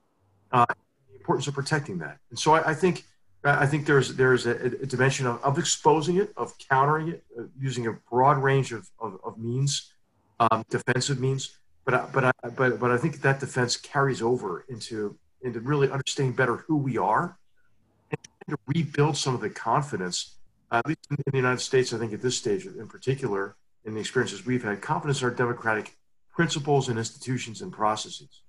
Uh, 0.51 0.65
the 1.09 1.17
importance 1.17 1.47
of 1.47 1.53
protecting 1.53 1.97
that, 1.97 2.19
and 2.29 2.39
so 2.39 2.53
I, 2.53 2.69
I 2.69 2.73
think 2.73 3.03
I 3.43 3.65
think 3.65 3.85
there's 3.85 4.15
there's 4.15 4.45
a, 4.45 4.51
a 4.51 4.85
dimension 4.85 5.25
of, 5.25 5.41
of, 5.43 5.57
exposing 5.57 6.17
it, 6.17 6.33
of 6.35 6.53
countering 6.57 7.09
it, 7.09 7.23
uh, 7.37 7.43
using 7.57 7.87
a 7.87 7.93
broad 8.09 8.37
range 8.37 8.73
of 8.73 8.89
of, 8.99 9.19
of 9.23 9.37
means, 9.37 9.93
um, 10.39 10.65
defensive 10.69 11.19
means. 11.19 11.57
But 11.85 11.93
I, 11.93 12.05
but 12.13 12.23
I, 12.25 12.31
but 12.49 12.79
but 12.79 12.91
I 12.91 12.97
think 12.97 13.21
that 13.21 13.39
defense 13.39 13.77
carries 13.77 14.21
over 14.21 14.65
into 14.67 15.17
into 15.41 15.61
really 15.61 15.89
understanding 15.89 16.35
better 16.35 16.57
who 16.67 16.75
we 16.75 16.97
are, 16.97 17.37
and 18.11 18.19
to 18.49 18.57
rebuild 18.67 19.15
some 19.15 19.33
of 19.33 19.41
the 19.41 19.49
confidence. 19.49 20.35
Uh, 20.71 20.77
at 20.77 20.87
least 20.87 21.07
in, 21.09 21.17
in 21.17 21.31
the 21.31 21.37
United 21.37 21.61
States, 21.61 21.93
I 21.93 21.97
think 21.97 22.13
at 22.13 22.21
this 22.21 22.37
stage 22.37 22.65
in 22.65 22.87
particular, 22.87 23.55
in 23.85 23.93
the 23.93 24.01
experiences 24.01 24.45
we've 24.45 24.63
had, 24.63 24.81
confidence 24.81 25.21
in 25.21 25.29
our 25.29 25.33
democratic 25.33 25.95
principles 26.29 26.89
and 26.89 26.99
institutions 26.99 27.61
and 27.61 27.71
processes. 27.71 28.41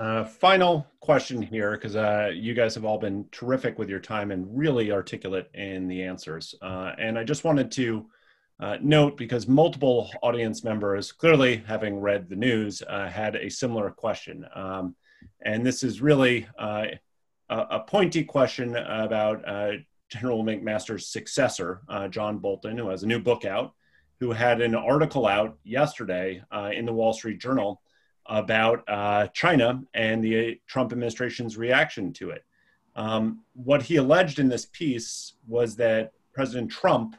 Uh, 0.00 0.24
final 0.24 0.86
question 1.00 1.42
here, 1.42 1.72
because 1.72 1.94
uh, 1.94 2.30
you 2.34 2.54
guys 2.54 2.74
have 2.74 2.86
all 2.86 2.96
been 2.96 3.26
terrific 3.32 3.78
with 3.78 3.90
your 3.90 4.00
time 4.00 4.30
and 4.30 4.46
really 4.56 4.90
articulate 4.90 5.50
in 5.52 5.86
the 5.88 6.02
answers. 6.02 6.54
Uh, 6.62 6.92
and 6.96 7.18
I 7.18 7.24
just 7.24 7.44
wanted 7.44 7.70
to 7.72 8.06
uh, 8.60 8.78
note, 8.80 9.18
because 9.18 9.46
multiple 9.46 10.10
audience 10.22 10.64
members, 10.64 11.12
clearly 11.12 11.62
having 11.66 12.00
read 12.00 12.30
the 12.30 12.36
news, 12.36 12.82
uh, 12.88 13.08
had 13.08 13.36
a 13.36 13.50
similar 13.50 13.90
question. 13.90 14.46
Um, 14.54 14.96
and 15.42 15.66
this 15.66 15.82
is 15.82 16.00
really 16.00 16.48
a, 16.58 16.98
pointy 17.86 18.24
question 18.24 18.76
about 18.76 19.44
General 20.08 20.42
McMaster's 20.42 21.08
successor, 21.08 21.82
John 22.08 22.38
Bolton, 22.38 22.78
who 22.78 22.88
has 22.88 23.02
a 23.02 23.06
new 23.06 23.18
book 23.18 23.44
out, 23.44 23.74
who 24.18 24.32
had 24.32 24.62
an 24.62 24.74
article 24.74 25.26
out 25.26 25.58
yesterday 25.62 26.42
in 26.72 26.86
the 26.86 26.92
Wall 26.92 27.12
Street 27.12 27.38
Journal 27.38 27.82
about 28.30 28.84
uh, 28.88 29.26
China 29.28 29.82
and 29.92 30.22
the 30.22 30.58
Trump 30.66 30.92
administration's 30.92 31.58
reaction 31.58 32.12
to 32.14 32.30
it. 32.30 32.44
Um, 32.94 33.40
what 33.54 33.82
he 33.82 33.96
alleged 33.96 34.38
in 34.38 34.48
this 34.48 34.66
piece 34.66 35.34
was 35.46 35.76
that 35.76 36.12
President 36.32 36.70
Trump 36.70 37.16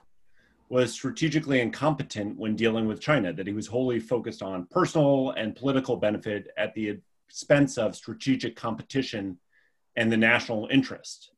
was 0.69 0.93
strategically 0.93 1.59
incompetent 1.59 2.37
when 2.37 2.55
dealing 2.55 2.87
with 2.87 3.01
China, 3.01 3.33
that 3.33 3.45
he 3.45 3.51
was 3.51 3.67
wholly 3.67 3.99
focused 3.99 4.41
on 4.41 4.65
personal 4.71 5.31
and 5.31 5.53
political 5.53 5.97
benefit 5.97 6.47
at 6.57 6.73
the 6.75 6.97
expense 7.27 7.77
of 7.77 7.93
strategic 7.93 8.55
competition 8.55 9.37
and 9.97 10.09
the 10.09 10.17
national 10.17 10.69
interest. 10.71 11.31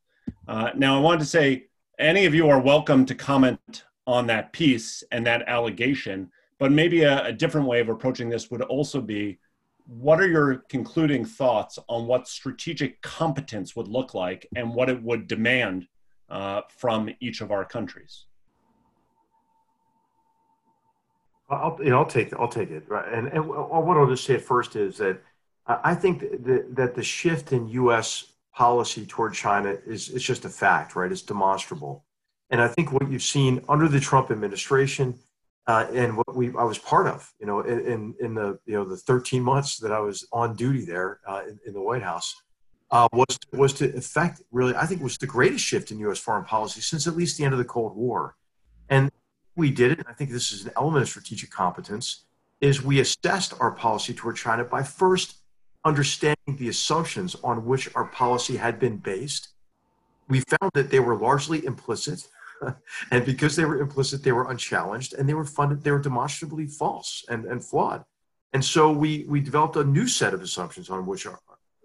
Uh, 0.48 0.70
now, 0.76 0.96
I 0.96 1.02
wanted 1.02 1.22
to 1.22 1.26
say 1.26 1.66
any 1.98 2.26
of 2.26 2.36
you 2.36 2.48
are 2.48 2.60
welcome 2.60 3.08
to 3.08 3.16
comment 3.16 3.86
on 4.06 4.28
that 4.28 4.54
piece 4.54 5.04
and 5.12 5.26
that 5.26 5.48
allegation, 5.48 6.30
but 6.60 6.72
maybe 6.72 7.02
a, 7.02 7.26
a 7.26 7.34
different 7.34 7.66
way 7.66 7.80
of 7.80 7.90
approaching 7.90 8.30
this 8.30 8.52
would 8.52 8.62
also 8.62 9.02
be 9.02 9.40
what 9.86 10.20
are 10.20 10.28
your 10.28 10.64
concluding 10.70 11.26
thoughts 11.26 11.78
on 11.88 12.08
what 12.08 12.28
strategic 12.28 13.02
competence 13.02 13.76
would 13.76 13.88
look 13.88 14.14
like 14.14 14.48
and 14.56 14.74
what 14.74 14.90
it 14.90 15.02
would 15.02 15.28
demand 15.28 15.88
uh, 16.30 16.62
from 16.70 17.10
each 17.20 17.42
of 17.42 17.52
our 17.52 17.66
countries? 17.66 18.26
I'll, 21.50 21.78
you 21.80 21.90
know, 21.90 22.00
I'll 22.00 22.06
take 22.06 22.34
I'll 22.34 22.48
take 22.48 22.72
it. 22.72 22.84
Right, 22.88 23.12
and, 23.14 23.28
and 23.28 23.48
what 23.48 23.98
I'll 23.98 24.08
just 24.08 24.26
say 24.26 24.38
first 24.38 24.76
is 24.76 24.98
that 24.98 25.22
I 25.68 25.94
think 25.94 26.22
that, 26.46 26.76
that 26.76 26.96
the 26.96 27.04
shift 27.04 27.52
in 27.52 27.68
U.S 27.70 28.34
policy 28.54 29.06
toward 29.06 29.34
China 29.34 29.76
is 29.86 30.10
it's 30.10 30.24
just 30.24 30.46
a 30.46 30.50
fact, 30.50 30.96
right? 30.96 31.12
It's 31.12 31.22
demonstrable. 31.22 32.06
And 32.50 32.62
I 32.62 32.68
think 32.68 32.92
what 32.92 33.10
you've 33.12 33.24
seen 33.24 33.64
under 33.68 33.88
the 33.88 34.00
Trump 34.00 34.30
administration 34.30 35.16
uh, 35.68 35.88
and 35.94 36.18
what 36.18 36.36
we 36.36 36.48
I 36.58 36.64
was 36.64 36.78
part 36.78 37.08
of, 37.08 37.32
you 37.40 37.46
know, 37.46 37.62
in 37.62 38.16
in 38.20 38.34
the 38.34 38.60
you 38.66 38.74
know 38.74 38.86
the 38.86 38.98
13 38.98 39.42
months 39.42 39.78
that 39.78 39.92
I 39.92 40.00
was 40.00 40.28
on 40.32 40.56
duty 40.56 40.86
there 40.86 41.20
uh, 41.28 41.42
in, 41.48 41.60
in, 41.68 41.74
the 41.74 41.82
White 41.82 42.04
House, 42.04 42.36
uh, 42.92 43.08
was 43.14 43.40
was 43.54 43.74
to 43.74 43.96
effect 43.96 44.42
really 44.52 44.76
I 44.76 44.86
think 44.86 45.02
was 45.02 45.18
the 45.18 45.28
greatest 45.28 45.64
shift 45.64 45.92
in 45.92 46.00
U.S. 46.00 46.20
foreign 46.20 46.44
policy 46.44 46.82
since 46.82 47.08
at 47.08 47.16
least 47.16 47.38
the 47.38 47.46
end 47.46 47.54
of 47.54 47.60
the 47.60 47.66
Cold 47.66 47.96
War, 47.96 48.36
and 48.90 49.10
we 49.56 49.72
did 49.72 49.94
it. 49.94 50.06
I 50.08 50.14
think 50.14 50.32
this 50.32 50.52
is 50.52 50.66
an 50.66 50.72
element 50.76 51.04
of 51.04 51.10
strategic 51.10 51.50
competence. 51.50 52.26
Is 52.60 52.82
we 52.82 53.00
assessed 53.00 53.54
our 53.60 53.72
policy 53.72 54.14
toward 54.14 54.38
China 54.38 54.64
by 54.64 54.84
first 54.84 55.44
understanding 55.86 56.56
the 56.58 56.70
assumptions 56.70 57.36
on 57.44 57.66
which 57.66 57.94
our 57.96 58.06
policy 58.06 58.58
had 58.58 58.80
been 58.80 58.98
based, 58.98 59.50
we 60.28 60.40
found 60.40 60.72
that 60.74 60.90
they 60.90 61.00
were 61.00 61.16
largely 61.16 61.66
implicit. 61.66 62.28
and 63.12 63.26
because 63.26 63.56
they 63.56 63.66
were 63.66 63.82
implicit, 63.82 64.24
they 64.24 64.32
were 64.32 64.50
unchallenged 64.50 65.14
and 65.14 65.28
they 65.28 65.34
were 65.34 65.46
funded, 65.46 65.84
they 65.84 65.92
were 65.92 66.00
demonstrably 66.00 66.68
false 66.68 67.26
and, 67.30 67.46
and 67.46 67.64
flawed. 67.64 68.04
And 68.54 68.64
so 68.64 68.92
we, 68.92 69.26
we 69.28 69.42
developed 69.42 69.76
a 69.76 69.84
new 69.84 70.08
set 70.08 70.34
of 70.34 70.42
assumptions 70.42 70.90
on 70.90 71.06
which 71.06 71.26
our, 71.26 71.40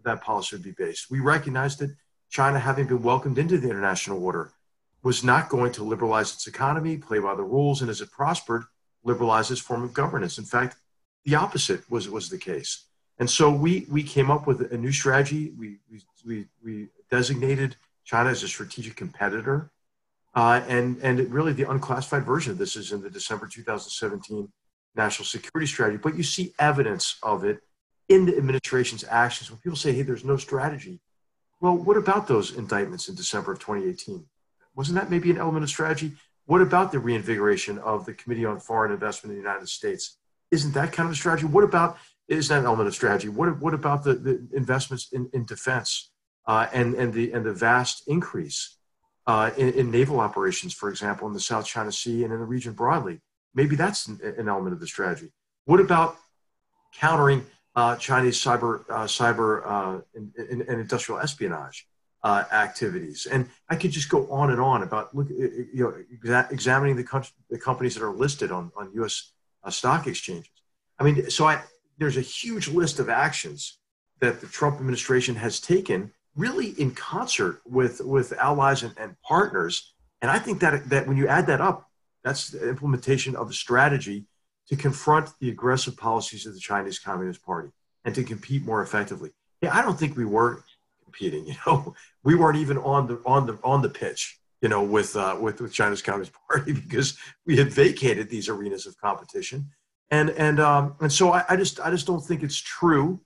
that 0.04 0.22
policy 0.22 0.56
would 0.56 0.62
be 0.62 0.72
based. 0.72 1.10
We 1.10 1.20
recognized 1.20 1.78
that 1.80 1.94
China, 2.30 2.58
having 2.58 2.86
been 2.86 3.02
welcomed 3.02 3.38
into 3.38 3.58
the 3.58 3.70
international 3.70 4.22
order, 4.22 4.52
was 5.02 5.24
not 5.24 5.48
going 5.48 5.72
to 5.72 5.84
liberalize 5.84 6.34
its 6.34 6.46
economy, 6.46 6.98
play 6.98 7.18
by 7.18 7.34
the 7.34 7.42
rules, 7.42 7.80
and 7.80 7.90
as 7.90 8.00
it 8.00 8.10
prospered, 8.10 8.64
liberalize 9.04 9.50
its 9.50 9.60
form 9.60 9.82
of 9.82 9.94
governance. 9.94 10.38
In 10.38 10.44
fact, 10.44 10.76
the 11.24 11.36
opposite 11.36 11.88
was, 11.90 12.08
was 12.10 12.28
the 12.28 12.38
case. 12.38 12.84
And 13.18 13.28
so 13.28 13.50
we, 13.50 13.86
we 13.90 14.02
came 14.02 14.30
up 14.30 14.46
with 14.46 14.72
a 14.72 14.78
new 14.78 14.92
strategy. 14.92 15.52
We, 15.58 15.78
we, 15.90 16.02
we, 16.26 16.46
we 16.62 16.88
designated 17.10 17.76
China 18.04 18.30
as 18.30 18.42
a 18.42 18.48
strategic 18.48 18.96
competitor. 18.96 19.70
Uh, 20.34 20.62
and, 20.68 20.98
and 21.02 21.32
really, 21.32 21.52
the 21.52 21.68
unclassified 21.68 22.24
version 22.24 22.52
of 22.52 22.58
this 22.58 22.76
is 22.76 22.92
in 22.92 23.02
the 23.02 23.10
December 23.10 23.46
2017 23.46 24.48
national 24.94 25.26
security 25.26 25.66
strategy. 25.66 25.98
But 26.02 26.16
you 26.16 26.22
see 26.22 26.54
evidence 26.58 27.16
of 27.22 27.44
it 27.44 27.60
in 28.08 28.26
the 28.26 28.36
administration's 28.36 29.04
actions 29.08 29.50
when 29.50 29.60
people 29.60 29.76
say, 29.76 29.92
hey, 29.92 30.02
there's 30.02 30.24
no 30.24 30.36
strategy. 30.36 31.00
Well, 31.60 31.76
what 31.76 31.96
about 31.96 32.26
those 32.26 32.56
indictments 32.56 33.08
in 33.08 33.14
December 33.14 33.52
of 33.52 33.58
2018? 33.58 34.26
Wasn't 34.74 34.98
that 34.98 35.10
maybe 35.10 35.30
an 35.30 35.38
element 35.38 35.64
of 35.64 35.70
strategy? 35.70 36.12
What 36.46 36.62
about 36.62 36.92
the 36.92 36.98
reinvigoration 36.98 37.78
of 37.78 38.06
the 38.06 38.14
Committee 38.14 38.44
on 38.44 38.60
Foreign 38.60 38.92
Investment 38.92 39.32
in 39.32 39.42
the 39.42 39.48
United 39.48 39.68
States? 39.68 40.16
Isn't 40.50 40.72
that 40.74 40.92
kind 40.92 41.08
of 41.08 41.12
a 41.12 41.16
strategy? 41.16 41.46
What 41.46 41.64
about 41.64 41.98
is 42.28 42.48
that 42.48 42.60
an 42.60 42.66
element 42.66 42.88
of 42.88 42.94
strategy? 42.94 43.28
What, 43.28 43.58
what 43.58 43.74
about 43.74 44.04
the, 44.04 44.14
the 44.14 44.48
investments 44.54 45.08
in, 45.12 45.28
in 45.32 45.44
defense 45.44 46.10
uh, 46.46 46.68
and, 46.72 46.94
and, 46.94 47.12
the, 47.12 47.32
and 47.32 47.44
the 47.44 47.52
vast 47.52 48.04
increase 48.06 48.77
uh, 49.28 49.50
in, 49.58 49.74
in, 49.74 49.90
naval 49.90 50.20
operations, 50.20 50.72
for 50.72 50.88
example, 50.88 51.28
in 51.28 51.34
the 51.34 51.40
South 51.40 51.66
China 51.66 51.92
Sea 51.92 52.24
and 52.24 52.32
in 52.32 52.38
the 52.38 52.46
region 52.46 52.72
broadly? 52.72 53.20
Maybe 53.54 53.76
that's 53.76 54.06
an, 54.06 54.18
an 54.22 54.48
element 54.48 54.72
of 54.72 54.80
the 54.80 54.86
strategy. 54.86 55.30
What 55.66 55.80
about 55.80 56.16
countering 56.94 57.44
uh, 57.76 57.96
Chinese 57.96 58.42
cyber, 58.42 58.84
uh, 58.88 59.04
cyber 59.04 59.62
uh, 59.66 60.00
and, 60.14 60.32
and, 60.36 60.62
and, 60.62 60.80
industrial 60.80 61.20
espionage 61.20 61.86
uh, 62.24 62.44
activities? 62.50 63.26
And 63.30 63.50
I 63.68 63.76
could 63.76 63.90
just 63.90 64.08
go 64.08 64.26
on 64.30 64.50
and 64.50 64.60
on 64.60 64.82
about 64.82 65.14
look, 65.14 65.28
you 65.28 65.68
know, 65.74 65.94
exa- 66.24 66.50
examining 66.50 66.96
the, 66.96 67.30
the 67.50 67.58
companies 67.58 67.94
that 67.96 68.02
are 68.02 68.14
listed 68.14 68.50
on, 68.50 68.72
on 68.78 68.90
U.S. 68.94 69.32
stock 69.68 70.06
exchanges. 70.06 70.50
I 70.98 71.04
mean, 71.04 71.28
so 71.28 71.44
I, 71.44 71.60
there's 71.98 72.16
a 72.16 72.22
huge 72.22 72.68
list 72.68 72.98
of 72.98 73.10
actions 73.10 73.78
that 74.20 74.40
the 74.40 74.46
Trump 74.46 74.76
administration 74.76 75.34
has 75.34 75.60
taken 75.60 76.12
really 76.36 76.68
in 76.80 76.92
concert 76.92 77.60
with 77.66 78.00
with 78.00 78.32
allies 78.34 78.82
and, 78.82 78.94
and 78.98 79.16
partners. 79.22 79.94
And 80.22 80.30
I 80.30 80.38
think 80.38 80.60
that 80.60 80.88
that 80.90 81.06
when 81.06 81.16
you 81.16 81.28
add 81.28 81.46
that 81.46 81.60
up, 81.60 81.88
that's 82.24 82.48
the 82.48 82.68
implementation 82.68 83.36
of 83.36 83.48
the 83.48 83.54
strategy 83.54 84.26
to 84.68 84.76
confront 84.76 85.30
the 85.40 85.48
aggressive 85.48 85.96
policies 85.96 86.46
of 86.46 86.54
the 86.54 86.60
Chinese 86.60 86.98
Communist 86.98 87.44
Party 87.44 87.70
and 88.04 88.14
to 88.14 88.22
compete 88.22 88.64
more 88.64 88.82
effectively. 88.82 89.30
Yeah, 89.62 89.76
I 89.76 89.82
don't 89.82 89.98
think 89.98 90.16
we 90.16 90.24
were 90.24 90.62
competing. 91.04 91.46
You 91.46 91.54
know, 91.66 91.94
we 92.22 92.34
weren't 92.34 92.58
even 92.58 92.78
on 92.78 93.06
the 93.06 93.20
on 93.24 93.46
the 93.46 93.58
on 93.64 93.82
the 93.82 93.88
pitch. 93.88 94.38
You 94.60 94.68
know, 94.68 94.82
with 94.82 95.14
uh, 95.16 95.36
with 95.40 95.60
with 95.60 95.72
China's 95.72 96.02
Communist 96.02 96.32
Party 96.48 96.72
because 96.72 97.16
we 97.46 97.56
had 97.56 97.72
vacated 97.72 98.28
these 98.28 98.48
arenas 98.48 98.86
of 98.86 98.96
competition, 98.98 99.70
and 100.10 100.30
and 100.30 100.58
um, 100.60 100.96
and 101.00 101.12
so 101.12 101.32
I, 101.32 101.44
I 101.48 101.56
just 101.56 101.80
I 101.80 101.90
just 101.90 102.06
don't 102.06 102.24
think 102.24 102.42
it's 102.42 102.56
true 102.60 103.20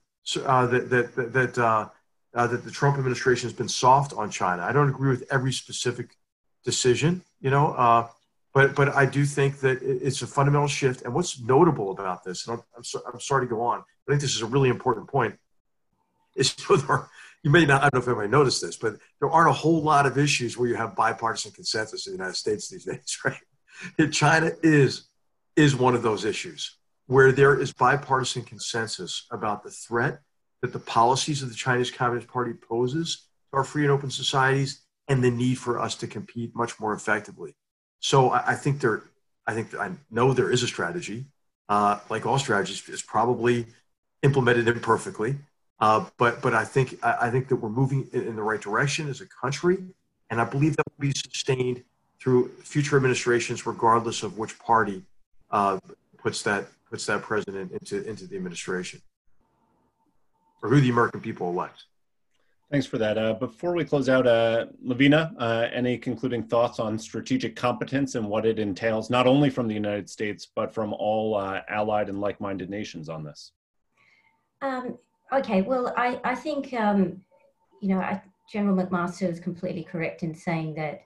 uh, 0.45 0.67
that 0.67 0.89
that 0.89 1.33
that 1.33 1.57
uh, 1.57 1.89
uh, 2.35 2.47
that 2.47 2.63
the 2.63 2.71
Trump 2.71 2.97
administration 2.97 3.47
has 3.47 3.55
been 3.55 3.69
soft 3.69 4.13
on 4.13 4.29
China. 4.29 4.63
I 4.63 4.71
don't 4.71 4.89
agree 4.89 5.09
with 5.09 5.25
every 5.31 5.53
specific 5.53 6.17
decision. 6.63 7.23
You 7.41 7.51
know, 7.51 7.73
uh, 7.73 8.07
but 8.53 8.75
but 8.75 8.95
I 8.95 9.05
do 9.05 9.25
think 9.25 9.59
that 9.59 9.81
it's 9.81 10.21
a 10.21 10.27
fundamental 10.27 10.67
shift. 10.67 11.01
And 11.03 11.13
what's 11.13 11.39
notable 11.39 11.91
about 11.91 12.23
this, 12.23 12.47
and 12.47 12.57
I'm, 12.57 12.63
I'm, 12.77 12.83
so, 12.83 13.01
I'm 13.11 13.19
sorry 13.19 13.45
to 13.45 13.49
go 13.49 13.61
on, 13.61 13.79
I 13.79 14.11
think 14.11 14.21
this 14.21 14.35
is 14.35 14.41
a 14.41 14.45
really 14.45 14.69
important 14.69 15.07
point, 15.07 15.35
is 16.35 16.55
you 16.69 17.51
may 17.51 17.65
not, 17.65 17.81
I 17.81 17.89
don't 17.89 17.95
know 17.95 17.99
if 17.99 18.07
anybody 18.07 18.29
noticed 18.29 18.61
this, 18.61 18.77
but 18.77 18.95
there 19.19 19.29
aren't 19.29 19.49
a 19.49 19.53
whole 19.53 19.81
lot 19.81 20.05
of 20.05 20.17
issues 20.17 20.57
where 20.57 20.69
you 20.69 20.75
have 20.75 20.95
bipartisan 20.95 21.51
consensus 21.51 22.07
in 22.07 22.13
the 22.13 22.17
United 22.17 22.37
States 22.37 22.69
these 22.69 22.85
days, 22.85 23.17
right? 23.25 24.11
China 24.11 24.51
is 24.61 25.07
is 25.55 25.75
one 25.75 25.93
of 25.93 26.01
those 26.01 26.25
issues 26.25 26.77
where 27.07 27.31
there 27.31 27.59
is 27.59 27.73
bipartisan 27.73 28.43
consensus 28.43 29.25
about 29.31 29.63
the 29.63 29.69
threat 29.69 30.19
that 30.63 30.71
the 30.71 30.79
policies 30.79 31.43
of 31.43 31.49
the 31.49 31.55
Chinese 31.55 31.91
Communist 31.91 32.29
Party 32.29 32.53
poses 32.53 33.27
to 33.51 33.57
our 33.57 33.65
free 33.65 33.83
and 33.83 33.91
open 33.91 34.09
societies 34.09 34.79
and 35.09 35.21
the 35.21 35.29
need 35.29 35.55
for 35.57 35.77
us 35.77 35.93
to 35.95 36.07
compete 36.07 36.55
much 36.55 36.79
more 36.79 36.93
effectively. 36.93 37.53
So 37.99 38.29
I, 38.29 38.51
I 38.51 38.55
think 38.55 38.79
there, 38.79 39.03
I 39.45 39.53
think 39.53 39.75
I 39.75 39.91
know 40.09 40.31
there 40.31 40.49
is 40.49 40.63
a 40.63 40.67
strategy. 40.67 41.25
Uh, 41.67 41.99
like 42.09 42.25
all 42.25 42.39
strategies, 42.39 42.87
is 42.87 43.01
probably 43.01 43.65
implemented 44.21 44.69
imperfectly. 44.69 45.35
Uh, 45.81 46.05
but 46.17 46.41
but 46.41 46.53
I 46.53 46.63
think 46.63 46.97
I, 47.03 47.17
I 47.23 47.29
think 47.29 47.49
that 47.49 47.57
we're 47.57 47.69
moving 47.69 48.07
in, 48.13 48.27
in, 48.27 48.35
the 48.37 48.43
right 48.43 48.61
direction 48.61 49.09
as 49.09 49.19
a 49.19 49.27
country, 49.27 49.77
and 50.29 50.39
I 50.39 50.45
believe 50.45 50.77
that 50.77 50.85
will 50.87 51.09
be 51.09 51.11
sustained 51.11 51.83
through 52.21 52.49
future 52.63 52.95
administrations, 52.95 53.65
regardless 53.65 54.23
of 54.23 54.37
which 54.37 54.57
party 54.59 55.03
uh, 55.51 55.79
puts 56.17 56.41
that 56.43 56.67
puts 56.89 57.05
that 57.07 57.21
president 57.21 57.71
into 57.73 58.07
into 58.07 58.27
the 58.27 58.35
administration 58.37 59.01
or 60.63 60.69
who 60.69 60.81
the 60.81 60.89
American 60.89 61.21
people 61.21 61.49
elect. 61.49 61.83
Thanks 62.71 62.87
for 62.87 62.97
that. 62.97 63.19
Uh, 63.19 63.33
before 63.33 63.75
we 63.75 63.85
close 63.85 64.09
out, 64.09 64.25
uh, 64.25 64.65
Lavina, 64.81 65.31
uh, 65.37 65.67
any 65.71 65.95
concluding 65.95 66.41
thoughts 66.41 66.79
on 66.79 66.97
strategic 66.97 67.55
competence 67.55 68.15
and 68.15 68.27
what 68.27 68.47
it 68.47 68.57
entails, 68.57 69.11
not 69.11 69.27
only 69.27 69.51
from 69.51 69.67
the 69.67 69.75
United 69.75 70.09
States, 70.09 70.47
but 70.55 70.73
from 70.73 70.91
all 70.93 71.35
uh, 71.35 71.61
allied 71.69 72.09
and 72.09 72.19
like 72.19 72.41
minded 72.41 72.71
nations 72.71 73.09
on 73.09 73.23
this? 73.23 73.51
Um, 74.63 74.97
okay, 75.31 75.61
well, 75.61 75.93
I, 75.95 76.19
I 76.23 76.33
think, 76.33 76.73
um, 76.73 77.21
you 77.79 77.89
know, 77.89 77.99
I, 77.99 78.19
General 78.51 78.75
McMaster 78.75 79.29
is 79.29 79.39
completely 79.39 79.83
correct 79.83 80.23
in 80.23 80.33
saying 80.33 80.73
that 80.75 81.01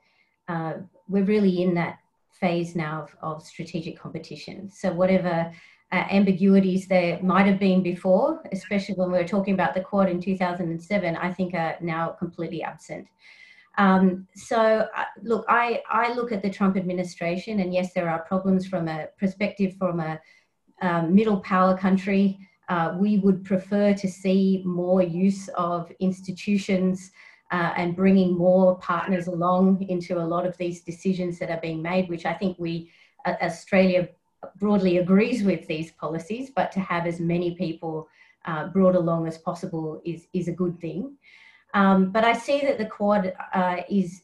uh, 0.47 0.73
we're 1.09 1.25
really 1.25 1.63
in 1.63 1.73
that 1.73 1.99
phase 2.39 2.75
now 2.75 3.01
of, 3.01 3.15
of 3.21 3.43
strategic 3.45 3.99
competition. 3.99 4.69
So, 4.69 4.93
whatever 4.93 5.51
uh, 5.91 6.03
ambiguities 6.11 6.87
there 6.87 7.21
might 7.21 7.45
have 7.45 7.59
been 7.59 7.81
before, 7.81 8.43
especially 8.51 8.95
when 8.95 9.11
we 9.11 9.17
were 9.17 9.27
talking 9.27 9.53
about 9.53 9.73
the 9.73 9.81
Quad 9.81 10.09
in 10.09 10.21
2007, 10.21 11.15
I 11.15 11.31
think 11.31 11.53
are 11.53 11.77
now 11.79 12.09
completely 12.09 12.61
absent. 12.61 13.07
Um, 13.77 14.27
so, 14.35 14.87
uh, 14.95 15.03
look, 15.21 15.45
I, 15.47 15.81
I 15.89 16.13
look 16.13 16.31
at 16.31 16.41
the 16.41 16.49
Trump 16.49 16.75
administration, 16.77 17.59
and 17.59 17.73
yes, 17.73 17.93
there 17.93 18.09
are 18.09 18.19
problems 18.19 18.67
from 18.67 18.87
a 18.87 19.07
perspective 19.17 19.75
from 19.77 19.99
a 19.99 20.19
um, 20.81 21.13
middle 21.13 21.39
power 21.39 21.77
country. 21.77 22.39
Uh, 22.69 22.95
we 22.99 23.19
would 23.19 23.45
prefer 23.45 23.93
to 23.93 24.07
see 24.07 24.63
more 24.65 25.01
use 25.01 25.47
of 25.49 25.91
institutions 25.99 27.11
uh, 27.51 27.71
and 27.77 27.95
bringing 27.95 28.35
more 28.35 28.77
partners 28.79 29.27
along 29.27 29.81
into 29.83 30.17
a 30.17 30.25
lot 30.25 30.45
of 30.45 30.57
these 30.57 30.81
decisions 30.81 31.39
that 31.39 31.49
are 31.49 31.61
being 31.61 31.81
made, 31.81 32.09
which 32.09 32.25
I 32.25 32.33
think 32.33 32.57
we, 32.59 32.91
uh, 33.25 33.35
Australia, 33.41 34.09
broadly 34.59 34.97
agrees 34.97 35.43
with 35.43 35.67
these 35.67 35.91
policies, 35.91 36.51
but 36.55 36.71
to 36.71 36.79
have 36.79 37.05
as 37.05 37.19
many 37.19 37.55
people 37.55 38.07
uh, 38.45 38.67
brought 38.67 38.95
along 38.95 39.27
as 39.27 39.37
possible 39.37 40.01
is, 40.05 40.27
is 40.33 40.47
a 40.47 40.51
good 40.51 40.79
thing. 40.79 41.17
Um, 41.73 42.11
but 42.11 42.23
I 42.23 42.33
see 42.33 42.61
that 42.61 42.77
the 42.77 42.85
Quad 42.85 43.33
uh, 43.53 43.77
is, 43.89 44.21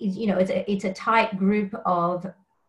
is, 0.00 0.16
you 0.16 0.26
know, 0.26 0.38
it's 0.38 0.50
a, 0.50 0.70
it's 0.70 0.84
a 0.84 0.92
tight 0.92 1.38
group 1.38 1.74
of 1.84 2.26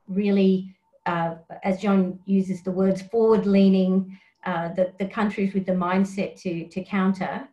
really, 0.07 0.75
uh, 1.05 1.35
as 1.63 1.81
John 1.81 2.19
uses 2.25 2.61
the 2.63 2.71
words, 2.71 3.01
forward-leaning, 3.01 4.19
uh, 4.45 4.73
the, 4.73 4.91
the 4.99 5.05
countries 5.05 5.53
with 5.53 5.65
the 5.65 5.71
mindset 5.71 6.39
to, 6.41 6.67
to 6.67 6.83
counter. 6.83 7.47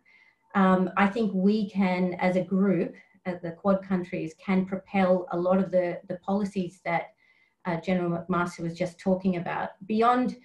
Um, 0.57 0.91
I 0.97 1.07
think 1.07 1.33
we 1.33 1.71
can, 1.71 2.15
as 2.15 2.35
a 2.37 2.43
group, 2.43 2.95
uh, 3.27 3.35
the 3.43 3.53
Quad 3.53 3.87
countries, 3.87 4.35
can 4.45 4.67
propel 4.67 5.29
a 5.31 5.39
lot 5.39 5.59
of 5.59 5.71
the, 5.71 6.01
the 6.09 6.17
policies 6.17 6.81
that 6.85 7.13
uh, 7.67 7.81
General 7.81 8.25
McMaster 8.29 8.61
was 8.61 8.77
just 8.77 8.99
talking 8.99 9.37
about. 9.37 9.71
Beyond, 9.87 10.37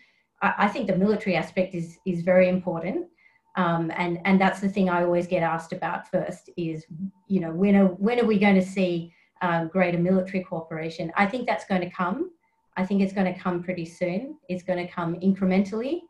I, 0.42 0.68
think 0.68 0.88
the 0.88 0.96
military 0.96 1.36
aspect 1.36 1.74
is 1.74 1.98
is 2.06 2.22
very 2.22 2.50
important, 2.50 3.08
um, 3.56 3.92
and 3.96 4.20
and 4.26 4.40
that's 4.40 4.60
the 4.60 4.70
thing 4.70 4.90
I 4.90 5.04
always 5.04 5.28
get 5.28 5.44
asked 5.44 5.74
about 5.74 6.10
first 6.10 6.50
is, 6.58 6.86
you 7.28 7.40
know, 7.40 7.52
when 7.52 7.76
are 7.76 7.88
when 7.88 8.20
are 8.20 8.26
we 8.26 8.38
going 8.38 8.56
to 8.56 8.66
see 8.66 9.14
um, 9.42 9.70
greater 9.70 9.98
military 9.98 10.44
cooperation? 10.44 11.12
I 11.16 11.26
think 11.26 11.48
that's 11.48 11.66
going 11.66 11.82
to 11.82 11.90
come. 11.90 12.32
I 12.78 12.86
think 12.86 13.02
it's 13.02 13.14
going 13.14 13.34
to 13.34 13.40
come 13.40 13.64
pretty 13.64 13.86
soon. 13.86 14.38
It's 14.50 14.64
going 14.64 14.86
to 14.86 14.92
come 14.92 15.16
incrementally. 15.22 16.02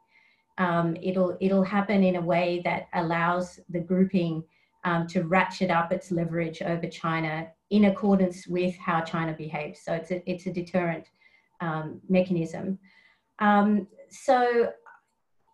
Um, 0.57 0.95
it'll 1.01 1.37
it'll 1.39 1.63
happen 1.63 2.03
in 2.03 2.15
a 2.15 2.21
way 2.21 2.61
that 2.63 2.87
allows 2.93 3.59
the 3.69 3.79
grouping 3.79 4.43
um, 4.85 5.07
to 5.07 5.23
ratchet 5.23 5.71
up 5.71 5.91
its 5.91 6.11
leverage 6.11 6.61
over 6.61 6.87
China 6.87 7.47
in 7.71 7.85
accordance 7.85 8.47
with 8.47 8.77
how 8.77 9.01
China 9.01 9.33
behaves. 9.33 9.81
So 9.81 9.93
it's 9.93 10.11
a, 10.11 10.29
it's 10.29 10.45
a 10.45 10.53
deterrent 10.53 11.07
um, 11.59 11.99
mechanism. 12.07 12.77
Um, 13.39 13.87
so 14.09 14.71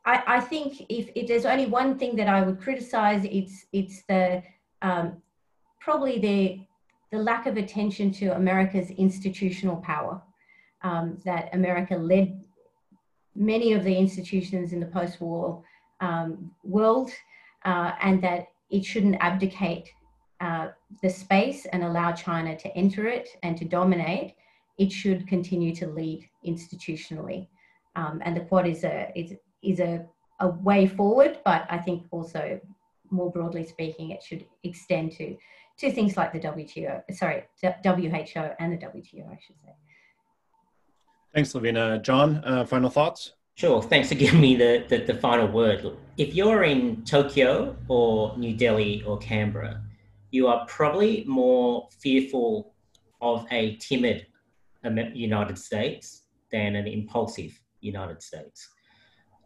I, 0.06 0.24
I, 0.28 0.40
think 0.42 0.82
if, 0.90 1.10
if, 1.16 1.28
there's 1.28 1.46
only 1.46 1.66
one 1.66 1.98
thing 1.98 2.16
that 2.18 2.28
I 2.28 2.42
would 2.44 2.60
criticize, 2.60 3.24
it's, 3.24 3.66
it's 3.72 4.04
the 4.04 4.44
um, 4.82 5.22
probably 5.80 6.20
the, 6.20 6.60
the 7.16 7.24
lack 7.24 7.48
of 7.48 7.56
attention 7.58 8.12
to 8.12 8.36
America's 8.36 8.92
institutional 8.92 9.78
power. 9.78 10.22
Um, 10.84 11.20
that 11.26 11.54
America 11.54 11.96
led 11.96 12.44
many 13.36 13.74
of 13.74 13.84
the 13.84 13.96
institutions 13.96 14.74
in 14.74 14.80
the 14.80 14.88
post-war 14.88 15.64
um, 16.00 16.52
world 16.64 17.12
uh, 17.66 17.92
and 18.02 18.20
that 18.24 18.48
it 18.72 18.86
shouldn't 18.86 19.18
abdicate 19.20 19.90
uh, 20.40 20.70
the 21.04 21.10
space 21.10 21.66
and 21.72 21.84
allow 21.84 22.12
China 22.12 22.58
to 22.58 22.76
enter 22.76 23.08
it 23.08 23.30
and 23.44 23.56
to 23.58 23.66
dominate, 23.66 24.34
it 24.80 24.92
should 24.92 25.28
continue 25.28 25.76
to 25.76 25.88
lead 25.88 26.28
institutionally. 26.48 27.48
Um, 27.96 28.22
and 28.26 28.36
the 28.36 28.42
Quad 28.42 28.66
is 28.68 28.84
a 28.84 29.12
is 29.16 29.34
is 29.62 29.80
a, 29.80 30.06
a 30.40 30.48
way 30.48 30.88
forward, 30.88 31.40
but 31.46 31.68
I 31.70 31.78
think 31.78 32.06
also 32.12 32.60
more 33.12 33.30
broadly 33.30 33.66
speaking, 33.68 34.12
it 34.12 34.24
should 34.24 34.46
extend 34.64 35.12
to 35.18 35.38
to 35.80 35.92
things 35.92 36.16
like 36.18 36.32
the 36.32 36.40
WTO, 36.40 37.02
sorry, 37.12 37.44
WHO 37.62 38.42
and 38.60 38.74
the 38.74 38.78
WTO, 38.78 39.30
I 39.30 39.40
should 39.46 39.60
say. 39.64 39.74
Thanks, 41.34 41.56
Lavina. 41.56 42.00
John, 42.00 42.44
uh, 42.44 42.66
final 42.66 42.90
thoughts? 42.90 43.34
Sure. 43.56 43.82
Thanks 43.82 44.10
for 44.10 44.16
giving 44.24 44.42
me 44.42 44.56
the, 44.56 44.86
the, 44.88 44.98
the 45.00 45.16
final 45.16 45.48
word. 45.48 45.86
If 46.18 46.34
you're 46.34 46.64
in 46.64 47.04
Tokyo 47.04 47.76
or 47.88 48.38
New 48.38 48.56
Delhi 48.56 49.04
or 49.04 49.18
Canberra, 49.18 49.82
you 50.32 50.48
are 50.48 50.66
probably 50.68 51.26
more 51.28 51.88
fearful 52.00 52.74
of 53.22 53.46
a 53.52 53.76
timid 53.76 54.26
United 55.14 55.58
States 55.58 56.24
than 56.52 56.76
an 56.76 56.88
impulsive 56.88 57.60
United 57.82 58.22
States. 58.22 58.70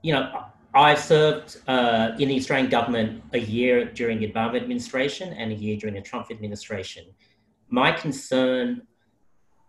You 0.01 0.13
know, 0.13 0.45
I 0.73 0.95
served 0.95 1.57
uh, 1.67 2.11
in 2.19 2.29
the 2.29 2.35
Australian 2.35 2.69
government 2.69 3.23
a 3.33 3.39
year 3.39 3.85
during 3.85 4.19
the 4.19 4.31
Obama 4.31 4.57
administration 4.57 5.33
and 5.33 5.51
a 5.51 5.55
year 5.55 5.77
during 5.77 5.95
the 5.95 6.01
Trump 6.01 6.27
administration. 6.31 7.05
My 7.69 7.91
concern 7.91 8.83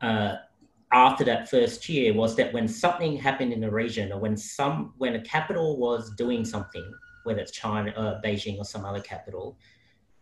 uh, 0.01 0.37
after 0.93 1.25
that 1.25 1.49
first 1.49 1.89
year 1.89 2.15
was 2.15 2.37
that 2.37 2.53
when 2.53 2.69
something 2.69 3.17
happened 3.17 3.53
in 3.53 3.61
the 3.61 3.71
region 3.71 4.13
or 4.13 4.21
when 4.21 4.37
some 4.37 4.95
when 4.99 5.17
a 5.17 5.21
capital 5.21 5.77
was 5.79 6.15
doing 6.15 6.45
something, 6.45 6.93
whether 7.25 7.41
it's 7.41 7.53
China, 7.53 7.91
uh, 7.93 8.21
Beijing, 8.23 8.59
or 8.59 8.65
some 8.65 8.85
other 8.85 9.01
capital, 9.01 9.59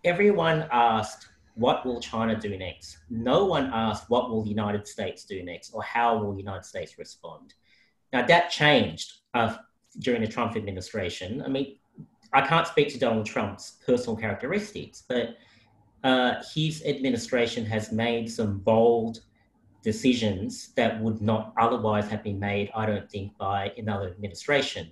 everyone 0.04 0.66
asked, 0.72 1.28
what 1.54 1.84
will 1.84 2.00
China 2.00 2.38
do 2.38 2.56
next? 2.56 2.98
No 3.10 3.44
one 3.44 3.70
asked, 3.72 4.10
what 4.10 4.30
will 4.30 4.42
the 4.42 4.48
United 4.48 4.88
States 4.88 5.24
do 5.24 5.42
next? 5.42 5.70
Or 5.72 5.82
how 5.82 6.16
will 6.18 6.32
the 6.32 6.40
United 6.40 6.64
States 6.64 6.98
respond? 6.98 7.54
Now, 8.12 8.26
that 8.26 8.50
changed 8.50 9.12
uh, 9.34 9.56
during 9.98 10.22
the 10.22 10.28
Trump 10.28 10.56
administration. 10.56 11.42
I 11.42 11.48
mean, 11.48 11.76
I 12.32 12.40
can't 12.40 12.66
speak 12.66 12.88
to 12.92 12.98
Donald 12.98 13.26
Trump's 13.26 13.76
personal 13.86 14.16
characteristics, 14.16 15.04
but 15.08 15.36
uh, 16.02 16.42
his 16.54 16.84
administration 16.84 17.64
has 17.66 17.92
made 17.92 18.30
some 18.30 18.58
bold 18.58 19.20
decisions 19.84 20.70
that 20.74 21.00
would 21.00 21.20
not 21.20 21.52
otherwise 21.58 22.08
have 22.08 22.24
been 22.24 22.40
made, 22.40 22.70
I 22.74 22.86
don't 22.86 23.08
think, 23.08 23.36
by 23.38 23.72
another 23.76 24.08
administration. 24.08 24.90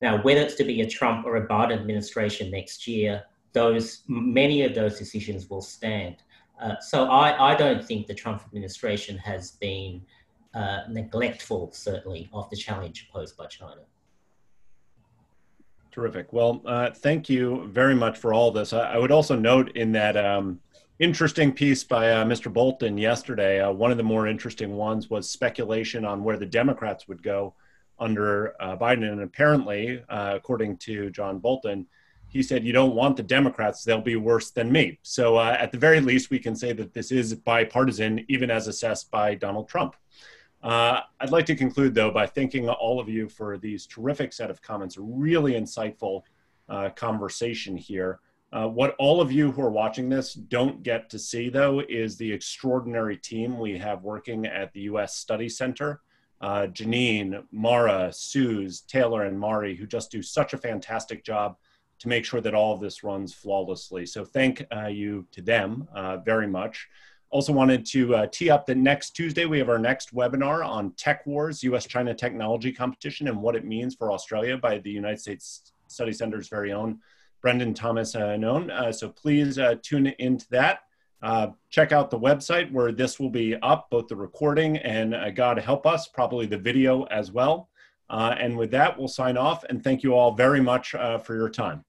Now, 0.00 0.22
whether 0.22 0.40
it's 0.40 0.54
to 0.54 0.64
be 0.64 0.80
a 0.80 0.88
Trump 0.88 1.26
or 1.26 1.36
a 1.36 1.46
Biden 1.46 1.78
administration 1.78 2.50
next 2.50 2.86
year, 2.86 3.24
those 3.52 4.02
many 4.08 4.62
of 4.62 4.74
those 4.74 4.98
decisions 4.98 5.50
will 5.50 5.60
stand. 5.60 6.16
Uh, 6.62 6.78
so 6.80 7.04
I, 7.04 7.52
I 7.52 7.54
don't 7.54 7.84
think 7.84 8.06
the 8.06 8.14
Trump 8.14 8.42
administration 8.46 9.18
has 9.18 9.52
been 9.52 10.02
uh, 10.54 10.80
neglectful, 10.88 11.70
certainly, 11.72 12.30
of 12.32 12.48
the 12.50 12.56
challenge 12.56 13.08
posed 13.12 13.36
by 13.36 13.46
China. 13.46 13.82
Terrific. 15.90 16.32
Well, 16.32 16.62
uh, 16.64 16.90
thank 16.90 17.28
you 17.28 17.66
very 17.68 17.96
much 17.96 18.16
for 18.16 18.32
all 18.32 18.52
this. 18.52 18.72
I, 18.72 18.92
I 18.94 18.98
would 18.98 19.10
also 19.10 19.34
note 19.34 19.76
in 19.76 19.92
that 19.92 20.16
um, 20.16 20.60
interesting 21.00 21.50
piece 21.50 21.82
by 21.82 22.12
uh, 22.12 22.24
Mr. 22.24 22.52
Bolton 22.52 22.98
yesterday, 22.98 23.60
uh, 23.60 23.72
one 23.72 23.90
of 23.90 23.96
the 23.96 24.02
more 24.02 24.28
interesting 24.28 24.76
ones 24.76 25.08
was 25.08 25.28
speculation 25.28 26.04
on 26.04 26.22
where 26.22 26.36
the 26.36 26.46
Democrats 26.46 27.08
would 27.08 27.22
go 27.22 27.54
under 27.98 28.54
uh, 28.60 28.76
Biden. 28.76 29.10
And 29.10 29.22
apparently, 29.22 30.04
uh, 30.10 30.34
according 30.36 30.76
to 30.78 31.10
John 31.10 31.38
Bolton, 31.38 31.86
he 32.28 32.42
said, 32.42 32.64
You 32.64 32.74
don't 32.74 32.94
want 32.94 33.16
the 33.16 33.22
Democrats, 33.22 33.82
they'll 33.82 34.02
be 34.02 34.16
worse 34.16 34.50
than 34.50 34.70
me. 34.70 34.98
So, 35.02 35.36
uh, 35.36 35.56
at 35.58 35.72
the 35.72 35.78
very 35.78 36.00
least, 36.00 36.30
we 36.30 36.38
can 36.38 36.54
say 36.54 36.74
that 36.74 36.92
this 36.92 37.10
is 37.10 37.34
bipartisan, 37.34 38.26
even 38.28 38.50
as 38.50 38.68
assessed 38.68 39.10
by 39.10 39.34
Donald 39.34 39.68
Trump. 39.68 39.96
Uh, 40.62 41.00
I'd 41.18 41.30
like 41.30 41.46
to 41.46 41.56
conclude, 41.56 41.94
though, 41.94 42.10
by 42.10 42.26
thanking 42.26 42.68
all 42.68 43.00
of 43.00 43.08
you 43.08 43.30
for 43.30 43.56
these 43.56 43.86
terrific 43.86 44.34
set 44.34 44.50
of 44.50 44.60
comments, 44.60 44.98
really 44.98 45.54
insightful 45.54 46.22
conversation 46.94 47.76
here. 47.76 48.20
Uh, 48.52 48.66
what 48.66 48.96
all 48.98 49.20
of 49.20 49.30
you 49.30 49.52
who 49.52 49.62
are 49.62 49.70
watching 49.70 50.08
this 50.08 50.34
don't 50.34 50.82
get 50.82 51.08
to 51.10 51.18
see, 51.18 51.48
though, 51.48 51.80
is 51.88 52.16
the 52.16 52.32
extraordinary 52.32 53.16
team 53.16 53.58
we 53.58 53.78
have 53.78 54.02
working 54.02 54.46
at 54.46 54.72
the 54.72 54.80
U.S. 54.82 55.16
Study 55.16 55.48
Center. 55.48 56.00
Uh, 56.40 56.66
Janine, 56.66 57.44
Mara, 57.52 58.10
Suze, 58.12 58.80
Taylor, 58.80 59.24
and 59.24 59.38
Mari, 59.38 59.76
who 59.76 59.86
just 59.86 60.10
do 60.10 60.22
such 60.22 60.54
a 60.54 60.58
fantastic 60.58 61.22
job 61.22 61.56
to 62.00 62.08
make 62.08 62.24
sure 62.24 62.40
that 62.40 62.54
all 62.54 62.72
of 62.72 62.80
this 62.80 63.04
runs 63.04 63.34
flawlessly. 63.34 64.06
So 64.06 64.24
thank 64.24 64.64
uh, 64.74 64.86
you 64.86 65.26
to 65.32 65.42
them 65.42 65.86
uh, 65.94 66.16
very 66.16 66.46
much. 66.46 66.88
Also 67.28 67.52
wanted 67.52 67.86
to 67.86 68.16
uh, 68.16 68.26
tee 68.32 68.50
up 68.50 68.66
that 68.66 68.78
next 68.78 69.10
Tuesday 69.10 69.44
we 69.44 69.58
have 69.58 69.68
our 69.68 69.78
next 69.78 70.14
webinar 70.14 70.66
on 70.66 70.92
Tech 70.92 71.24
Wars, 71.26 71.62
U.S.-China 71.62 72.16
Technology 72.16 72.72
Competition 72.72 73.28
and 73.28 73.40
what 73.40 73.54
it 73.54 73.64
means 73.64 73.94
for 73.94 74.10
Australia 74.10 74.56
by 74.56 74.78
the 74.78 74.90
United 74.90 75.20
States 75.20 75.72
Study 75.86 76.12
Center's 76.12 76.48
very 76.48 76.72
own 76.72 76.98
Brendan 77.40 77.74
Thomas 77.74 78.14
uh, 78.14 78.36
Noone. 78.36 78.70
Uh, 78.70 78.92
so 78.92 79.08
please 79.08 79.58
uh, 79.58 79.76
tune 79.82 80.08
into 80.18 80.46
that. 80.50 80.80
Check 81.70 81.92
out 81.92 82.10
the 82.10 82.18
website 82.18 82.70
where 82.72 82.92
this 82.92 83.20
will 83.20 83.30
be 83.30 83.56
up, 83.56 83.88
both 83.90 84.08
the 84.08 84.16
recording 84.16 84.78
and 84.78 85.14
God 85.36 85.58
help 85.58 85.86
us, 85.86 86.08
probably 86.08 86.46
the 86.46 86.58
video 86.58 87.04
as 87.04 87.30
well. 87.30 87.68
and 88.08 88.56
with 88.56 88.70
that, 88.70 88.98
we'll 88.98 89.08
sign 89.08 89.36
off 89.36 89.64
and 89.64 89.82
thank 89.84 90.02
you 90.02 90.14
all 90.14 90.34
very 90.34 90.60
much 90.60 90.90
for 90.90 91.34
your 91.34 91.50
time. 91.50 91.84